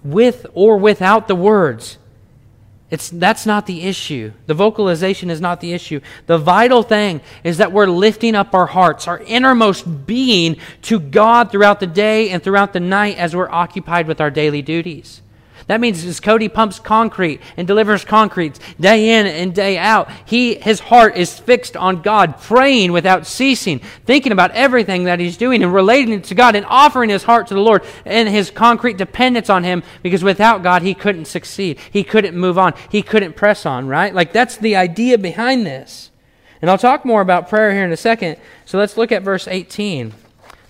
with 0.03 0.45
or 0.53 0.77
without 0.77 1.27
the 1.27 1.35
words. 1.35 1.97
It's, 2.89 3.09
that's 3.09 3.45
not 3.45 3.67
the 3.67 3.83
issue. 3.83 4.33
The 4.47 4.53
vocalization 4.53 5.29
is 5.29 5.39
not 5.39 5.61
the 5.61 5.71
issue. 5.71 6.01
The 6.25 6.37
vital 6.37 6.83
thing 6.83 7.21
is 7.41 7.57
that 7.57 7.71
we're 7.71 7.87
lifting 7.87 8.35
up 8.35 8.53
our 8.53 8.65
hearts, 8.65 9.07
our 9.07 9.19
innermost 9.19 10.05
being, 10.05 10.57
to 10.83 10.99
God 10.99 11.51
throughout 11.51 11.79
the 11.79 11.87
day 11.87 12.29
and 12.31 12.43
throughout 12.43 12.73
the 12.73 12.81
night 12.81 13.17
as 13.17 13.33
we're 13.33 13.49
occupied 13.49 14.07
with 14.07 14.19
our 14.19 14.29
daily 14.29 14.61
duties. 14.61 15.21
That 15.71 15.79
means 15.79 16.03
as 16.03 16.19
Cody 16.19 16.49
pumps 16.49 16.79
concrete 16.79 17.39
and 17.55 17.65
delivers 17.65 18.03
concrete 18.03 18.59
day 18.77 19.17
in 19.17 19.25
and 19.25 19.55
day 19.55 19.77
out, 19.77 20.11
he, 20.25 20.55
his 20.55 20.81
heart 20.81 21.15
is 21.15 21.39
fixed 21.39 21.77
on 21.77 22.01
God, 22.01 22.41
praying 22.41 22.91
without 22.91 23.25
ceasing, 23.25 23.79
thinking 24.05 24.33
about 24.33 24.51
everything 24.51 25.05
that 25.05 25.21
he's 25.21 25.37
doing 25.37 25.63
and 25.63 25.73
relating 25.73 26.15
it 26.15 26.25
to 26.25 26.35
God 26.35 26.57
and 26.57 26.65
offering 26.65 27.09
his 27.09 27.23
heart 27.23 27.47
to 27.47 27.53
the 27.53 27.61
Lord 27.61 27.85
and 28.03 28.27
his 28.27 28.51
concrete 28.51 28.97
dependence 28.97 29.49
on 29.49 29.63
him 29.63 29.81
because 30.03 30.25
without 30.25 30.61
God, 30.61 30.81
he 30.81 30.93
couldn't 30.93 31.23
succeed. 31.23 31.79
He 31.89 32.03
couldn't 32.03 32.35
move 32.35 32.57
on. 32.57 32.73
He 32.89 33.01
couldn't 33.01 33.37
press 33.37 33.65
on, 33.65 33.87
right? 33.87 34.13
Like 34.13 34.33
that's 34.33 34.57
the 34.57 34.75
idea 34.75 35.17
behind 35.17 35.65
this. 35.65 36.11
And 36.61 36.69
I'll 36.69 36.77
talk 36.77 37.05
more 37.05 37.21
about 37.21 37.47
prayer 37.47 37.71
here 37.71 37.85
in 37.85 37.93
a 37.93 37.97
second. 37.97 38.35
So 38.65 38.77
let's 38.77 38.97
look 38.97 39.13
at 39.13 39.23
verse 39.23 39.47
18. 39.47 40.11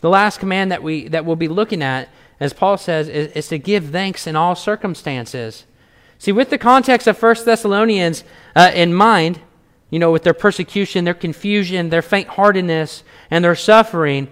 The 0.01 0.09
last 0.09 0.39
command 0.39 0.71
that 0.71 0.83
we 0.83 1.07
that 1.07 1.25
we'll 1.25 1.35
be 1.35 1.47
looking 1.47 1.81
at 1.81 2.07
as 2.41 2.53
Paul 2.53 2.75
says, 2.77 3.07
is, 3.07 3.31
is 3.33 3.47
to 3.49 3.59
give 3.59 3.91
thanks 3.91 4.25
in 4.25 4.35
all 4.35 4.55
circumstances. 4.55 5.65
See, 6.17 6.31
with 6.31 6.49
the 6.49 6.57
context 6.57 7.05
of 7.05 7.21
1 7.21 7.35
Thessalonians 7.45 8.23
uh, 8.55 8.71
in 8.73 8.95
mind, 8.95 9.39
you 9.91 9.99
know, 9.99 10.11
with 10.11 10.23
their 10.23 10.33
persecution, 10.33 11.05
their 11.05 11.13
confusion, 11.13 11.89
their 11.89 12.01
faint 12.01 12.29
heartedness, 12.29 13.03
and 13.29 13.45
their 13.45 13.55
suffering, 13.55 14.27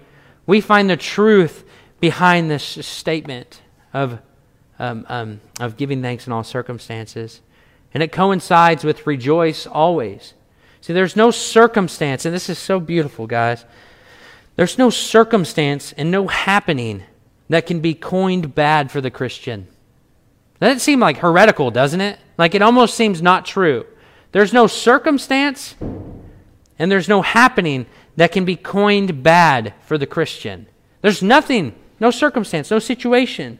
we 0.47 0.59
find 0.59 0.89
the 0.89 0.97
truth 0.97 1.63
behind 1.99 2.49
this 2.49 2.63
statement 2.63 3.61
of, 3.93 4.19
um, 4.79 5.05
um, 5.07 5.41
of 5.59 5.77
giving 5.77 6.01
thanks 6.01 6.25
in 6.25 6.33
all 6.33 6.43
circumstances. 6.43 7.41
And 7.93 8.01
it 8.01 8.11
coincides 8.11 8.83
with 8.83 9.05
rejoice 9.05 9.67
always. 9.67 10.33
See, 10.81 10.93
there's 10.93 11.15
no 11.15 11.29
circumstance, 11.29 12.25
and 12.25 12.33
this 12.33 12.49
is 12.49 12.57
so 12.57 12.79
beautiful, 12.79 13.27
guys. 13.27 13.65
There's 14.55 14.79
no 14.79 14.89
circumstance 14.89 15.93
and 15.93 16.09
no 16.09 16.27
happening 16.27 17.03
that 17.49 17.65
can 17.65 17.79
be 17.79 17.93
coined 17.93 18.55
bad 18.55 18.91
for 18.91 19.01
the 19.01 19.11
Christian. 19.11 19.67
That 20.59 20.81
seem 20.81 20.99
like 20.99 21.17
heretical, 21.17 21.71
doesn't 21.71 22.01
it? 22.01 22.19
Like 22.37 22.53
it 22.53 22.61
almost 22.61 22.95
seems 22.95 23.21
not 23.21 23.45
true. 23.45 23.85
There's 24.31 24.53
no 24.53 24.67
circumstance 24.67 25.75
and 26.77 26.91
there's 26.91 27.09
no 27.09 27.21
happening 27.21 27.87
that 28.15 28.31
can 28.31 28.45
be 28.45 28.55
coined 28.55 29.23
bad 29.23 29.73
for 29.81 29.97
the 29.97 30.05
Christian. 30.05 30.67
There's 31.01 31.23
nothing, 31.23 31.75
no 31.99 32.11
circumstance, 32.11 32.69
no 32.69 32.79
situation 32.79 33.59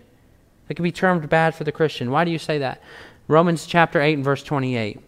that 0.68 0.76
can 0.76 0.84
be 0.84 0.92
termed 0.92 1.28
bad 1.30 1.56
for 1.56 1.64
the 1.64 1.72
Christian. 1.72 2.12
Why 2.12 2.26
do 2.26 2.32
you 2.32 2.38
say 2.38 2.60
that? 2.60 2.82
Romans 3.28 3.66
chapter 3.66 4.02
8 4.02 4.16
and 4.16 4.24
verse 4.24 4.44
28. 4.44 5.00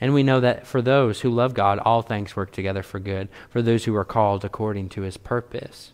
And 0.00 0.14
we 0.14 0.22
know 0.22 0.40
that 0.40 0.66
for 0.66 0.80
those 0.80 1.20
who 1.20 1.30
love 1.30 1.54
God, 1.54 1.80
all 1.80 2.02
things 2.02 2.36
work 2.36 2.52
together 2.52 2.84
for 2.84 3.00
good, 3.00 3.28
for 3.50 3.60
those 3.60 3.84
who 3.84 3.96
are 3.96 4.04
called 4.04 4.44
according 4.44 4.90
to 4.90 5.02
his 5.02 5.16
purpose. 5.16 5.92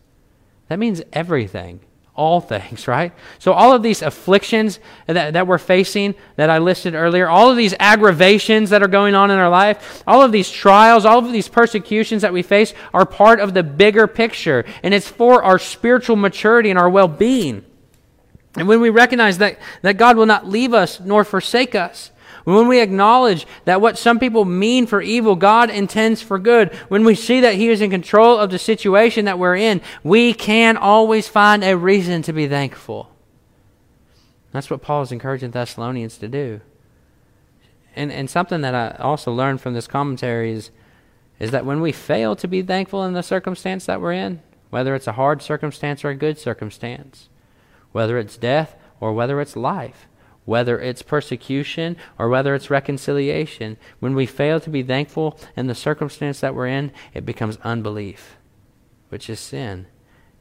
That 0.69 0.79
means 0.79 1.01
everything 1.11 1.79
all 2.15 2.39
things, 2.39 2.87
right? 2.87 3.11
So, 3.39 3.51
all 3.51 3.73
of 3.73 3.83
these 3.83 4.01
afflictions 4.01 4.79
that, 5.07 5.33
that 5.33 5.47
we're 5.47 5.57
facing 5.57 6.15
that 6.37 6.49
I 6.49 6.59
listed 6.59 6.95
earlier, 6.95 7.27
all 7.27 7.51
of 7.51 7.57
these 7.57 7.73
aggravations 7.79 8.69
that 8.69 8.81
are 8.81 8.87
going 8.87 9.15
on 9.15 9.31
in 9.31 9.37
our 9.37 9.49
life, 9.49 10.03
all 10.07 10.21
of 10.21 10.31
these 10.31 10.49
trials, 10.49 11.05
all 11.05 11.19
of 11.19 11.31
these 11.31 11.49
persecutions 11.49 12.21
that 12.21 12.31
we 12.31 12.41
face 12.41 12.73
are 12.93 13.05
part 13.05 13.39
of 13.39 13.53
the 13.53 13.63
bigger 13.63 14.07
picture. 14.07 14.65
And 14.81 14.93
it's 14.93 15.09
for 15.09 15.43
our 15.43 15.59
spiritual 15.59 16.15
maturity 16.15 16.69
and 16.69 16.79
our 16.79 16.89
well 16.89 17.09
being. 17.09 17.65
And 18.55 18.67
when 18.67 18.79
we 18.79 18.89
recognize 18.89 19.37
that, 19.39 19.59
that 19.81 19.97
God 19.97 20.15
will 20.15 20.25
not 20.25 20.47
leave 20.47 20.73
us 20.73 21.01
nor 21.01 21.25
forsake 21.25 21.75
us, 21.75 22.11
when 22.53 22.67
we 22.67 22.79
acknowledge 22.79 23.47
that 23.65 23.81
what 23.81 23.97
some 23.97 24.19
people 24.19 24.45
mean 24.45 24.85
for 24.85 25.01
evil, 25.01 25.35
God 25.35 25.69
intends 25.69 26.21
for 26.21 26.37
good, 26.37 26.73
when 26.87 27.03
we 27.03 27.15
see 27.15 27.41
that 27.41 27.55
He 27.55 27.69
is 27.69 27.81
in 27.81 27.89
control 27.89 28.37
of 28.37 28.51
the 28.51 28.59
situation 28.59 29.25
that 29.25 29.39
we're 29.39 29.55
in, 29.55 29.81
we 30.03 30.33
can 30.33 30.77
always 30.77 31.27
find 31.27 31.63
a 31.63 31.75
reason 31.75 32.21
to 32.21 32.33
be 32.33 32.47
thankful. 32.47 33.09
That's 34.51 34.69
what 34.69 34.81
Paul 34.81 35.01
is 35.01 35.11
encouraging 35.11 35.51
Thessalonians 35.51 36.17
to 36.19 36.27
do. 36.27 36.61
And, 37.95 38.11
and 38.11 38.29
something 38.29 38.61
that 38.61 38.75
I 38.75 38.95
also 39.01 39.33
learned 39.33 39.59
from 39.59 39.73
this 39.73 39.87
commentary 39.87 40.51
is, 40.51 40.69
is 41.39 41.51
that 41.51 41.65
when 41.65 41.81
we 41.81 41.91
fail 41.91 42.35
to 42.37 42.47
be 42.47 42.61
thankful 42.61 43.03
in 43.03 43.13
the 43.13 43.23
circumstance 43.23 43.85
that 43.85 43.99
we're 43.99 44.13
in, 44.13 44.41
whether 44.69 44.93
it's 44.93 45.07
a 45.07 45.13
hard 45.13 45.41
circumstance 45.41 46.05
or 46.05 46.09
a 46.09 46.15
good 46.15 46.37
circumstance, 46.37 47.27
whether 47.91 48.17
it's 48.17 48.37
death 48.37 48.75
or 48.99 49.13
whether 49.13 49.41
it's 49.41 49.55
life, 49.55 50.07
whether 50.45 50.79
it's 50.79 51.01
persecution 51.01 51.97
or 52.17 52.29
whether 52.29 52.55
it's 52.55 52.69
reconciliation, 52.69 53.77
when 53.99 54.15
we 54.15 54.25
fail 54.25 54.59
to 54.59 54.69
be 54.69 54.83
thankful 54.83 55.37
in 55.55 55.67
the 55.67 55.75
circumstance 55.75 56.39
that 56.39 56.55
we're 56.55 56.67
in, 56.67 56.91
it 57.13 57.25
becomes 57.25 57.57
unbelief, 57.63 58.37
which 59.09 59.29
is 59.29 59.39
sin. 59.39 59.87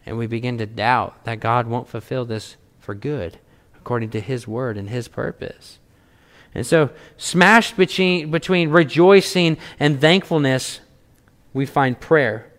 And 0.07 0.19
we 0.19 0.27
begin 0.27 0.59
to 0.59 0.67
doubt 0.67 1.25
that 1.25 1.41
God 1.41 1.67
won't 1.67 1.89
fulfill 1.89 2.25
this 2.27 2.57
for 2.79 2.95
good, 2.95 3.39
according 3.77 4.11
to 4.11 4.21
His 4.21 4.47
word 4.47 4.77
and 4.77 4.91
His 4.91 5.09
purpose. 5.09 5.79
And 6.55 6.67
so, 6.67 6.91
smashed 7.17 7.77
between, 7.77 8.31
between 8.31 8.71
rejoicing 8.71 9.57
and 9.81 10.01
thankfulness, 10.01 10.81
we 11.53 11.67
find 11.67 11.99
prayer. 11.99 12.53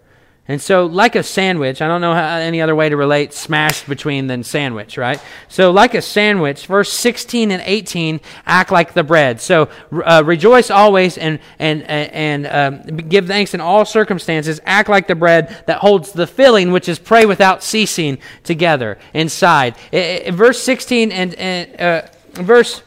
And 0.47 0.61
so, 0.61 0.85
like 0.85 1.15
a 1.15 1.23
sandwich, 1.23 1.81
I 1.81 1.87
don't 1.87 2.01
know 2.01 2.13
how, 2.13 2.37
any 2.37 2.61
other 2.61 2.75
way 2.75 2.87
to 2.87 2.95
relate 2.95 3.33
smashed 3.33 3.89
between 3.89 4.27
than 4.27 4.43
sandwich, 4.43 4.95
right? 4.95 5.19
So, 5.47 5.71
like 5.71 5.95
a 5.95 6.03
sandwich, 6.03 6.67
verse 6.67 6.93
16 6.93 7.49
and 7.49 7.63
18 7.65 8.21
act 8.45 8.71
like 8.71 8.93
the 8.93 9.03
bread. 9.03 9.41
So, 9.41 9.69
uh, 9.91 10.21
rejoice 10.23 10.69
always 10.69 11.17
and, 11.17 11.39
and, 11.57 11.81
and 11.81 12.45
um, 12.45 12.97
give 12.97 13.25
thanks 13.25 13.55
in 13.55 13.61
all 13.61 13.85
circumstances. 13.85 14.61
Act 14.65 14.87
like 14.87 15.07
the 15.07 15.15
bread 15.15 15.63
that 15.65 15.79
holds 15.79 16.11
the 16.11 16.27
filling, 16.27 16.71
which 16.71 16.87
is 16.87 16.99
pray 16.99 17.25
without 17.25 17.63
ceasing 17.63 18.19
together 18.43 18.99
inside. 19.15 19.75
It, 19.91 20.27
it, 20.27 20.31
verse 20.35 20.61
16 20.61 21.11
and, 21.11 21.33
and 21.35 21.81
uh, 21.81 22.07
verse 22.33 22.83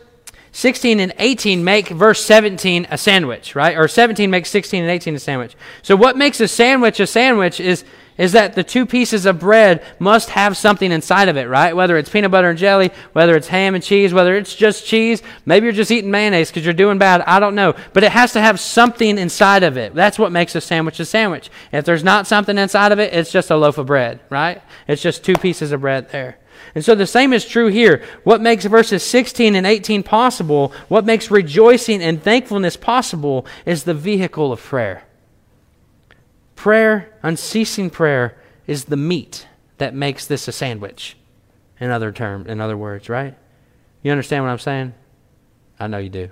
16 0.59 0.99
and 0.99 1.15
18 1.21 1.63
make 1.63 1.87
verse 1.87 2.25
17 2.25 2.89
a 2.91 2.99
sandwich, 2.99 3.55
right? 3.55 3.79
Or 3.79 3.87
17 3.87 4.29
makes 4.29 4.51
16 4.51 4.83
and 4.83 4.91
18 4.91 5.15
a 5.15 5.19
sandwich. 5.21 5.55
So 5.83 5.95
what 5.95 6.17
makes 6.17 6.41
a 6.41 6.49
sandwich 6.49 6.99
a 6.99 7.07
sandwich 7.07 7.61
is 7.61 7.85
is 8.17 8.33
that 8.33 8.57
the 8.57 8.65
two 8.65 8.85
pieces 8.85 9.25
of 9.25 9.39
bread 9.39 9.85
must 10.01 10.31
have 10.31 10.57
something 10.57 10.91
inside 10.91 11.29
of 11.29 11.37
it, 11.37 11.49
right? 11.49 11.77
Whether 11.77 11.97
it's 11.97 12.11
peanut 12.11 12.33
butter 12.33 12.51
and 12.51 12.59
jelly, 12.59 12.91
whether 13.13 13.37
it's 13.37 13.47
ham 13.47 13.77
and 13.77 13.85
cheese, 13.85 14.13
whether 14.13 14.35
it's 14.35 14.53
just 14.53 14.85
cheese, 14.85 15.23
maybe 15.47 15.67
you're 15.67 15.73
just 15.73 15.93
eating 15.93 16.11
mayonnaise 16.11 16.51
because 16.51 16.65
you're 16.65 16.75
doing 16.75 16.99
bad, 16.99 17.21
I 17.21 17.39
don't 17.39 17.55
know. 17.55 17.77
But 17.93 18.03
it 18.03 18.11
has 18.11 18.33
to 18.33 18.41
have 18.41 18.59
something 18.59 19.17
inside 19.17 19.63
of 19.63 19.77
it. 19.77 19.95
That's 19.95 20.19
what 20.19 20.33
makes 20.33 20.57
a 20.57 20.61
sandwich 20.61 20.99
a 20.99 21.05
sandwich. 21.05 21.49
If 21.71 21.85
there's 21.85 22.03
not 22.03 22.27
something 22.27 22.59
inside 22.59 22.91
of 22.91 22.99
it, 22.99 23.15
it's 23.15 23.31
just 23.31 23.53
a 23.53 23.57
loaf 23.57 23.79
of 23.79 23.87
bread, 23.87 24.19
right? 24.29 24.61
It's 24.89 25.03
just 25.03 25.23
two 25.23 25.35
pieces 25.35 25.71
of 25.71 25.83
bread 25.83 26.11
there. 26.11 26.39
And 26.75 26.85
so 26.85 26.95
the 26.95 27.07
same 27.07 27.33
is 27.33 27.45
true 27.45 27.69
here. 27.69 28.03
What 28.25 28.41
makes 28.41 28.65
verses 28.65 29.03
16 29.03 29.55
and 29.55 29.67
18 29.67 30.03
possible, 30.03 30.73
what 30.89 31.05
makes 31.05 31.31
rejoicing 31.31 32.03
and 32.03 32.23
thankfulness 32.23 32.77
possible, 32.77 33.47
is 33.67 33.85
the 33.85 33.95
vehicle 33.95 34.53
of 34.53 34.63
prayer. 34.63 35.05
Prayer, 36.57 37.13
unceasing 37.23 37.91
prayer, 37.91 38.37
is 38.67 38.87
the 38.87 38.97
meat 38.97 39.47
that 39.79 39.95
makes 39.95 40.27
this 40.27 40.49
a 40.49 40.53
sandwich. 40.53 41.17
In 41.81 41.91
other 41.91 42.11
term, 42.13 42.47
in 42.47 42.61
other 42.61 42.77
words, 42.77 43.09
right? 43.09 43.35
You 44.03 44.11
understand 44.11 44.45
what 44.45 44.51
I'm 44.51 44.59
saying? 44.59 44.95
I 45.79 45.87
know 45.87 45.99
you 45.99 46.09
do. 46.09 46.31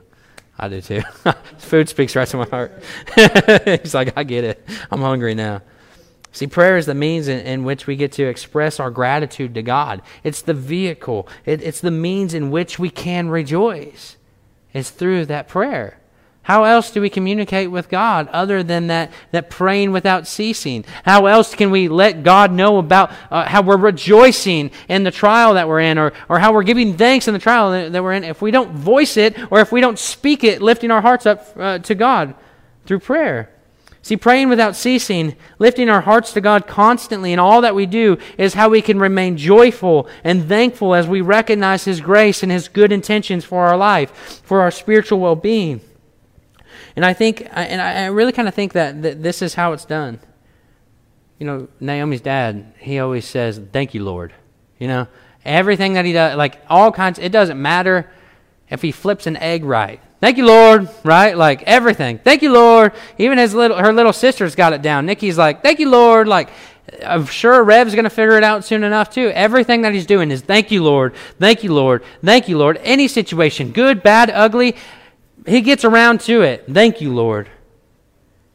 I 0.59 0.69
do 0.69 0.81
too. 0.81 1.03
Food 1.59 1.89
speaks 1.89 2.17
right 2.17 2.27
to 2.29 2.39
my 2.39 2.47
heart. 2.47 2.83
He's 3.83 3.95
like, 3.95 4.17
I 4.17 4.25
get 4.25 4.45
it. 4.45 4.67
I'm 4.91 5.01
hungry 5.01 5.35
now. 5.35 5.63
See, 6.37 6.47
prayer 6.47 6.77
is 6.77 6.85
the 6.85 6.95
means 6.95 7.29
in, 7.29 7.39
in, 7.47 7.65
which 7.65 7.87
we 7.87 7.97
get 7.97 8.13
to 8.13 8.27
express 8.27 8.79
our 8.79 8.91
gratitude 8.91 9.55
to 9.55 9.63
God. 9.63 10.03
It's 10.23 10.43
the 10.43 10.53
vehicle, 10.53 11.27
it, 11.47 11.63
it's 11.63 11.81
the 11.81 11.91
means 11.91 12.35
in 12.35 12.51
which 12.51 12.79
we 12.79 12.91
can 12.91 13.31
rejoice. 13.31 14.19
It's 14.75 14.91
through 14.91 15.25
that 15.27 15.49
prayer. 15.49 15.99
How 16.43 16.65
else 16.65 16.91
do 16.91 17.01
we 17.01 17.09
communicate 17.09 17.71
with 17.71 17.89
God 17.89 18.29
other 18.29 18.63
than 18.63 18.89
that, 18.89 19.13
that 19.31 19.49
praying 19.49 19.93
without 19.93 20.27
ceasing? 20.27 20.85
How 21.07 21.25
else 21.25 21.55
can 21.55 21.71
we 21.71 21.89
let 21.89 22.23
God 22.23 22.53
know 22.53 22.77
about 22.77 23.13
uh, 23.31 23.47
how 23.47 23.63
we're 23.63 23.79
rejoicing 23.79 24.73
in 24.91 25.05
the 25.05 25.11
trial 25.11 25.55
that 25.55 25.67
we're 25.67 25.81
in 25.81 25.97
or, 25.97 26.13
or 26.29 26.39
how 26.39 26.53
we're 26.53 26.65
giving 26.65 26.99
thanks 26.99 27.29
in 27.29 27.33
the 27.33 27.41
trial 27.41 27.71
that, 27.71 27.93
that 27.93 28.03
we're 28.03 28.13
in 28.13 28.25
if 28.25 28.43
we 28.43 28.51
don't 28.51 28.73
voice 28.73 29.17
it 29.17 29.39
or 29.51 29.61
if 29.61 29.73
we 29.73 29.81
don't 29.81 29.99
speak 29.99 30.45
it, 30.45 30.61
lifting 30.61 30.91
our 30.91 31.01
hearts 31.01 31.25
up 31.25 31.47
uh, 31.57 31.79
to 31.79 31.95
God 31.95 32.35
through 32.85 32.99
prayer? 32.99 33.56
See, 34.07 34.17
praying 34.17 34.51
without 34.51 34.77
ceasing, 34.77 35.35
lifting 35.59 35.91
our 35.91 36.03
hearts 36.03 36.33
to 36.35 36.41
God 36.41 36.69
constantly 36.69 37.33
in 37.33 37.41
all 37.41 37.61
that 37.63 37.75
we 37.75 37.87
do 37.87 38.19
is 38.39 38.55
how 38.55 38.69
we 38.69 38.81
can 38.81 39.01
remain 39.01 39.37
joyful 39.37 40.09
and 40.23 40.47
thankful 40.47 40.95
as 40.95 41.09
we 41.09 41.23
recognize 41.23 41.87
His 41.87 42.01
grace 42.01 42.45
and 42.45 42.53
His 42.53 42.69
good 42.69 42.93
intentions 42.93 43.45
for 43.45 43.67
our 43.67 43.77
life, 43.77 44.41
for 44.45 44.61
our 44.61 44.71
spiritual 44.71 45.19
well 45.19 45.35
being. 45.35 45.81
And 46.95 47.05
I 47.05 47.15
think, 47.15 47.49
and 47.51 47.83
I 47.83 48.07
really 48.07 48.31
kind 48.31 48.47
of 48.47 48.55
think 48.55 48.75
that, 48.75 49.03
that 49.03 49.25
this 49.25 49.43
is 49.43 49.55
how 49.55 49.73
it's 49.73 49.85
done. 49.85 50.21
You 51.41 51.47
know, 51.49 51.69
Naomi's 51.81 52.21
dad, 52.21 52.75
he 52.79 53.01
always 53.01 53.25
says, 53.25 53.61
Thank 53.73 53.93
you, 53.93 54.05
Lord. 54.05 54.33
You 54.79 54.87
know, 54.87 55.09
everything 55.45 55.95
that 55.95 56.05
he 56.05 56.13
does, 56.13 56.37
like 56.37 56.61
all 56.71 56.93
kinds, 56.93 57.19
it 57.19 57.33
doesn't 57.33 57.61
matter 57.61 58.09
if 58.71 58.83
he 58.83 58.93
flips 58.93 59.27
an 59.27 59.37
egg 59.37 59.65
right. 59.65 60.01
Thank 60.21 60.39
you, 60.39 60.47
Lord, 60.47 60.89
right? 61.05 61.37
Like 61.37 61.63
everything. 61.65 62.19
Thank 62.19 62.43
you, 62.43 62.53
Lord. 62.53 62.93
Even 63.19 63.39
his 63.39 63.55
little, 63.55 63.77
her 63.77 63.93
little 63.93 64.13
sister's 64.13 64.55
got 64.55 64.73
it 64.73 64.83
down. 64.83 65.07
Nikki's 65.07 65.39
like, 65.39 65.63
Thank 65.63 65.79
you, 65.79 65.91
Lord. 65.91 66.27
Like, 66.27 66.49
I'm 67.05 67.27
sure 67.27 67.63
Rev's 67.63 67.95
going 67.95 68.05
to 68.05 68.11
figure 68.11 68.37
it 68.37 68.45
out 68.45 68.65
soon 68.65 68.85
enough 68.85 69.11
too. 69.11 69.31
Everything 69.35 69.83
that 69.83 69.93
he's 69.93 70.07
doing 70.07 70.31
is 70.31 70.41
thank 70.41 70.71
you, 70.71 70.83
Lord. 70.83 71.15
Thank 71.39 71.65
you, 71.65 71.75
Lord. 71.75 72.03
Thank 72.25 72.49
you, 72.49 72.59
Lord. 72.59 72.81
Any 72.83 73.09
situation, 73.09 73.73
good, 73.73 74.03
bad, 74.03 74.31
ugly, 74.31 74.77
he 75.47 75.61
gets 75.61 75.85
around 75.85 76.21
to 76.23 76.43
it. 76.43 76.65
Thank 76.69 77.01
you, 77.01 77.13
Lord. 77.13 77.49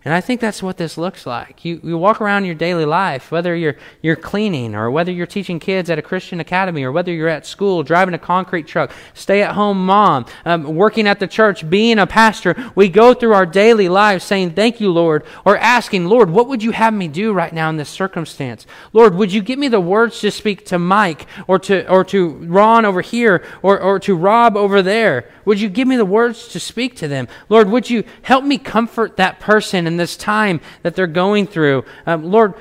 And 0.03 0.15
I 0.15 0.21
think 0.21 0.41
that's 0.41 0.63
what 0.63 0.77
this 0.77 0.97
looks 0.97 1.27
like. 1.27 1.63
You, 1.63 1.79
you 1.83 1.95
walk 1.95 2.21
around 2.21 2.45
your 2.45 2.55
daily 2.55 2.85
life, 2.85 3.31
whether 3.31 3.55
you're, 3.55 3.75
you're 4.01 4.15
cleaning 4.15 4.73
or 4.73 4.89
whether 4.89 5.11
you're 5.11 5.27
teaching 5.27 5.59
kids 5.59 5.91
at 5.91 5.99
a 5.99 6.01
Christian 6.01 6.39
academy 6.39 6.83
or 6.83 6.91
whether 6.91 7.13
you're 7.13 7.27
at 7.27 7.45
school, 7.45 7.83
driving 7.83 8.15
a 8.15 8.19
concrete 8.19 8.65
truck, 8.65 8.91
stay 9.13 9.43
at 9.43 9.53
home 9.53 9.85
mom, 9.85 10.25
um, 10.43 10.75
working 10.75 11.07
at 11.07 11.19
the 11.19 11.27
church, 11.27 11.69
being 11.69 11.99
a 11.99 12.07
pastor. 12.07 12.55
We 12.73 12.89
go 12.89 13.13
through 13.13 13.33
our 13.33 13.45
daily 13.45 13.89
lives 13.89 14.23
saying, 14.23 14.51
Thank 14.53 14.81
you, 14.81 14.91
Lord, 14.91 15.23
or 15.45 15.55
asking, 15.57 16.07
Lord, 16.07 16.31
what 16.31 16.47
would 16.47 16.63
you 16.63 16.71
have 16.71 16.95
me 16.95 17.07
do 17.07 17.31
right 17.31 17.53
now 17.53 17.69
in 17.69 17.77
this 17.77 17.89
circumstance? 17.89 18.65
Lord, 18.93 19.13
would 19.13 19.31
you 19.31 19.43
give 19.43 19.59
me 19.59 19.67
the 19.67 19.79
words 19.79 20.19
to 20.21 20.31
speak 20.31 20.65
to 20.67 20.79
Mike 20.79 21.27
or 21.45 21.59
to, 21.59 21.87
or 21.87 22.03
to 22.05 22.29
Ron 22.29 22.85
over 22.85 23.01
here 23.01 23.45
or, 23.61 23.79
or 23.79 23.99
to 23.99 24.15
Rob 24.15 24.57
over 24.57 24.81
there? 24.81 25.29
Would 25.45 25.61
you 25.61 25.69
give 25.69 25.87
me 25.87 25.95
the 25.95 26.05
words 26.05 26.47
to 26.49 26.59
speak 26.59 26.95
to 26.97 27.07
them? 27.07 27.27
Lord, 27.49 27.69
would 27.69 27.89
you 27.89 28.03
help 28.23 28.43
me 28.43 28.57
comfort 28.57 29.17
that 29.17 29.39
person 29.39 29.90
in 29.91 29.97
this 29.97 30.15
time 30.17 30.61
that 30.83 30.95
they're 30.95 31.07
going 31.07 31.47
through? 31.47 31.85
Um, 32.05 32.23
Lord, 32.23 32.53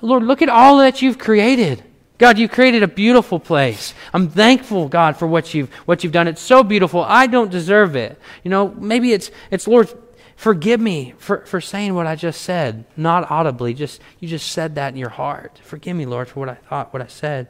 Lord, 0.00 0.24
look 0.24 0.42
at 0.42 0.48
all 0.48 0.78
that 0.78 1.00
you've 1.00 1.18
created. 1.18 1.82
God, 2.18 2.38
you 2.38 2.48
created 2.48 2.82
a 2.82 2.88
beautiful 2.88 3.40
place. 3.40 3.94
I'm 4.12 4.28
thankful, 4.28 4.88
God, 4.88 5.16
for 5.16 5.26
what 5.26 5.54
you've 5.54 5.72
what 5.86 6.04
you've 6.04 6.12
done. 6.12 6.28
It's 6.28 6.40
so 6.40 6.62
beautiful. 6.62 7.02
I 7.02 7.26
don't 7.26 7.50
deserve 7.50 7.96
it. 7.96 8.18
You 8.44 8.50
know, 8.50 8.68
maybe 8.78 9.12
it's 9.12 9.30
it's 9.50 9.66
Lord, 9.66 9.92
forgive 10.36 10.80
me 10.80 11.14
for, 11.18 11.44
for 11.46 11.60
saying 11.60 11.94
what 11.94 12.06
I 12.06 12.14
just 12.14 12.42
said, 12.42 12.84
not 12.96 13.30
audibly. 13.30 13.74
Just 13.74 14.00
you 14.20 14.28
just 14.28 14.52
said 14.52 14.76
that 14.76 14.92
in 14.92 14.98
your 14.98 15.08
heart. 15.08 15.60
Forgive 15.64 15.96
me, 15.96 16.06
Lord, 16.06 16.28
for 16.28 16.40
what 16.40 16.48
I 16.48 16.54
thought, 16.54 16.92
what 16.92 17.02
I 17.02 17.08
said. 17.08 17.48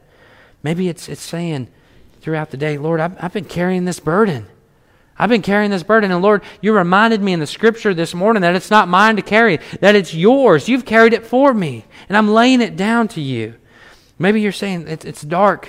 Maybe 0.62 0.88
it's 0.88 1.08
it's 1.08 1.22
saying 1.22 1.68
throughout 2.22 2.50
the 2.50 2.56
day, 2.56 2.78
Lord, 2.78 3.00
I've, 3.00 3.22
I've 3.22 3.32
been 3.32 3.44
carrying 3.44 3.84
this 3.84 4.00
burden. 4.00 4.46
I've 5.18 5.28
been 5.28 5.42
carrying 5.42 5.70
this 5.70 5.82
burden, 5.82 6.10
and 6.10 6.22
Lord, 6.22 6.42
you 6.60 6.72
reminded 6.72 7.22
me 7.22 7.32
in 7.32 7.40
the 7.40 7.46
scripture 7.46 7.94
this 7.94 8.14
morning 8.14 8.40
that 8.42 8.56
it's 8.56 8.70
not 8.70 8.88
mine 8.88 9.16
to 9.16 9.22
carry, 9.22 9.58
that 9.80 9.94
it's 9.94 10.14
yours. 10.14 10.68
You've 10.68 10.86
carried 10.86 11.12
it 11.12 11.26
for 11.26 11.52
me, 11.52 11.84
and 12.08 12.16
I'm 12.16 12.28
laying 12.28 12.60
it 12.60 12.76
down 12.76 13.08
to 13.08 13.20
you. 13.20 13.54
Maybe 14.18 14.40
you're 14.40 14.52
saying 14.52 14.86
it's, 14.88 15.22
dark. 15.22 15.68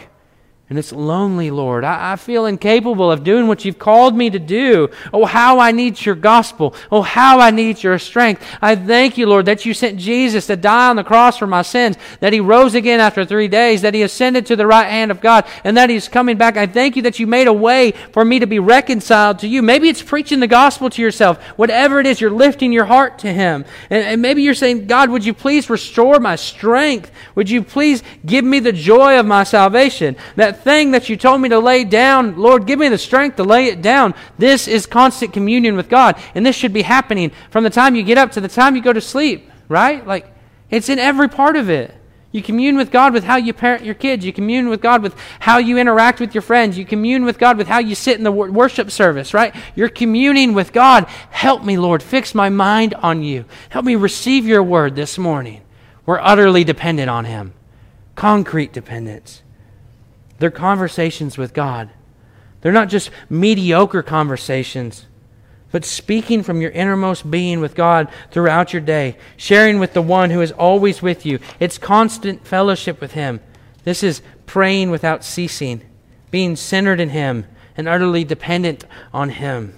And 0.70 0.80
it's 0.80 0.94
lonely, 0.94 1.52
Lord. 1.52 1.84
I, 1.84 2.14
I, 2.14 2.16
feel 2.16 2.46
incapable 2.46 3.12
of 3.12 3.26
doing 3.26 3.48
what 3.48 3.66
you've 3.66 3.78
called 3.78 4.16
me 4.16 4.30
to 4.30 4.40
do. 4.40 4.90
Oh, 5.12 5.26
how 5.26 5.60
I 5.60 5.72
need 5.72 6.04
your 6.04 6.16
gospel. 6.16 6.74
Oh, 6.90 7.02
how 7.02 7.42
I 7.42 7.52
need 7.52 7.84
your 7.84 8.00
strength. 8.00 8.44
I 8.62 8.78
thank 8.78 9.18
you, 9.18 9.28
Lord, 9.28 9.46
that 9.48 9.66
you 9.66 9.74
sent 9.74 10.00
Jesus 10.00 10.48
to 10.48 10.56
die 10.56 10.90
on 10.90 10.96
the 10.96 11.04
cross 11.04 11.38
for 11.38 11.48
my 11.48 11.64
sins, 11.64 11.98
that 12.22 12.32
he 12.32 12.40
rose 12.40 12.76
again 12.76 13.02
after 13.02 13.26
three 13.26 13.50
days, 13.50 13.82
that 13.82 13.94
he 13.94 14.04
ascended 14.04 14.46
to 14.46 14.56
the 14.56 14.66
right 14.66 14.88
hand 14.88 15.12
of 15.12 15.20
God, 15.20 15.46
and 15.66 15.76
that 15.76 15.90
he's 15.90 16.08
coming 16.08 16.38
back. 16.38 16.56
I 16.56 16.66
thank 16.66 16.96
you 16.96 17.02
that 17.04 17.20
you 17.20 17.28
made 17.28 17.48
a 17.48 17.54
way 17.54 17.92
for 18.14 18.24
me 18.24 18.40
to 18.40 18.48
be 18.48 18.60
reconciled 18.60 19.40
to 19.40 19.50
you. 19.50 19.62
Maybe 19.62 19.90
it's 19.90 20.02
preaching 20.02 20.40
the 20.40 20.48
gospel 20.48 20.90
to 20.92 21.02
yourself. 21.02 21.44
Whatever 21.58 22.00
it 22.00 22.08
is, 22.08 22.22
you're 22.22 22.32
lifting 22.32 22.72
your 22.72 22.86
heart 22.86 23.20
to 23.20 23.34
him. 23.34 23.66
And, 23.90 24.06
and 24.06 24.22
maybe 24.22 24.44
you're 24.44 24.54
saying, 24.54 24.88
God, 24.88 25.10
would 25.10 25.26
you 25.26 25.34
please 25.34 25.70
restore 25.70 26.22
my 26.22 26.38
strength? 26.38 27.12
Would 27.36 27.50
you 27.50 27.64
please 27.64 28.02
give 28.26 28.46
me 28.46 28.60
the 28.60 28.72
joy 28.72 29.20
of 29.20 29.26
my 29.26 29.44
salvation? 29.44 30.16
That 30.38 30.53
that 30.54 30.64
thing 30.64 30.92
that 30.92 31.10
you 31.10 31.18
told 31.18 31.42
me 31.42 31.50
to 31.50 31.60
lay 31.60 31.84
down, 31.84 32.38
Lord, 32.38 32.66
give 32.66 32.80
me 32.80 32.90
the 32.90 32.98
strength 32.98 33.38
to 33.38 33.44
lay 33.44 33.68
it 33.68 33.82
down. 33.82 34.14
This 34.38 34.68
is 34.68 34.86
constant 34.86 35.34
communion 35.34 35.76
with 35.76 35.90
God. 35.90 36.18
And 36.36 36.46
this 36.46 36.56
should 36.56 36.74
be 36.74 36.84
happening 36.84 37.32
from 37.50 37.64
the 37.64 37.70
time 37.70 37.96
you 37.96 38.04
get 38.04 38.18
up 38.18 38.32
to 38.34 38.42
the 38.42 38.48
time 38.48 38.76
you 38.76 38.82
go 38.82 38.94
to 38.94 39.02
sleep, 39.02 39.50
right? 39.68 40.06
Like, 40.06 40.34
it's 40.70 40.90
in 40.90 41.00
every 41.00 41.28
part 41.28 41.56
of 41.56 41.70
it. 41.70 41.94
You 42.32 42.42
commune 42.42 42.78
with 42.78 42.90
God 42.90 43.14
with 43.14 43.24
how 43.24 43.36
you 43.36 43.54
parent 43.54 43.86
your 43.86 43.94
kids. 43.94 44.26
You 44.26 44.34
commune 44.34 44.68
with 44.68 44.82
God 44.82 45.04
with 45.04 45.16
how 45.40 45.60
you 45.60 45.78
interact 45.78 46.20
with 46.20 46.34
your 46.34 46.42
friends. 46.42 46.80
You 46.80 46.86
commune 46.86 47.26
with 47.26 47.38
God 47.38 47.60
with 47.60 47.68
how 47.68 47.78
you 47.78 47.94
sit 47.94 48.18
in 48.18 48.24
the 48.24 48.32
worship 48.32 48.90
service, 48.90 49.36
right? 49.36 49.56
You're 49.76 49.90
communing 49.90 50.54
with 50.54 50.74
God. 50.74 51.06
Help 51.30 51.64
me, 51.64 51.78
Lord. 51.78 52.02
Fix 52.02 52.34
my 52.34 52.50
mind 52.50 52.96
on 52.96 53.22
you. 53.22 53.46
Help 53.70 53.86
me 53.86 53.96
receive 53.96 54.48
your 54.48 54.64
word 54.64 54.96
this 54.96 55.20
morning. 55.20 55.62
We're 56.08 56.20
utterly 56.20 56.64
dependent 56.64 57.10
on 57.10 57.26
Him. 57.26 57.54
Concrete 58.16 58.74
dependence. 58.74 59.43
They're 60.40 60.52
conversations 60.52 61.38
with 61.38 61.54
God. 61.54 61.90
They're 62.62 62.72
not 62.72 62.90
just 62.90 63.12
mediocre 63.30 64.02
conversations, 64.02 65.06
but 65.72 65.84
speaking 65.84 66.44
from 66.44 66.62
your 66.62 66.72
innermost 66.72 67.30
being 67.30 67.60
with 67.60 67.76
God 67.76 68.08
throughout 68.32 68.74
your 68.74 68.82
day, 68.82 69.18
sharing 69.36 69.80
with 69.80 69.94
the 69.94 70.02
one 70.02 70.30
who 70.30 70.42
is 70.42 70.52
always 70.52 71.02
with 71.02 71.26
you. 71.26 71.40
It's 71.60 71.78
constant 71.78 72.48
fellowship 72.48 73.02
with 73.02 73.14
Him. 73.14 73.42
This 73.84 74.04
is 74.04 74.22
praying 74.46 74.92
without 74.92 75.26
ceasing, 75.26 75.82
being 76.32 76.56
centered 76.56 77.00
in 77.00 77.10
Him 77.10 77.46
and 77.76 77.88
utterly 77.88 78.24
dependent 78.24 78.86
on 79.14 79.30
Him. 79.30 79.74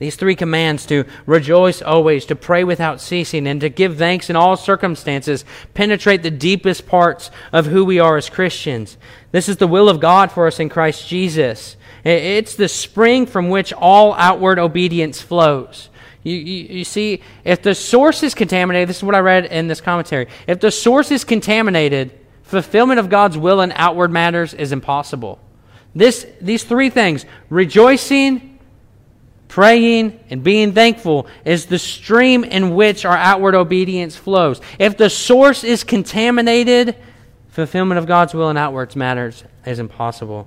These 0.00 0.16
three 0.16 0.34
commands 0.34 0.86
to 0.86 1.04
rejoice 1.26 1.82
always, 1.82 2.24
to 2.26 2.34
pray 2.34 2.64
without 2.64 3.02
ceasing, 3.02 3.46
and 3.46 3.60
to 3.60 3.68
give 3.68 3.98
thanks 3.98 4.30
in 4.30 4.34
all 4.34 4.56
circumstances 4.56 5.44
penetrate 5.74 6.22
the 6.22 6.30
deepest 6.30 6.86
parts 6.86 7.30
of 7.52 7.66
who 7.66 7.84
we 7.84 7.98
are 7.98 8.16
as 8.16 8.30
Christians. 8.30 8.96
This 9.30 9.46
is 9.46 9.58
the 9.58 9.66
will 9.66 9.90
of 9.90 10.00
God 10.00 10.32
for 10.32 10.46
us 10.46 10.58
in 10.58 10.70
Christ 10.70 11.06
Jesus. 11.06 11.76
It's 12.02 12.54
the 12.54 12.66
spring 12.66 13.26
from 13.26 13.50
which 13.50 13.74
all 13.74 14.14
outward 14.14 14.58
obedience 14.58 15.20
flows. 15.20 15.90
You, 16.22 16.34
you, 16.34 16.78
you, 16.78 16.84
see, 16.84 17.20
if 17.44 17.60
the 17.60 17.74
source 17.74 18.22
is 18.22 18.34
contaminated, 18.34 18.88
this 18.88 18.96
is 18.96 19.04
what 19.04 19.14
I 19.14 19.20
read 19.20 19.44
in 19.46 19.68
this 19.68 19.82
commentary. 19.82 20.28
If 20.46 20.60
the 20.60 20.70
source 20.70 21.10
is 21.10 21.24
contaminated, 21.24 22.18
fulfillment 22.42 23.00
of 23.00 23.10
God's 23.10 23.36
will 23.36 23.60
in 23.60 23.70
outward 23.72 24.10
matters 24.10 24.54
is 24.54 24.72
impossible. 24.72 25.40
This, 25.94 26.26
these 26.40 26.64
three 26.64 26.88
things 26.88 27.26
rejoicing, 27.50 28.49
Praying 29.50 30.20
and 30.30 30.44
being 30.44 30.74
thankful 30.74 31.26
is 31.44 31.66
the 31.66 31.78
stream 31.80 32.44
in 32.44 32.76
which 32.76 33.04
our 33.04 33.16
outward 33.16 33.56
obedience 33.56 34.14
flows. 34.14 34.60
If 34.78 34.96
the 34.96 35.10
source 35.10 35.64
is 35.64 35.82
contaminated, 35.82 36.94
fulfillment 37.48 37.98
of 37.98 38.06
God's 38.06 38.32
will 38.32 38.48
in 38.50 38.56
outwards 38.56 38.94
matters 38.94 39.42
is 39.66 39.80
impossible. 39.80 40.46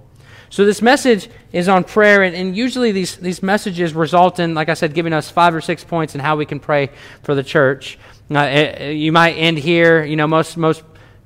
So 0.49 0.63
this 0.63 0.81
message 0.81 1.29
is 1.51 1.67
on 1.67 1.83
prayer, 1.83 2.23
and, 2.23 2.33
and, 2.33 2.55
usually 2.55 2.93
these, 2.93 3.17
these 3.17 3.43
messages 3.43 3.93
result 3.93 4.39
in, 4.39 4.53
like 4.53 4.69
I 4.69 4.73
said, 4.73 4.93
giving 4.93 5.11
us 5.11 5.29
five 5.29 5.53
or 5.53 5.59
six 5.59 5.83
points 5.83 6.15
in 6.15 6.21
how 6.21 6.37
we 6.37 6.45
can 6.45 6.61
pray 6.61 6.89
for 7.23 7.35
the 7.35 7.43
church. 7.43 7.99
Uh, 8.33 8.39
it, 8.39 8.93
you 8.93 9.11
might 9.11 9.33
end 9.33 9.57
here. 9.57 10.05
You 10.05 10.15
know, 10.15 10.27
most 10.27 10.55
most 10.55 10.81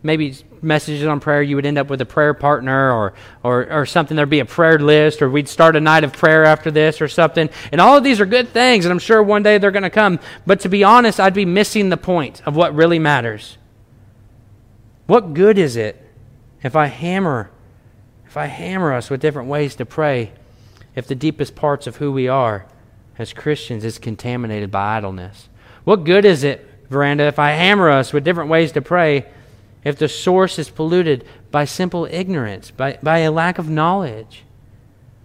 maybe 0.08 0.36
messages 0.64 1.06
on 1.06 1.20
prayer, 1.20 1.44
you 1.44 1.56
would 1.56 1.66
end 1.68 1.78
up 1.78 1.90
with 1.90 2.02
a 2.02 2.06
prayer 2.06 2.34
partner 2.34 2.92
or, 2.92 3.14
or, 3.44 3.72
or 3.72 3.86
something. 3.86 4.18
There'd 4.18 4.30
be 4.30 4.40
a 4.40 4.46
prayer 4.46 4.80
list, 4.80 5.22
or 5.22 5.30
we'd 5.30 5.48
start 5.48 5.76
a 5.76 5.80
night 5.80 6.04
of 6.04 6.14
prayer 6.14 6.46
after 6.46 6.72
this 6.72 7.00
or 7.00 7.08
something. 7.08 7.50
And 7.72 7.80
all 7.80 7.98
of 7.98 8.04
these 8.04 8.20
are 8.20 8.26
good 8.26 8.50
things, 8.50 8.86
and 8.86 8.92
I'm 8.92 9.00
sure 9.00 9.22
one 9.22 9.44
day 9.44 9.60
they're 9.60 9.70
going 9.70 9.84
to 9.84 9.92
come. 9.92 10.20
But 10.48 10.62
to 10.62 10.70
be 10.70 10.84
honest, 10.84 11.20
I'd 11.20 11.36
be 11.36 11.46
missing 11.46 11.90
the 11.90 11.98
point 11.98 12.42
of 12.48 12.56
what 12.56 12.74
really 12.74 12.98
matters. 12.98 13.58
What 15.06 15.36
good 15.36 15.58
is 15.58 15.76
it 15.76 16.04
if 16.64 16.76
I 16.76 16.88
hammer 16.88 17.52
if 18.26 18.36
I 18.36 18.48
hammer 18.48 18.94
us 18.94 19.10
with 19.10 19.22
different 19.22 19.48
ways 19.48 19.76
to 19.78 19.86
pray 19.86 20.34
if 20.96 21.08
the 21.08 21.16
deepest 21.16 21.56
parts 21.56 21.88
of 21.88 21.96
who 21.96 22.12
we 22.12 22.28
are 22.28 22.66
as 23.18 23.32
Christians 23.32 23.86
is 23.86 23.98
contaminated 23.98 24.70
by 24.70 24.98
idleness? 24.98 25.48
What 25.86 26.04
good 26.04 26.26
is 26.26 26.44
it, 26.44 26.68
veranda, 26.90 27.24
if 27.24 27.40
I 27.40 27.52
hammer 27.52 27.90
us 27.90 28.12
with 28.12 28.26
different 28.26 28.50
ways 28.50 28.74
to 28.74 28.82
pray 28.82 29.26
if 29.88 29.98
the 29.98 30.10
source 30.10 30.60
is 30.60 30.70
polluted 30.70 31.26
by 31.52 31.66
simple 31.66 32.06
ignorance, 32.06 32.72
by, 32.72 33.00
by 33.02 33.20
a 33.20 33.32
lack 33.32 33.58
of 33.58 33.70
knowledge? 33.70 34.44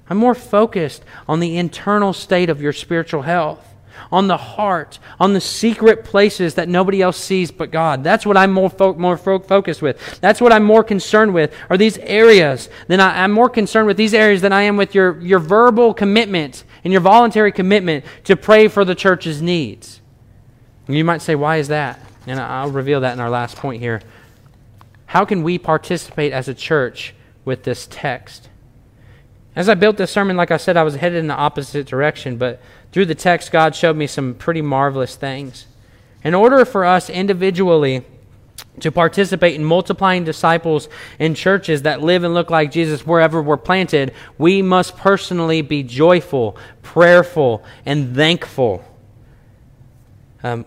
I'm 0.09 0.19
more 0.19 0.35
focused 0.35 1.05
on 1.29 1.41
the 1.41 1.57
internal 1.57 2.13
state 2.13 2.51
of 2.51 2.61
your 2.61 2.73
spiritual 2.73 3.23
health 3.23 3.73
on 4.11 4.27
the 4.27 4.37
heart, 4.37 4.99
on 5.19 5.33
the 5.33 5.41
secret 5.41 6.05
places 6.05 6.55
that 6.55 6.69
nobody 6.69 7.01
else 7.01 7.17
sees 7.17 7.51
but 7.51 7.71
God. 7.71 8.05
That's 8.05 8.27
what 8.27 8.37
I'm 8.37 8.53
more, 8.53 8.71
fo- 8.71 8.95
more 8.95 9.17
fo- 9.17 9.39
focused 9.39 9.83
with. 9.83 10.21
That's 10.21 10.41
what 10.41 10.53
I'm 10.53 10.65
more 10.65 10.85
concerned 10.85 11.35
with, 11.35 11.55
are 11.71 11.77
these 11.77 11.99
areas. 11.99 12.69
Then 12.89 13.01
I, 13.01 13.23
I'm 13.23 13.33
more 13.33 13.49
concerned 13.49 13.87
with 13.87 13.97
these 13.97 14.15
areas 14.15 14.43
than 14.43 14.53
I 14.53 14.63
am 14.63 14.77
with 14.77 14.95
your, 14.95 15.21
your 15.21 15.39
verbal 15.39 15.95
commitment 15.95 16.65
and 16.85 16.93
your 16.93 17.01
voluntary 17.01 17.53
commitment 17.53 18.05
to 18.25 18.37
pray 18.37 18.69
for 18.69 18.85
the 18.85 18.95
church's 18.95 19.41
needs. 19.41 20.01
And 20.87 20.97
you 20.97 21.05
might 21.05 21.23
say, 21.23 21.35
why 21.35 21.57
is 21.57 21.69
that? 21.69 21.99
And 22.27 22.39
I'll 22.39 22.71
reveal 22.71 23.01
that 23.01 23.15
in 23.15 23.21
our 23.21 23.31
last 23.31 23.57
point 23.57 23.81
here. 23.83 24.03
How 25.13 25.27
can 25.27 25.43
we 25.43 25.59
participate 25.59 26.33
as 26.33 26.49
a 26.49 26.55
church 26.55 27.15
with 27.45 27.65
this 27.65 27.87
text? 27.91 28.49
As 29.55 29.69
I 29.69 29.75
built 29.75 29.99
this 29.99 30.11
sermon, 30.11 30.39
like 30.39 30.51
I 30.51 30.57
said, 30.57 30.75
I 30.75 30.85
was 30.85 30.95
headed 30.95 31.19
in 31.19 31.27
the 31.27 31.35
opposite 31.35 31.87
direction, 31.87 32.39
but 32.39 32.63
through 32.93 33.05
the 33.05 33.15
text, 33.15 33.53
God 33.53 33.77
showed 33.77 33.95
me 33.95 34.07
some 34.07 34.33
pretty 34.33 34.63
marvelous 34.63 35.15
things. 35.15 35.67
In 36.25 36.33
order 36.35 36.65
for 36.65 36.87
us 36.87 37.11
individually 37.11 38.07
to 38.81 38.91
participate 38.91 39.55
in 39.55 39.63
multiplying 39.63 40.25
disciples 40.25 40.89
in 41.19 41.35
churches 41.35 41.83
that 41.83 42.01
live 42.01 42.25
and 42.25 42.33
look 42.33 42.49
like 42.49 42.71
Jesus 42.71 43.07
wherever 43.07 43.43
we're 43.43 43.59
planted, 43.59 44.15
we 44.39 44.63
must 44.63 44.97
personally 44.97 45.61
be 45.61 45.83
joyful, 45.83 46.57
prayerful, 46.81 47.63
and 47.85 48.17
thankful. 48.17 48.83
Um, 50.43 50.65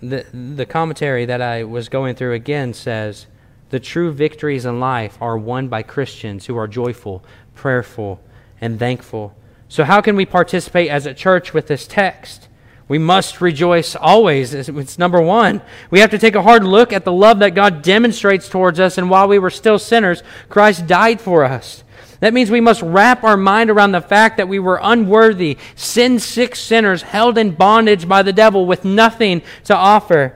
the, 0.00 0.26
the 0.32 0.66
commentary 0.66 1.24
that 1.26 1.40
I 1.40 1.62
was 1.62 1.88
going 1.88 2.16
through 2.16 2.32
again 2.32 2.74
says 2.74 3.28
the 3.70 3.80
true 3.80 4.12
victories 4.12 4.64
in 4.64 4.80
life 4.80 5.18
are 5.20 5.36
won 5.36 5.68
by 5.68 5.82
Christians 5.82 6.46
who 6.46 6.56
are 6.56 6.68
joyful, 6.68 7.24
prayerful, 7.54 8.20
and 8.60 8.78
thankful. 8.78 9.34
So, 9.68 9.84
how 9.84 10.00
can 10.00 10.16
we 10.16 10.24
participate 10.26 10.90
as 10.90 11.06
a 11.06 11.14
church 11.14 11.52
with 11.52 11.66
this 11.66 11.86
text? 11.86 12.48
We 12.88 12.98
must 12.98 13.40
rejoice 13.40 13.96
always. 13.96 14.54
It's 14.54 14.98
number 14.98 15.20
one. 15.20 15.60
We 15.90 15.98
have 15.98 16.10
to 16.10 16.18
take 16.18 16.36
a 16.36 16.42
hard 16.42 16.62
look 16.62 16.92
at 16.92 17.04
the 17.04 17.12
love 17.12 17.40
that 17.40 17.56
God 17.56 17.82
demonstrates 17.82 18.48
towards 18.48 18.78
us, 18.78 18.96
and 18.96 19.10
while 19.10 19.26
we 19.26 19.40
were 19.40 19.50
still 19.50 19.80
sinners, 19.80 20.22
Christ 20.48 20.86
died 20.86 21.20
for 21.20 21.44
us. 21.44 21.82
That 22.20 22.32
means 22.32 22.50
we 22.50 22.60
must 22.60 22.82
wrap 22.82 23.24
our 23.24 23.36
mind 23.36 23.70
around 23.70 23.92
the 23.92 24.00
fact 24.00 24.36
that 24.36 24.48
we 24.48 24.60
were 24.60 24.78
unworthy, 24.80 25.58
sin 25.74 26.20
sick 26.20 26.54
sinners 26.54 27.02
held 27.02 27.36
in 27.36 27.50
bondage 27.50 28.08
by 28.08 28.22
the 28.22 28.32
devil 28.32 28.66
with 28.66 28.84
nothing 28.84 29.42
to 29.64 29.74
offer. 29.74 30.34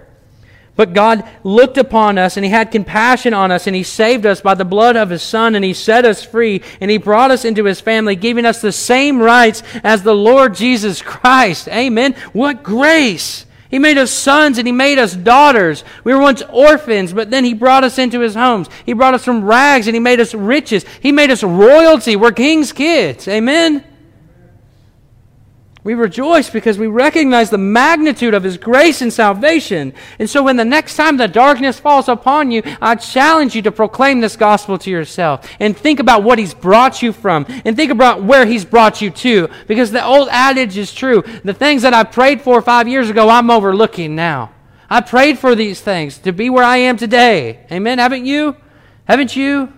But 0.81 0.95
God 0.95 1.29
looked 1.45 1.77
upon 1.77 2.17
us 2.17 2.39
and 2.39 2.45
He 2.47 2.51
had 2.51 2.71
compassion 2.71 3.35
on 3.35 3.53
us 3.53 3.67
and 3.67 3.77
He 3.77 3.83
saved 3.83 4.25
us 4.25 4.41
by 4.41 4.55
the 4.55 4.65
blood 4.65 4.97
of 4.97 5.11
His 5.11 5.23
Son 5.23 5.55
and 5.55 5.63
He 5.63 5.75
set 5.75 6.07
us 6.07 6.25
free 6.25 6.63
and 6.81 6.91
He 6.91 6.97
brought 6.97 7.31
us 7.31 7.45
into 7.45 7.67
His 7.67 7.83
family, 7.83 8.17
giving 8.17 8.47
us 8.47 8.63
the 8.63 8.73
same 8.73 9.21
rights 9.21 9.63
as 9.85 10.03
the 10.03 10.15
Lord 10.15 10.55
Jesus 10.55 11.03
Christ. 11.03 11.69
Amen. 11.69 12.15
What 12.33 12.63
grace! 12.63 13.45
He 13.71 13.79
made 13.79 13.99
us 13.99 14.11
sons 14.11 14.57
and 14.57 14.67
He 14.67 14.73
made 14.73 14.99
us 14.99 15.15
daughters. 15.15 15.85
We 16.03 16.15
were 16.15 16.23
once 16.23 16.41
orphans, 16.51 17.13
but 17.13 17.31
then 17.31 17.45
He 17.45 17.53
brought 17.53 17.85
us 17.85 17.99
into 17.99 18.21
His 18.21 18.35
homes. 18.35 18.71
He 18.87 18.95
brought 18.95 19.13
us 19.13 19.23
from 19.23 19.45
rags 19.45 19.87
and 19.87 19.95
He 19.95 20.01
made 20.01 20.19
us 20.19 20.33
riches. 20.33 20.87
He 21.03 21.13
made 21.13 21.31
us 21.31 21.43
royalty. 21.43 22.17
We're 22.17 22.33
King's 22.33 22.73
kids. 22.73 23.29
Amen. 23.29 23.85
We 25.83 25.95
rejoice 25.95 26.51
because 26.51 26.77
we 26.77 26.89
recognize 26.89 27.49
the 27.49 27.57
magnitude 27.57 28.35
of 28.35 28.43
His 28.43 28.59
grace 28.59 29.01
and 29.01 29.11
salvation. 29.11 29.95
And 30.19 30.29
so, 30.29 30.43
when 30.43 30.57
the 30.57 30.65
next 30.65 30.97
time 30.97 31.17
the 31.17 31.27
darkness 31.27 31.81
falls 31.81 32.09
upon 32.09 32.51
you, 32.51 32.63
I 32.83 32.97
challenge 32.97 33.55
you 33.55 33.63
to 33.63 33.73
proclaim 33.73 34.21
this 34.21 34.37
gospel 34.37 34.77
to 34.79 34.91
yourself 34.91 35.49
and 35.59 35.75
think 35.75 35.99
about 35.99 36.23
what 36.23 36.39
He's 36.39 36.53
brought 36.53 37.01
you 37.01 37.13
from 37.13 37.47
and 37.65 37.77
think 37.77 37.91
about 37.91 38.23
where 38.23 38.45
He's 38.45 38.65
brought 38.65 39.01
you 39.01 39.11
to. 39.11 39.49
Because 39.67 39.91
the 39.91 40.05
old 40.05 40.29
adage 40.31 40.77
is 40.77 40.93
true. 40.93 41.23
The 41.45 41.55
things 41.55 41.83
that 41.83 41.95
I 41.95 42.05
prayed 42.05 42.43
for 42.43 42.61
five 42.61 42.87
years 42.87 43.09
ago, 43.09 43.31
I'm 43.31 43.51
overlooking 43.51 44.15
now. 44.15 44.53
I 44.91 45.01
prayed 45.01 45.39
for 45.39 45.55
these 45.55 45.81
things 45.81 46.19
to 46.19 46.33
be 46.33 46.51
where 46.51 46.65
I 46.65 46.79
am 46.79 46.99
today. 46.99 47.65
Amen. 47.73 47.99
Haven't 47.99 48.27
you? 48.27 48.57
Haven't 49.07 49.35
you? 49.35 49.73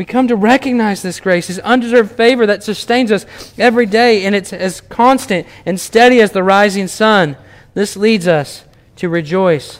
We 0.00 0.06
come 0.06 0.28
to 0.28 0.34
recognize 0.34 1.02
this 1.02 1.20
grace, 1.20 1.48
His 1.48 1.58
undeserved 1.58 2.12
favor 2.12 2.46
that 2.46 2.62
sustains 2.62 3.12
us 3.12 3.26
every 3.58 3.84
day, 3.84 4.24
and 4.24 4.34
it's 4.34 4.50
as 4.50 4.80
constant 4.80 5.46
and 5.66 5.78
steady 5.78 6.22
as 6.22 6.32
the 6.32 6.42
rising 6.42 6.88
sun. 6.88 7.36
This 7.74 7.98
leads 7.98 8.26
us 8.26 8.64
to 8.96 9.10
rejoice 9.10 9.78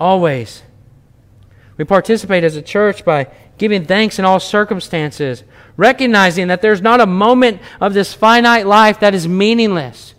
always. 0.00 0.64
We 1.76 1.84
participate 1.84 2.42
as 2.42 2.56
a 2.56 2.62
church 2.62 3.04
by 3.04 3.28
giving 3.58 3.84
thanks 3.84 4.18
in 4.18 4.24
all 4.24 4.40
circumstances, 4.40 5.44
recognizing 5.76 6.48
that 6.48 6.62
there's 6.62 6.82
not 6.82 7.00
a 7.00 7.06
moment 7.06 7.60
of 7.80 7.94
this 7.94 8.12
finite 8.12 8.66
life 8.66 8.98
that 8.98 9.14
is 9.14 9.28
meaningless, 9.28 10.14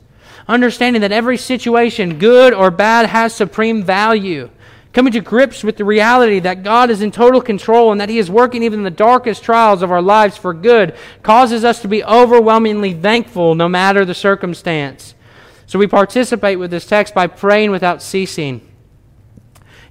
understanding 0.47 1.01
that 1.01 1.11
every 1.11 1.35
situation, 1.35 2.19
good 2.19 2.53
or 2.53 2.71
bad, 2.71 3.07
has 3.07 3.35
supreme 3.35 3.83
value 3.83 4.49
Coming 4.93 5.13
to 5.13 5.21
grips 5.21 5.63
with 5.63 5.77
the 5.77 5.85
reality 5.85 6.39
that 6.39 6.63
God 6.63 6.89
is 6.89 7.01
in 7.01 7.11
total 7.11 7.41
control 7.41 7.91
and 7.91 8.01
that 8.01 8.09
He 8.09 8.17
is 8.17 8.29
working 8.29 8.61
even 8.61 8.81
in 8.81 8.83
the 8.83 8.91
darkest 8.91 9.41
trials 9.41 9.81
of 9.81 9.91
our 9.91 10.01
lives 10.01 10.35
for 10.35 10.53
good 10.53 10.95
causes 11.23 11.63
us 11.63 11.81
to 11.81 11.87
be 11.87 12.03
overwhelmingly 12.03 12.93
thankful 12.93 13.55
no 13.55 13.69
matter 13.69 14.03
the 14.03 14.13
circumstance. 14.13 15.15
So 15.65 15.79
we 15.79 15.87
participate 15.87 16.59
with 16.59 16.71
this 16.71 16.85
text 16.85 17.13
by 17.13 17.27
praying 17.27 17.71
without 17.71 18.01
ceasing. 18.01 18.67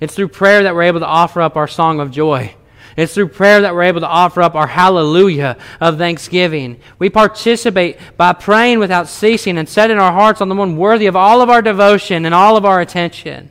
It's 0.01 0.15
through 0.15 0.29
prayer 0.29 0.63
that 0.65 0.75
we're 0.75 0.83
able 0.83 1.01
to 1.01 1.07
offer 1.07 1.41
up 1.41 1.57
our 1.57 1.69
song 1.69 2.01
of 2.01 2.11
joy. 2.11 2.55
It's 2.97 3.15
through 3.15 3.29
prayer 3.29 3.63
that 3.63 3.75
we're 3.75 3.85
able 3.85 4.01
to 4.01 4.07
offer 4.07 4.43
up 4.43 4.55
our 4.55 4.67
hallelujah 4.67 5.57
of 5.81 5.97
thanksgiving. 5.97 6.81
We 6.99 7.09
participate 7.09 7.99
by 8.19 8.35
praying 8.35 8.79
without 8.81 9.09
ceasing 9.09 9.57
and 9.57 9.67
setting 9.67 9.97
our 9.97 10.13
hearts 10.13 10.43
on 10.43 10.51
the 10.51 10.55
one 10.55 10.77
worthy 10.77 11.07
of 11.07 11.17
all 11.17 11.41
of 11.41 11.49
our 11.49 11.63
devotion 11.63 12.27
and 12.27 12.35
all 12.35 12.59
of 12.59 12.67
our 12.67 12.83
attention. 12.83 13.51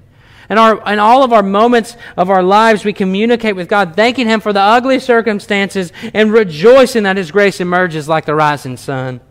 And 0.50 0.58
our, 0.58 0.92
in 0.92 0.98
all 0.98 1.24
of 1.24 1.32
our 1.32 1.44
moments 1.44 1.96
of 2.18 2.32
our 2.32 2.42
lives, 2.42 2.84
we 2.84 2.92
communicate 2.92 3.56
with 3.56 3.70
God, 3.70 3.96
thanking 3.96 4.28
Him 4.28 4.42
for 4.42 4.52
the 4.52 4.60
ugly 4.60 5.00
circumstances 5.00 5.94
and 6.14 6.34
rejoicing 6.34 7.04
that 7.04 7.18
His 7.18 7.30
grace 7.30 7.62
emerges 7.62 8.10
like 8.10 8.26
the 8.26 8.34
rising 8.34 8.76
sun. 8.76 9.22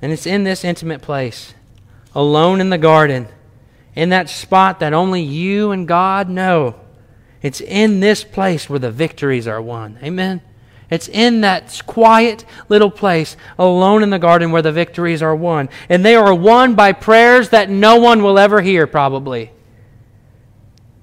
And 0.00 0.12
it's 0.12 0.26
in 0.26 0.44
this 0.44 0.64
intimate 0.64 1.02
place, 1.02 1.54
alone 2.14 2.60
in 2.60 2.70
the 2.70 2.78
garden, 2.78 3.28
in 3.96 4.10
that 4.10 4.30
spot 4.30 4.78
that 4.80 4.92
only 4.92 5.22
you 5.22 5.72
and 5.72 5.88
God 5.88 6.28
know. 6.28 6.76
It's 7.42 7.60
in 7.60 7.98
this 7.98 8.22
place 8.22 8.70
where 8.70 8.78
the 8.78 8.92
victories 8.92 9.48
are 9.48 9.60
won. 9.60 9.98
Amen. 10.02 10.40
It's 10.88 11.08
in 11.08 11.40
that 11.40 11.82
quiet 11.86 12.44
little 12.68 12.90
place, 12.90 13.36
alone 13.58 14.02
in 14.02 14.10
the 14.10 14.18
garden, 14.18 14.52
where 14.52 14.62
the 14.62 14.72
victories 14.72 15.22
are 15.22 15.34
won. 15.34 15.68
And 15.88 16.04
they 16.04 16.14
are 16.14 16.34
won 16.34 16.74
by 16.74 16.92
prayers 16.92 17.48
that 17.48 17.70
no 17.70 17.96
one 17.96 18.22
will 18.22 18.38
ever 18.38 18.60
hear, 18.60 18.86
probably. 18.86 19.50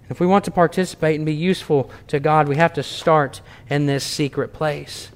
If 0.10 0.20
we 0.20 0.26
want 0.26 0.46
to 0.46 0.52
participate 0.52 1.18
and 1.18 1.26
be 1.26 1.34
useful 1.34 1.92
to 2.08 2.20
God, 2.20 2.48
we 2.48 2.56
have 2.56 2.74
to 2.74 2.84
start 2.84 3.42
in 3.70 3.86
this 3.86 4.04
secret 4.04 4.54
place. 4.54 5.10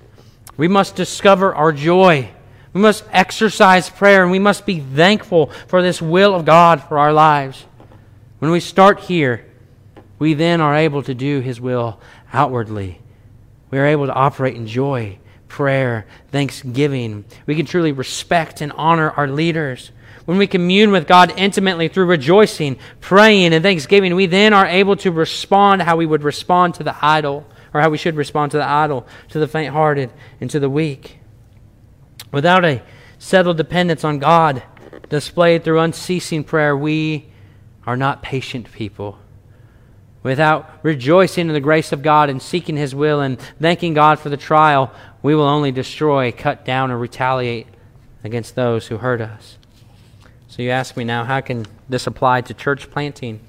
We 0.55 0.67
must 0.67 0.95
discover 0.95 1.53
our 1.55 1.71
joy. 1.71 2.29
We 2.73 2.81
must 2.81 3.03
exercise 3.11 3.89
prayer, 3.89 4.21
and 4.21 4.31
we 4.31 4.39
must 4.39 4.65
be 4.65 4.79
thankful 4.79 5.51
for 5.67 5.81
this 5.81 6.01
will 6.01 6.35
of 6.35 6.45
God 6.45 6.83
for 6.83 6.99
our 6.99 7.11
lives. 7.11 7.65
When 8.39 8.51
we 8.51 8.59
start 8.59 8.99
here, 9.01 9.45
we 10.19 10.35
then 10.35 10.61
are 10.61 10.75
able 10.75 11.01
to 11.03 11.15
do 11.15 11.39
His 11.39 11.59
will 11.59 11.99
outwardly. 12.31 12.99
We 13.71 13.79
are 13.79 13.85
able 13.87 14.05
to 14.05 14.13
operate 14.13 14.55
in 14.55 14.67
joy, 14.67 15.17
prayer, 15.47 16.05
thanksgiving. 16.31 17.25
We 17.47 17.55
can 17.55 17.65
truly 17.65 17.91
respect 17.91 18.61
and 18.61 18.71
honor 18.73 19.09
our 19.11 19.27
leaders. 19.27 19.91
When 20.25 20.37
we 20.37 20.47
commune 20.47 20.91
with 20.91 21.07
God 21.07 21.33
intimately 21.35 21.89
through 21.89 22.05
rejoicing, 22.05 22.77
praying, 23.01 23.53
and 23.53 23.61
thanksgiving, 23.61 24.15
we 24.15 24.25
then 24.25 24.53
are 24.53 24.65
able 24.65 24.95
to 24.97 25.11
respond 25.11 25.81
how 25.81 25.97
we 25.97 26.05
would 26.05 26.23
respond 26.23 26.75
to 26.75 26.83
the 26.83 26.95
idle, 27.03 27.45
or 27.73 27.81
how 27.81 27.89
we 27.89 27.97
should 27.97 28.15
respond 28.15 28.51
to 28.51 28.57
the 28.57 28.65
idle, 28.65 29.05
to 29.29 29.39
the 29.39 29.47
faint 29.47 29.73
hearted, 29.73 30.11
and 30.39 30.49
to 30.51 30.59
the 30.59 30.69
weak. 30.69 31.19
Without 32.31 32.63
a 32.63 32.81
settled 33.19 33.57
dependence 33.57 34.03
on 34.03 34.19
God 34.19 34.63
displayed 35.09 35.63
through 35.63 35.79
unceasing 35.79 36.43
prayer, 36.43 36.75
we 36.75 37.27
are 37.85 37.97
not 37.97 38.23
patient 38.23 38.71
people. 38.71 39.19
Without 40.23 40.79
rejoicing 40.83 41.47
in 41.47 41.53
the 41.53 41.59
grace 41.59 41.91
of 41.91 42.01
God 42.01 42.29
and 42.29 42.41
seeking 42.41 42.77
His 42.77 42.95
will 42.95 43.19
and 43.19 43.37
thanking 43.59 43.93
God 43.93 44.19
for 44.19 44.29
the 44.29 44.37
trial, 44.37 44.93
we 45.21 45.35
will 45.35 45.43
only 45.43 45.73
destroy, 45.73 46.31
cut 46.31 46.63
down, 46.63 46.91
or 46.91 46.97
retaliate 46.97 47.67
against 48.23 48.55
those 48.55 48.87
who 48.87 48.97
hurt 48.99 49.19
us. 49.19 49.57
So 50.53 50.61
you 50.61 50.69
ask 50.69 50.95
me 50.95 51.03
now, 51.03 51.23
how 51.23 51.41
can 51.41 51.65
this 51.89 52.05
apply 52.05 52.41
to 52.41 52.53
church 52.53 52.91
planting? 52.91 53.39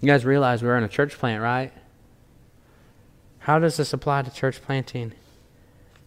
You 0.00 0.06
guys 0.06 0.24
realize 0.24 0.62
we're 0.62 0.78
in 0.78 0.84
a 0.84 0.88
church 0.88 1.18
plant, 1.18 1.42
right? 1.42 1.72
How 3.40 3.58
does 3.58 3.76
this 3.76 3.92
apply 3.92 4.22
to 4.22 4.30
church 4.30 4.62
planting? 4.62 5.10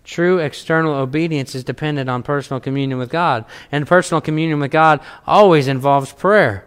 True 0.05 0.39
external 0.39 0.93
obedience 0.93 1.55
is 1.55 1.65
dependent 1.65 2.09
on 2.09 2.23
personal 2.23 2.61
communion 2.61 2.97
with 2.97 3.09
God. 3.09 3.43
And 3.69 3.85
personal 3.85 4.21
communion 4.21 4.61
with 4.61 4.71
God 4.71 5.01
always 5.27 5.67
involves 5.67 6.13
prayer. 6.13 6.65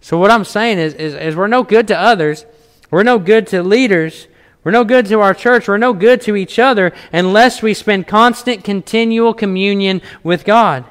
So, 0.00 0.16
what 0.16 0.30
I'm 0.30 0.44
saying 0.44 0.78
is, 0.78 0.94
is, 0.94 1.14
is 1.14 1.34
we're 1.34 1.48
no 1.48 1.64
good 1.64 1.88
to 1.88 1.98
others, 1.98 2.46
we're 2.88 3.02
no 3.02 3.18
good 3.18 3.48
to 3.48 3.64
leaders, 3.64 4.28
we're 4.62 4.70
no 4.70 4.84
good 4.84 5.06
to 5.06 5.18
our 5.18 5.34
church, 5.34 5.66
we're 5.66 5.76
no 5.76 5.92
good 5.92 6.20
to 6.20 6.36
each 6.36 6.60
other 6.60 6.92
unless 7.12 7.62
we 7.62 7.74
spend 7.74 8.06
constant, 8.06 8.62
continual 8.62 9.34
communion 9.34 10.00
with 10.22 10.44
God. 10.44 10.84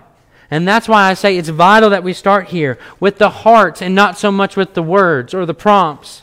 And 0.51 0.67
that's 0.67 0.89
why 0.89 1.09
I 1.09 1.13
say 1.13 1.37
it's 1.37 1.47
vital 1.47 1.89
that 1.91 2.03
we 2.03 2.11
start 2.11 2.49
here 2.49 2.77
with 2.99 3.17
the 3.17 3.29
heart 3.29 3.81
and 3.81 3.95
not 3.95 4.19
so 4.19 4.31
much 4.31 4.57
with 4.57 4.73
the 4.73 4.83
words 4.83 5.33
or 5.33 5.45
the 5.45 5.53
prompts. 5.53 6.21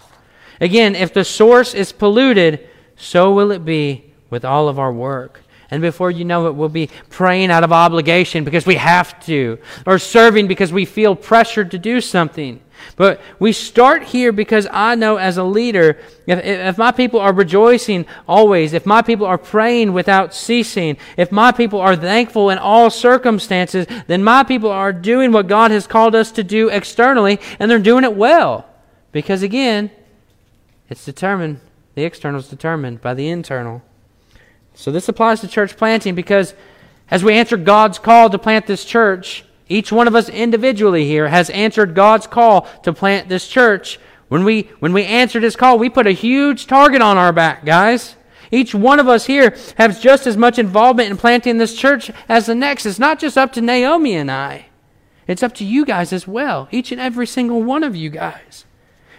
Again, 0.60 0.94
if 0.94 1.14
the 1.14 1.24
source 1.24 1.72
is 1.72 1.92
polluted, 1.92 2.68
so 2.94 3.32
will 3.32 3.50
it 3.50 3.64
be 3.64 4.12
with 4.28 4.44
all 4.44 4.68
of 4.68 4.78
our 4.78 4.92
work. 4.92 5.40
And 5.70 5.82
before 5.82 6.10
you 6.10 6.24
know 6.24 6.46
it, 6.46 6.54
we'll 6.54 6.68
be 6.68 6.90
praying 7.08 7.50
out 7.50 7.64
of 7.64 7.72
obligation 7.72 8.44
because 8.44 8.66
we 8.66 8.76
have 8.76 9.24
to, 9.26 9.58
or 9.86 9.98
serving 9.98 10.46
because 10.46 10.72
we 10.72 10.84
feel 10.84 11.14
pressured 11.14 11.70
to 11.70 11.78
do 11.78 12.00
something. 12.00 12.60
But 12.96 13.20
we 13.38 13.52
start 13.52 14.02
here 14.04 14.32
because 14.32 14.66
I 14.70 14.94
know 14.94 15.16
as 15.16 15.36
a 15.36 15.44
leader, 15.44 15.98
if, 16.26 16.44
if 16.44 16.78
my 16.78 16.92
people 16.92 17.20
are 17.20 17.32
rejoicing 17.32 18.06
always, 18.26 18.72
if 18.72 18.86
my 18.86 19.02
people 19.02 19.26
are 19.26 19.38
praying 19.38 19.92
without 19.92 20.34
ceasing, 20.34 20.96
if 21.16 21.30
my 21.30 21.52
people 21.52 21.80
are 21.80 21.96
thankful 21.96 22.50
in 22.50 22.58
all 22.58 22.90
circumstances, 22.90 23.86
then 24.06 24.24
my 24.24 24.42
people 24.42 24.70
are 24.70 24.92
doing 24.92 25.32
what 25.32 25.46
God 25.46 25.70
has 25.70 25.86
called 25.86 26.14
us 26.14 26.32
to 26.32 26.44
do 26.44 26.68
externally, 26.68 27.38
and 27.58 27.70
they're 27.70 27.78
doing 27.78 28.04
it 28.04 28.14
well. 28.14 28.68
Because 29.12 29.42
again, 29.42 29.90
it's 30.88 31.04
determined, 31.04 31.60
the 31.94 32.04
external 32.04 32.40
is 32.40 32.48
determined 32.48 33.00
by 33.00 33.14
the 33.14 33.28
internal. 33.28 33.82
So 34.74 34.92
this 34.92 35.08
applies 35.08 35.40
to 35.40 35.48
church 35.48 35.76
planting 35.76 36.14
because 36.14 36.54
as 37.10 37.24
we 37.24 37.34
answer 37.34 37.56
God's 37.56 37.98
call 37.98 38.30
to 38.30 38.38
plant 38.38 38.66
this 38.66 38.84
church, 38.84 39.44
each 39.68 39.92
one 39.92 40.08
of 40.08 40.14
us 40.14 40.28
individually 40.28 41.04
here 41.04 41.28
has 41.28 41.50
answered 41.50 41.94
God's 41.94 42.26
call 42.26 42.62
to 42.82 42.92
plant 42.92 43.28
this 43.28 43.46
church. 43.46 43.98
When 44.28 44.44
we, 44.44 44.70
when 44.78 44.92
we 44.92 45.04
answered 45.04 45.42
his 45.42 45.56
call, 45.56 45.78
we 45.78 45.88
put 45.88 46.06
a 46.06 46.12
huge 46.12 46.66
target 46.66 47.02
on 47.02 47.16
our 47.16 47.32
back, 47.32 47.64
guys. 47.64 48.16
Each 48.50 48.74
one 48.74 48.98
of 48.98 49.08
us 49.08 49.26
here 49.26 49.56
has 49.76 50.00
just 50.00 50.26
as 50.26 50.36
much 50.36 50.58
involvement 50.58 51.10
in 51.10 51.16
planting 51.16 51.58
this 51.58 51.74
church 51.74 52.10
as 52.28 52.46
the 52.46 52.54
next. 52.54 52.86
It's 52.86 52.98
not 52.98 53.18
just 53.18 53.36
up 53.36 53.52
to 53.52 53.60
Naomi 53.60 54.14
and 54.14 54.30
I. 54.30 54.66
It's 55.26 55.42
up 55.42 55.54
to 55.56 55.64
you 55.64 55.84
guys 55.84 56.12
as 56.12 56.26
well. 56.26 56.68
Each 56.70 56.90
and 56.90 57.00
every 57.00 57.26
single 57.26 57.62
one 57.62 57.84
of 57.84 57.94
you 57.94 58.08
guys. 58.08 58.64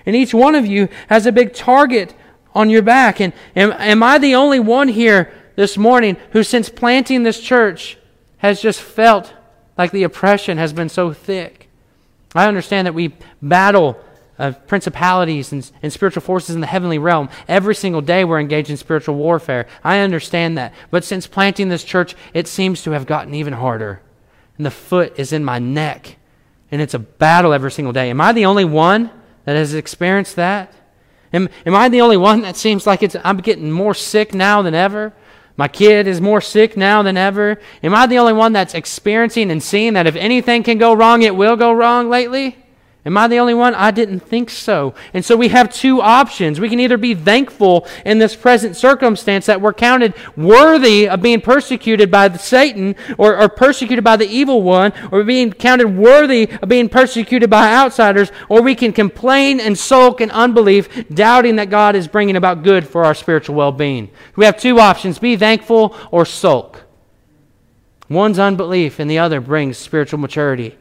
And 0.06 0.16
each 0.16 0.34
one 0.34 0.56
of 0.56 0.66
you 0.66 0.89
has 1.08 1.28
a 1.28 1.32
big 1.32 1.54
target 1.54 2.16
on 2.56 2.72
your 2.72 2.82
back. 2.82 3.22
And 3.22 3.34
am, 3.56 3.72
am 3.74 4.02
I 4.02 4.18
the 4.18 4.34
only 4.34 4.60
one 4.60 4.88
here 4.88 5.32
this 5.56 5.78
morning 5.78 6.18
who, 6.32 6.41
since 6.41 6.70
planting 6.70 7.22
this 7.22 7.39
church, 7.39 7.97
has 8.38 8.62
just 8.62 8.82
felt 8.82 9.34
like 9.80 9.91
the 9.91 10.03
oppression 10.03 10.57
has 10.57 10.73
been 10.73 10.89
so 10.89 11.13
thick. 11.13 11.69
I 12.36 12.47
understand 12.47 12.86
that 12.86 12.93
we 12.93 13.13
battle 13.41 13.97
uh, 14.38 14.51
principalities 14.67 15.53
and, 15.53 15.71
and 15.82 15.91
spiritual 15.91 16.21
forces 16.21 16.53
in 16.53 16.59
the 16.59 16.67
heavenly 16.67 16.97
realm. 16.97 17.30
Every 17.47 17.73
single 17.73 18.01
day 18.01 18.25
we're 18.25 18.41
engaged 18.41 18.69
in 18.69 18.75
spiritual 18.75 19.15
warfare. 19.15 19.67
I 19.82 19.99
understand 19.99 20.57
that. 20.57 20.73
But 20.91 21.05
since 21.05 21.27
planting 21.27 21.69
this 21.69 21.86
church, 21.86 22.13
it 22.34 22.45
seems 22.47 22.84
to 22.84 22.91
have 22.91 23.05
gotten 23.05 23.34
even 23.34 23.53
harder. 23.53 24.01
And 24.57 24.65
the 24.65 24.71
foot 24.71 25.17
is 25.17 25.32
in 25.32 25.45
my 25.45 25.59
neck. 25.59 26.17
And 26.71 26.82
it's 26.82 26.93
a 26.93 26.99
battle 26.99 27.53
every 27.53 27.71
single 27.71 27.93
day. 27.93 28.09
Am 28.09 28.19
I 28.19 28.34
the 28.34 28.45
only 28.45 28.65
one 28.65 29.09
that 29.45 29.55
has 29.55 29.73
experienced 29.73 30.36
that? 30.36 30.73
Am, 31.32 31.47
am 31.65 31.73
I 31.73 31.88
the 31.88 32.01
only 32.01 32.17
one 32.17 32.41
that 32.41 32.57
seems 32.57 32.86
like 32.86 33.01
it's, 33.01 33.15
I'm 33.23 33.38
getting 33.38 33.71
more 33.71 33.93
sick 33.93 34.34
now 34.34 34.61
than 34.61 34.75
ever? 34.75 35.13
My 35.60 35.68
kid 35.68 36.07
is 36.07 36.22
more 36.22 36.39
sick 36.39 36.78
now 36.78 37.03
than 37.03 37.18
ever. 37.18 37.60
Am 37.84 37.93
I 37.93 38.07
the 38.07 38.18
only 38.18 38.32
one 38.32 38.53
that's 38.53 38.74
experiencing 38.74 39.51
and 39.51 39.62
seeing 39.62 39.91
that 39.91 40.07
if 40.07 40.16
anything 40.16 40.64
can 40.64 40.78
go 40.78 40.93
wrong, 40.93 41.22
it 41.22 41.36
will 41.36 41.57
go 41.57 41.74
wrong 41.74 42.10
lately? 42.10 42.59
Am 43.06 43.18
I 43.18 43.30
the 43.30 43.38
only 43.38 43.54
one? 43.54 43.74
I 43.76 43.91
didn't 43.91 44.20
think 44.20 44.50
so. 44.50 44.93
And 45.14 45.24
so 45.24 45.38
we 45.38 45.47
have 45.47 45.74
two 45.74 46.02
options. 46.02 46.60
We 46.60 46.68
can 46.68 46.82
either 46.82 46.97
be 46.97 47.16
thankful 47.16 47.88
in 48.06 48.20
this 48.20 48.36
present 48.36 48.76
circumstance 48.76 49.45
that 49.45 49.62
we're 49.62 49.74
counted 49.74 50.14
worthy 50.36 51.08
of 51.08 51.22
being 51.22 51.39
persecuted 51.39 52.12
by 52.12 52.36
Satan 52.36 52.97
or, 53.18 53.39
or 53.39 53.47
persecuted 53.47 54.04
by 54.04 54.18
the 54.18 54.28
evil 54.28 54.62
one, 54.64 54.91
or 55.14 55.24
being 55.24 55.54
counted 55.54 55.95
worthy 55.95 56.50
of 56.62 56.68
being 56.68 56.89
persecuted 56.89 57.50
by 57.50 57.74
outsiders, 57.74 58.34
or 58.50 58.62
we 58.62 58.76
can 58.76 58.91
complain 58.91 59.62
and 59.62 59.78
sulk 59.78 60.20
in 60.20 60.30
unbelief, 60.32 61.08
doubting 61.08 61.56
that 61.56 61.70
God 61.70 61.95
is 61.95 62.08
bringing 62.08 62.36
about 62.36 62.64
good 62.64 62.86
for 62.86 63.06
our 63.06 63.16
spiritual 63.16 63.56
well 63.56 63.72
being. 63.72 64.10
We 64.36 64.43
have 64.43 64.58
two 64.58 64.78
options 64.78 65.20
be 65.20 65.38
thankful 65.38 65.95
or 66.12 66.26
sulk. 66.26 66.84
One's 68.10 68.39
unbelief, 68.39 69.00
and 69.00 69.10
the 69.10 69.20
other 69.20 69.39
brings 69.39 69.78
spiritual 69.78 70.20
maturity. 70.20 70.78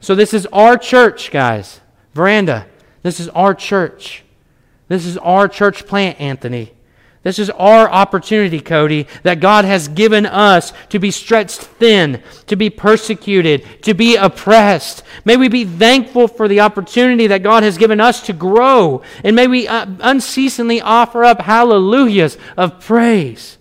So, 0.00 0.14
this 0.14 0.34
is 0.34 0.46
our 0.46 0.76
church, 0.76 1.30
guys. 1.30 1.80
Veranda. 2.14 2.66
This 3.02 3.20
is 3.20 3.28
our 3.30 3.54
church. 3.54 4.24
This 4.88 5.06
is 5.06 5.16
our 5.18 5.48
church 5.48 5.86
plant, 5.86 6.20
Anthony. 6.20 6.72
This 7.22 7.38
is 7.38 7.50
our 7.50 7.88
opportunity, 7.90 8.60
Cody, 8.60 9.06
that 9.24 9.40
God 9.40 9.66
has 9.66 9.88
given 9.88 10.24
us 10.24 10.72
to 10.88 10.98
be 10.98 11.10
stretched 11.10 11.60
thin, 11.60 12.22
to 12.46 12.56
be 12.56 12.70
persecuted, 12.70 13.82
to 13.82 13.92
be 13.92 14.16
oppressed. 14.16 15.02
May 15.26 15.36
we 15.36 15.48
be 15.48 15.66
thankful 15.66 16.28
for 16.28 16.48
the 16.48 16.60
opportunity 16.60 17.26
that 17.26 17.42
God 17.42 17.62
has 17.62 17.76
given 17.76 18.00
us 18.00 18.22
to 18.22 18.32
grow. 18.32 19.02
And 19.22 19.36
may 19.36 19.46
we 19.48 19.68
uh, 19.68 19.86
unceasingly 20.00 20.80
offer 20.80 21.22
up 21.22 21.42
hallelujahs 21.42 22.38
of 22.56 22.80
praise. 22.80 23.58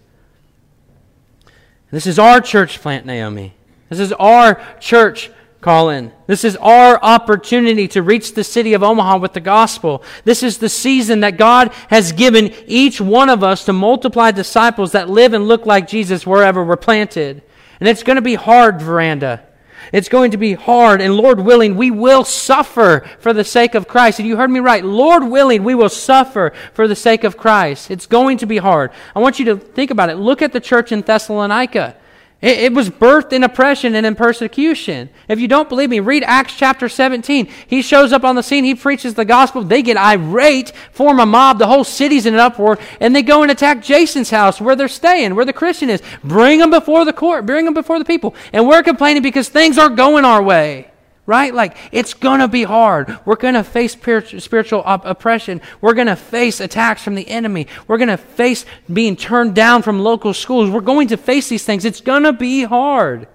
This 1.91 2.07
is 2.07 2.17
our 2.17 2.39
church 2.39 2.79
plant, 2.79 3.05
Naomi. 3.05 3.53
This 3.89 3.99
is 3.99 4.13
our 4.13 4.61
church 4.79 5.31
Colin. 5.61 6.13
This 6.25 6.45
is 6.45 6.55
our 6.57 7.01
opportunity 7.03 7.87
to 7.89 8.01
reach 8.01 8.33
the 8.33 8.45
city 8.45 8.73
of 8.73 8.81
Omaha 8.83 9.17
with 9.17 9.33
the 9.33 9.41
gospel. 9.41 10.03
This 10.23 10.41
is 10.41 10.57
the 10.57 10.69
season 10.69 11.19
that 11.19 11.37
God 11.37 11.73
has 11.89 12.13
given 12.13 12.53
each 12.65 13.01
one 13.01 13.29
of 13.29 13.43
us 13.43 13.65
to 13.65 13.73
multiply 13.73 14.31
disciples 14.31 14.93
that 14.93 15.09
live 15.09 15.33
and 15.33 15.47
look 15.47 15.65
like 15.65 15.87
Jesus 15.87 16.25
wherever 16.25 16.63
we're 16.63 16.77
planted. 16.77 17.41
And 17.79 17.89
it's 17.89 18.03
going 18.03 18.15
to 18.15 18.21
be 18.21 18.35
hard, 18.35 18.81
Veranda. 18.81 19.43
It's 19.91 20.09
going 20.09 20.31
to 20.31 20.37
be 20.37 20.53
hard, 20.53 21.01
and 21.01 21.15
Lord 21.15 21.39
willing, 21.39 21.75
we 21.75 21.89
will 21.89 22.23
suffer 22.23 23.07
for 23.19 23.33
the 23.33 23.43
sake 23.43 23.73
of 23.75 23.87
Christ. 23.87 24.19
And 24.19 24.27
you 24.27 24.37
heard 24.37 24.51
me 24.51 24.59
right. 24.59 24.83
Lord 24.83 25.23
willing, 25.23 25.63
we 25.63 25.73
will 25.73 25.89
suffer 25.89 26.53
for 26.73 26.87
the 26.87 26.95
sake 26.95 27.23
of 27.23 27.37
Christ. 27.37 27.89
It's 27.89 28.05
going 28.05 28.37
to 28.37 28.45
be 28.45 28.57
hard. 28.57 28.91
I 29.15 29.19
want 29.19 29.39
you 29.39 29.45
to 29.45 29.57
think 29.57 29.89
about 29.89 30.09
it. 30.09 30.17
Look 30.17 30.41
at 30.41 30.53
the 30.53 30.59
church 30.59 30.91
in 30.91 31.01
Thessalonica. 31.01 31.95
It, 32.41 32.59
it, 32.59 32.73
was 32.73 32.89
birthed 32.89 33.33
in 33.33 33.43
oppression 33.43 33.95
and 33.95 34.05
in 34.05 34.15
persecution. 34.15 35.09
If 35.27 35.41
you 35.41 35.49
don't 35.49 35.67
believe 35.67 35.89
me, 35.89 35.99
read 35.99 36.23
Acts 36.23 36.55
chapter 36.55 36.87
17. 36.87 37.49
He 37.67 37.81
shows 37.81 38.13
up 38.13 38.23
on 38.23 38.35
the 38.35 38.43
scene, 38.43 38.63
he 38.63 38.75
preaches 38.75 39.13
the 39.13 39.25
gospel. 39.25 39.61
They 39.61 39.81
get 39.81 39.97
irate, 39.97 40.71
form 40.91 41.19
a 41.19 41.25
mob, 41.25 41.59
the 41.59 41.67
whole 41.67 41.83
city's 41.83 42.25
in 42.25 42.33
an 42.33 42.39
uproar, 42.39 42.79
and 43.01 43.13
they 43.13 43.23
go 43.23 43.41
and 43.41 43.51
attack 43.51 43.83
Jason's 43.83 44.29
house 44.29 44.61
where 44.61 44.77
they're 44.77 44.87
staying, 44.87 45.35
where 45.35 45.43
the 45.43 45.51
Christian 45.51 45.89
is. 45.89 46.01
Bring 46.23 46.59
them 46.59 46.69
before 46.69 47.03
the 47.03 47.11
court, 47.11 47.45
bring 47.45 47.65
them 47.65 47.73
before 47.73 47.99
the 47.99 48.05
people. 48.05 48.33
And 48.53 48.65
we're 48.65 48.83
complaining 48.83 49.21
because 49.21 49.49
things 49.49 49.77
aren't 49.77 49.97
going 49.97 50.23
our 50.23 50.41
way 50.41 50.91
right? 51.29 51.53
Like, 51.53 51.77
it's 51.91 52.15
going 52.15 52.39
to 52.39 52.47
be 52.47 52.63
hard. 52.63 53.19
We're 53.23 53.35
going 53.35 53.53
to 53.53 53.63
face 53.63 53.93
spiritual 53.93 54.81
op- 54.83 55.05
oppression. 55.05 55.61
We're 55.79 55.93
going 55.93 56.07
to 56.07 56.15
face 56.15 56.59
attacks 56.59 57.03
from 57.03 57.13
the 57.13 57.29
enemy. 57.29 57.67
We're 57.87 57.99
going 57.99 58.09
to 58.09 58.17
face 58.17 58.65
being 58.91 59.15
turned 59.15 59.53
down 59.53 59.83
from 59.83 59.99
local 59.99 60.33
schools. 60.33 60.71
We're 60.71 60.81
going 60.81 61.09
to 61.09 61.17
face 61.17 61.47
these 61.47 61.63
things. 61.63 61.85
It's 61.85 62.01
going 62.01 62.23
to 62.23 62.33
be 62.33 62.63
hard. 62.63 63.27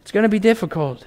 It's 0.00 0.12
going 0.12 0.22
to 0.22 0.30
be 0.30 0.38
difficult. 0.38 1.04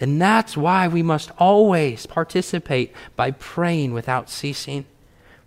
And 0.00 0.18
that's 0.20 0.56
why 0.56 0.88
we 0.88 1.02
must 1.02 1.30
always 1.36 2.06
participate 2.06 2.94
by 3.16 3.32
praying 3.32 3.92
without 3.92 4.30
ceasing 4.30 4.86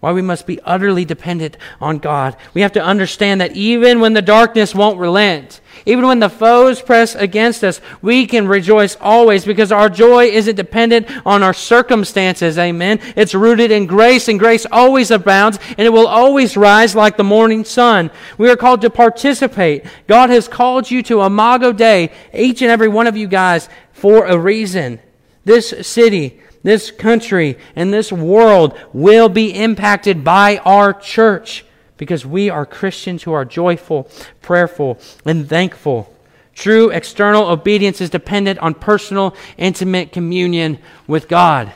why 0.02 0.12
we 0.12 0.22
must 0.22 0.46
be 0.46 0.60
utterly 0.62 1.06
dependent 1.06 1.56
on 1.80 2.00
God. 2.00 2.36
We 2.54 2.62
have 2.62 2.74
to 2.74 2.84
understand 2.84 3.40
that 3.40 3.56
even 3.56 4.00
when 4.00 4.14
the 4.14 4.22
darkness 4.22 4.76
won't 4.76 5.00
relent, 5.00 5.62
even 5.86 6.06
when 6.06 6.20
the 6.20 6.30
foes 6.30 6.82
press 6.82 7.16
against 7.16 7.64
us, 7.64 7.80
we 8.02 8.26
can 8.26 8.48
rejoice 8.48 8.98
always 9.00 9.46
because 9.46 9.72
our 9.72 9.90
joy 9.90 10.26
isn't 10.26 10.56
dependent 10.56 11.08
on 11.26 11.44
our 11.44 11.54
circumstances. 11.54 12.58
Amen. 12.58 13.00
It's 13.16 13.36
rooted 13.36 13.72
in 13.72 13.86
grace, 13.86 14.28
and 14.28 14.40
grace 14.40 14.66
always 14.72 15.12
abounds, 15.12 15.60
and 15.70 15.82
it 15.82 15.94
will 15.94 16.08
always 16.08 16.58
rise 16.58 16.96
like 16.96 17.16
the 17.16 17.24
morning 17.24 17.64
sun. 17.64 18.12
We 18.38 18.50
are 18.50 18.58
called 18.58 18.82
to 18.82 18.90
participate. 18.90 19.86
God 20.08 20.30
has 20.30 20.48
called 20.48 20.90
you 20.90 21.04
to 21.04 21.22
Imago 21.22 21.72
Dei, 21.72 22.12
each 22.34 22.62
and 22.62 22.72
every 22.72 22.90
one 22.90 23.08
of 23.08 23.16
you 23.16 23.28
guys, 23.28 23.70
for 23.94 24.26
a 24.26 24.38
reason. 24.38 25.00
This 25.46 25.88
city, 25.88 26.42
this 26.64 26.92
country, 26.92 27.58
and 27.76 27.94
this 27.94 28.12
world 28.12 28.78
will 28.94 29.30
be 29.30 29.54
impacted 29.54 30.24
by 30.24 30.58
our 30.58 30.94
church 30.94 31.66
because 31.98 32.26
we 32.26 32.50
are 32.50 32.66
Christians 32.66 33.24
who 33.24 33.32
are 33.32 33.46
joyful, 33.46 34.10
prayerful, 34.42 35.00
and 35.26 35.48
thankful. 35.48 36.12
True 36.54 36.90
external 36.90 37.48
obedience 37.48 38.02
is 38.02 38.10
dependent 38.10 38.60
on 38.60 38.74
personal, 38.74 39.36
intimate 39.58 40.12
communion 40.12 40.80
with 41.08 41.28
God. 41.28 41.72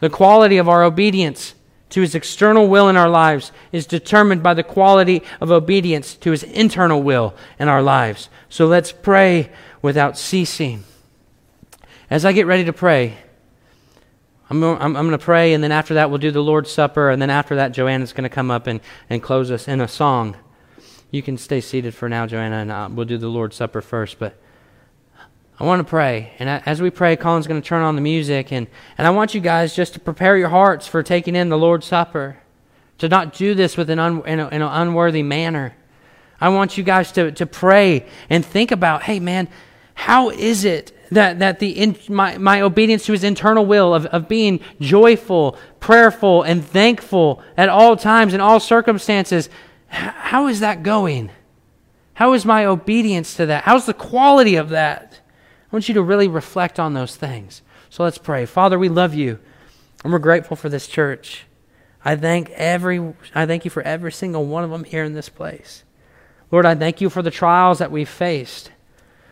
The 0.00 0.10
quality 0.10 0.56
of 0.56 0.68
our 0.68 0.82
obedience 0.82 1.54
to 1.90 2.00
his 2.00 2.14
external 2.14 2.68
will 2.68 2.88
in 2.88 2.96
our 2.96 3.08
lives 3.08 3.52
is 3.72 3.86
determined 3.86 4.42
by 4.42 4.54
the 4.54 4.62
quality 4.62 5.22
of 5.40 5.50
obedience 5.50 6.14
to 6.14 6.30
his 6.30 6.42
internal 6.42 7.02
will 7.02 7.34
in 7.58 7.68
our 7.68 7.82
lives. 7.82 8.28
So 8.48 8.66
let's 8.66 8.92
pray 8.92 9.50
without 9.82 10.16
ceasing. 10.16 10.84
As 12.08 12.24
I 12.24 12.32
get 12.32 12.46
ready 12.46 12.64
to 12.64 12.72
pray, 12.72 13.18
I'm, 14.50 14.62
I'm, 14.64 14.96
I'm 14.96 15.06
going 15.06 15.10
to 15.10 15.18
pray, 15.18 15.54
and 15.54 15.62
then 15.62 15.70
after 15.70 15.94
that, 15.94 16.10
we'll 16.10 16.18
do 16.18 16.32
the 16.32 16.42
Lord's 16.42 16.72
Supper, 16.72 17.10
and 17.10 17.22
then 17.22 17.30
after 17.30 17.54
that, 17.54 17.70
Joanna's 17.70 18.12
going 18.12 18.24
to 18.24 18.34
come 18.34 18.50
up 18.50 18.66
and, 18.66 18.80
and 19.08 19.22
close 19.22 19.50
us 19.52 19.68
in 19.68 19.80
a 19.80 19.86
song. 19.86 20.36
You 21.12 21.22
can 21.22 21.38
stay 21.38 21.60
seated 21.60 21.94
for 21.94 22.08
now, 22.08 22.26
Joanna, 22.26 22.56
and 22.56 22.70
uh, 22.72 22.88
we'll 22.90 23.06
do 23.06 23.16
the 23.16 23.28
Lord's 23.28 23.54
Supper 23.54 23.80
first. 23.80 24.18
But 24.18 24.36
I 25.60 25.64
want 25.64 25.80
to 25.80 25.88
pray. 25.88 26.32
And 26.38 26.48
as 26.66 26.82
we 26.82 26.90
pray, 26.90 27.16
Colin's 27.16 27.46
going 27.46 27.62
to 27.62 27.66
turn 27.66 27.82
on 27.82 27.94
the 27.94 28.00
music. 28.00 28.50
And, 28.50 28.66
and 28.98 29.06
I 29.06 29.10
want 29.10 29.34
you 29.34 29.40
guys 29.40 29.74
just 29.74 29.94
to 29.94 30.00
prepare 30.00 30.36
your 30.36 30.48
hearts 30.48 30.86
for 30.86 31.02
taking 31.02 31.36
in 31.36 31.48
the 31.48 31.58
Lord's 31.58 31.86
Supper, 31.86 32.38
to 32.98 33.08
not 33.08 33.32
do 33.32 33.54
this 33.54 33.76
with 33.76 33.88
an 33.88 33.98
un, 33.98 34.22
in, 34.26 34.40
a, 34.40 34.48
in 34.48 34.62
an 34.62 34.68
unworthy 34.68 35.22
manner. 35.22 35.76
I 36.40 36.48
want 36.48 36.76
you 36.76 36.82
guys 36.82 37.12
to, 37.12 37.30
to 37.32 37.46
pray 37.46 38.06
and 38.28 38.44
think 38.44 38.72
about 38.72 39.04
hey, 39.04 39.20
man, 39.20 39.48
how 39.94 40.30
is 40.30 40.64
it 40.64 40.92
that, 41.10 41.38
that 41.40 41.58
the 41.58 41.70
in, 41.70 41.96
my, 42.08 42.38
my 42.38 42.60
obedience 42.60 43.04
to 43.06 43.12
his 43.12 43.24
internal 43.24 43.66
will 43.66 43.94
of, 43.94 44.06
of 44.06 44.28
being 44.28 44.60
joyful, 44.80 45.58
prayerful, 45.80 46.42
and 46.42 46.64
thankful 46.64 47.42
at 47.56 47.68
all 47.68 47.96
times 47.96 48.34
in 48.34 48.40
all 48.40 48.60
circumstances, 48.60 49.48
how 49.88 50.46
is 50.46 50.60
that 50.60 50.82
going? 50.82 51.30
How 52.14 52.32
is 52.32 52.44
my 52.44 52.64
obedience 52.64 53.34
to 53.36 53.46
that? 53.46 53.64
How's 53.64 53.86
the 53.86 53.94
quality 53.94 54.56
of 54.56 54.68
that? 54.68 55.20
I 55.70 55.76
want 55.76 55.88
you 55.88 55.94
to 55.94 56.02
really 56.02 56.28
reflect 56.28 56.78
on 56.78 56.94
those 56.94 57.16
things. 57.16 57.62
So 57.88 58.04
let's 58.04 58.18
pray. 58.18 58.46
Father, 58.46 58.78
we 58.78 58.88
love 58.88 59.14
you, 59.14 59.38
and 60.04 60.12
we're 60.12 60.18
grateful 60.20 60.56
for 60.56 60.68
this 60.68 60.86
church. 60.86 61.44
I 62.04 62.16
thank 62.16 62.50
every 62.50 63.14
I 63.34 63.46
thank 63.46 63.64
you 63.64 63.70
for 63.70 63.82
every 63.82 64.12
single 64.12 64.46
one 64.46 64.64
of 64.64 64.70
them 64.70 64.84
here 64.84 65.04
in 65.04 65.12
this 65.12 65.28
place. 65.28 65.84
Lord, 66.50 66.66
I 66.66 66.74
thank 66.74 67.00
you 67.00 67.10
for 67.10 67.22
the 67.22 67.30
trials 67.30 67.78
that 67.78 67.90
we've 67.90 68.08
faced. 68.08 68.70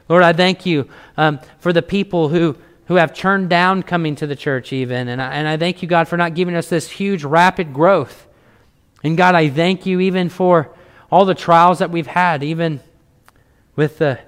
Lord, 0.08 0.22
I 0.22 0.32
thank 0.32 0.64
you 0.64 0.88
um, 1.16 1.40
for 1.58 1.72
the 1.72 1.82
people 1.82 2.28
who, 2.28 2.56
who 2.86 2.94
have 2.94 3.12
turned 3.12 3.50
down 3.50 3.82
coming 3.82 4.14
to 4.16 4.26
the 4.26 4.36
church, 4.36 4.72
even. 4.72 5.08
And 5.08 5.20
I, 5.20 5.32
and 5.32 5.46
I 5.46 5.56
thank 5.56 5.82
you, 5.82 5.88
God, 5.88 6.08
for 6.08 6.16
not 6.16 6.34
giving 6.34 6.54
us 6.54 6.68
this 6.68 6.90
huge, 6.90 7.24
rapid 7.24 7.74
growth. 7.74 8.26
And 9.04 9.16
God, 9.16 9.34
I 9.34 9.48
thank 9.48 9.86
you 9.86 10.00
even 10.00 10.28
for 10.28 10.74
all 11.10 11.24
the 11.24 11.34
trials 11.34 11.78
that 11.78 11.90
we've 11.90 12.06
had, 12.06 12.42
even 12.42 12.80
with 13.76 13.98
the 13.98 14.18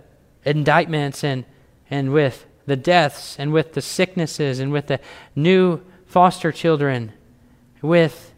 indictments 0.44 1.24
and 1.24 1.44
and 1.90 2.12
with 2.12 2.46
the 2.66 2.76
deaths 2.76 3.36
and 3.38 3.52
with 3.52 3.72
the 3.72 3.82
sicknesses 3.82 4.60
and 4.60 4.70
with 4.70 4.86
the 4.86 5.00
new 5.34 5.80
foster 6.06 6.52
children, 6.52 7.12
with 7.82 8.32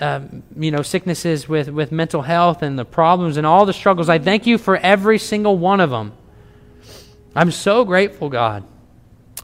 um, 0.00 0.42
you 0.56 0.70
know 0.70 0.82
sicknesses 0.82 1.48
with, 1.48 1.68
with 1.68 1.92
mental 1.92 2.22
health 2.22 2.62
and 2.62 2.78
the 2.78 2.84
problems 2.84 3.36
and 3.36 3.46
all 3.46 3.64
the 3.64 3.72
struggles. 3.72 4.08
I 4.08 4.18
thank 4.18 4.46
you 4.46 4.58
for 4.58 4.76
every 4.76 5.18
single 5.18 5.56
one 5.56 5.80
of 5.80 5.90
them. 5.90 6.12
I'm 7.34 7.50
so 7.50 7.84
grateful, 7.84 8.28
God. 8.28 8.64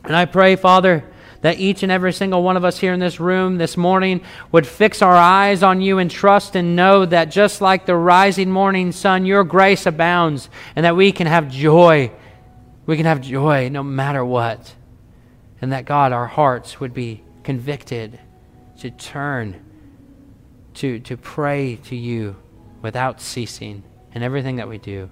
And 0.05 0.15
I 0.15 0.25
pray, 0.25 0.57
Father, 0.57 1.05
that 1.43 1.59
each 1.59 1.83
and 1.83 1.91
every 1.91 2.13
single 2.13 2.43
one 2.43 2.57
of 2.57 2.65
us 2.65 2.79
here 2.79 2.93
in 2.93 3.01
this 3.01 3.19
room 3.19 3.59
this 3.59 3.77
morning 3.77 4.21
would 4.53 4.67
fix 4.67 5.03
our 5.03 5.17
eyes 5.17 5.63
on 5.63 5.81
you 5.81 5.99
and 5.99 6.11
trust 6.11 6.55
and 6.55 6.77
know 6.77 7.05
that 7.07 7.27
just 7.27 7.61
like 7.61 7.87
the 7.87 7.97
rising 7.97 8.51
morning 8.51 8.93
sun, 8.93 9.27
your 9.27 9.45
grace 9.45 9.87
abounds 9.87 10.51
and 10.77 10.85
that 10.85 10.97
we 10.97 11.13
can 11.13 11.27
have 11.27 11.51
joy 11.51 12.11
we 12.91 12.97
can 12.97 13.07
have 13.07 13.21
joy 13.21 13.69
no 13.69 13.85
matter 13.85 14.25
what. 14.25 14.75
And 15.63 15.73
that 15.73 15.85
God, 15.85 16.11
our 16.11 16.27
hearts 16.27 16.81
would 16.81 16.93
be 16.93 17.23
convicted 17.45 18.19
to 18.81 18.91
turn, 18.91 19.65
to, 20.75 20.99
to 20.99 21.17
pray 21.17 21.77
to 21.85 21.95
you 21.95 22.35
without 22.83 23.21
ceasing 23.21 23.85
in 24.13 24.25
everything 24.25 24.57
that 24.57 24.69
we 24.69 24.79
do. 24.79 25.09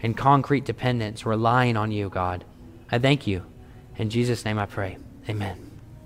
In 0.00 0.14
concrete 0.14 0.64
dependence, 0.64 1.26
relying 1.26 1.76
on 1.76 1.90
you, 1.90 2.08
God. 2.08 2.44
I 2.90 2.98
thank 2.98 3.26
you. 3.26 3.44
In 3.96 4.10
Jesus' 4.10 4.44
name 4.44 4.58
I 4.58 4.66
pray. 4.66 4.98
Amen. 5.28 5.65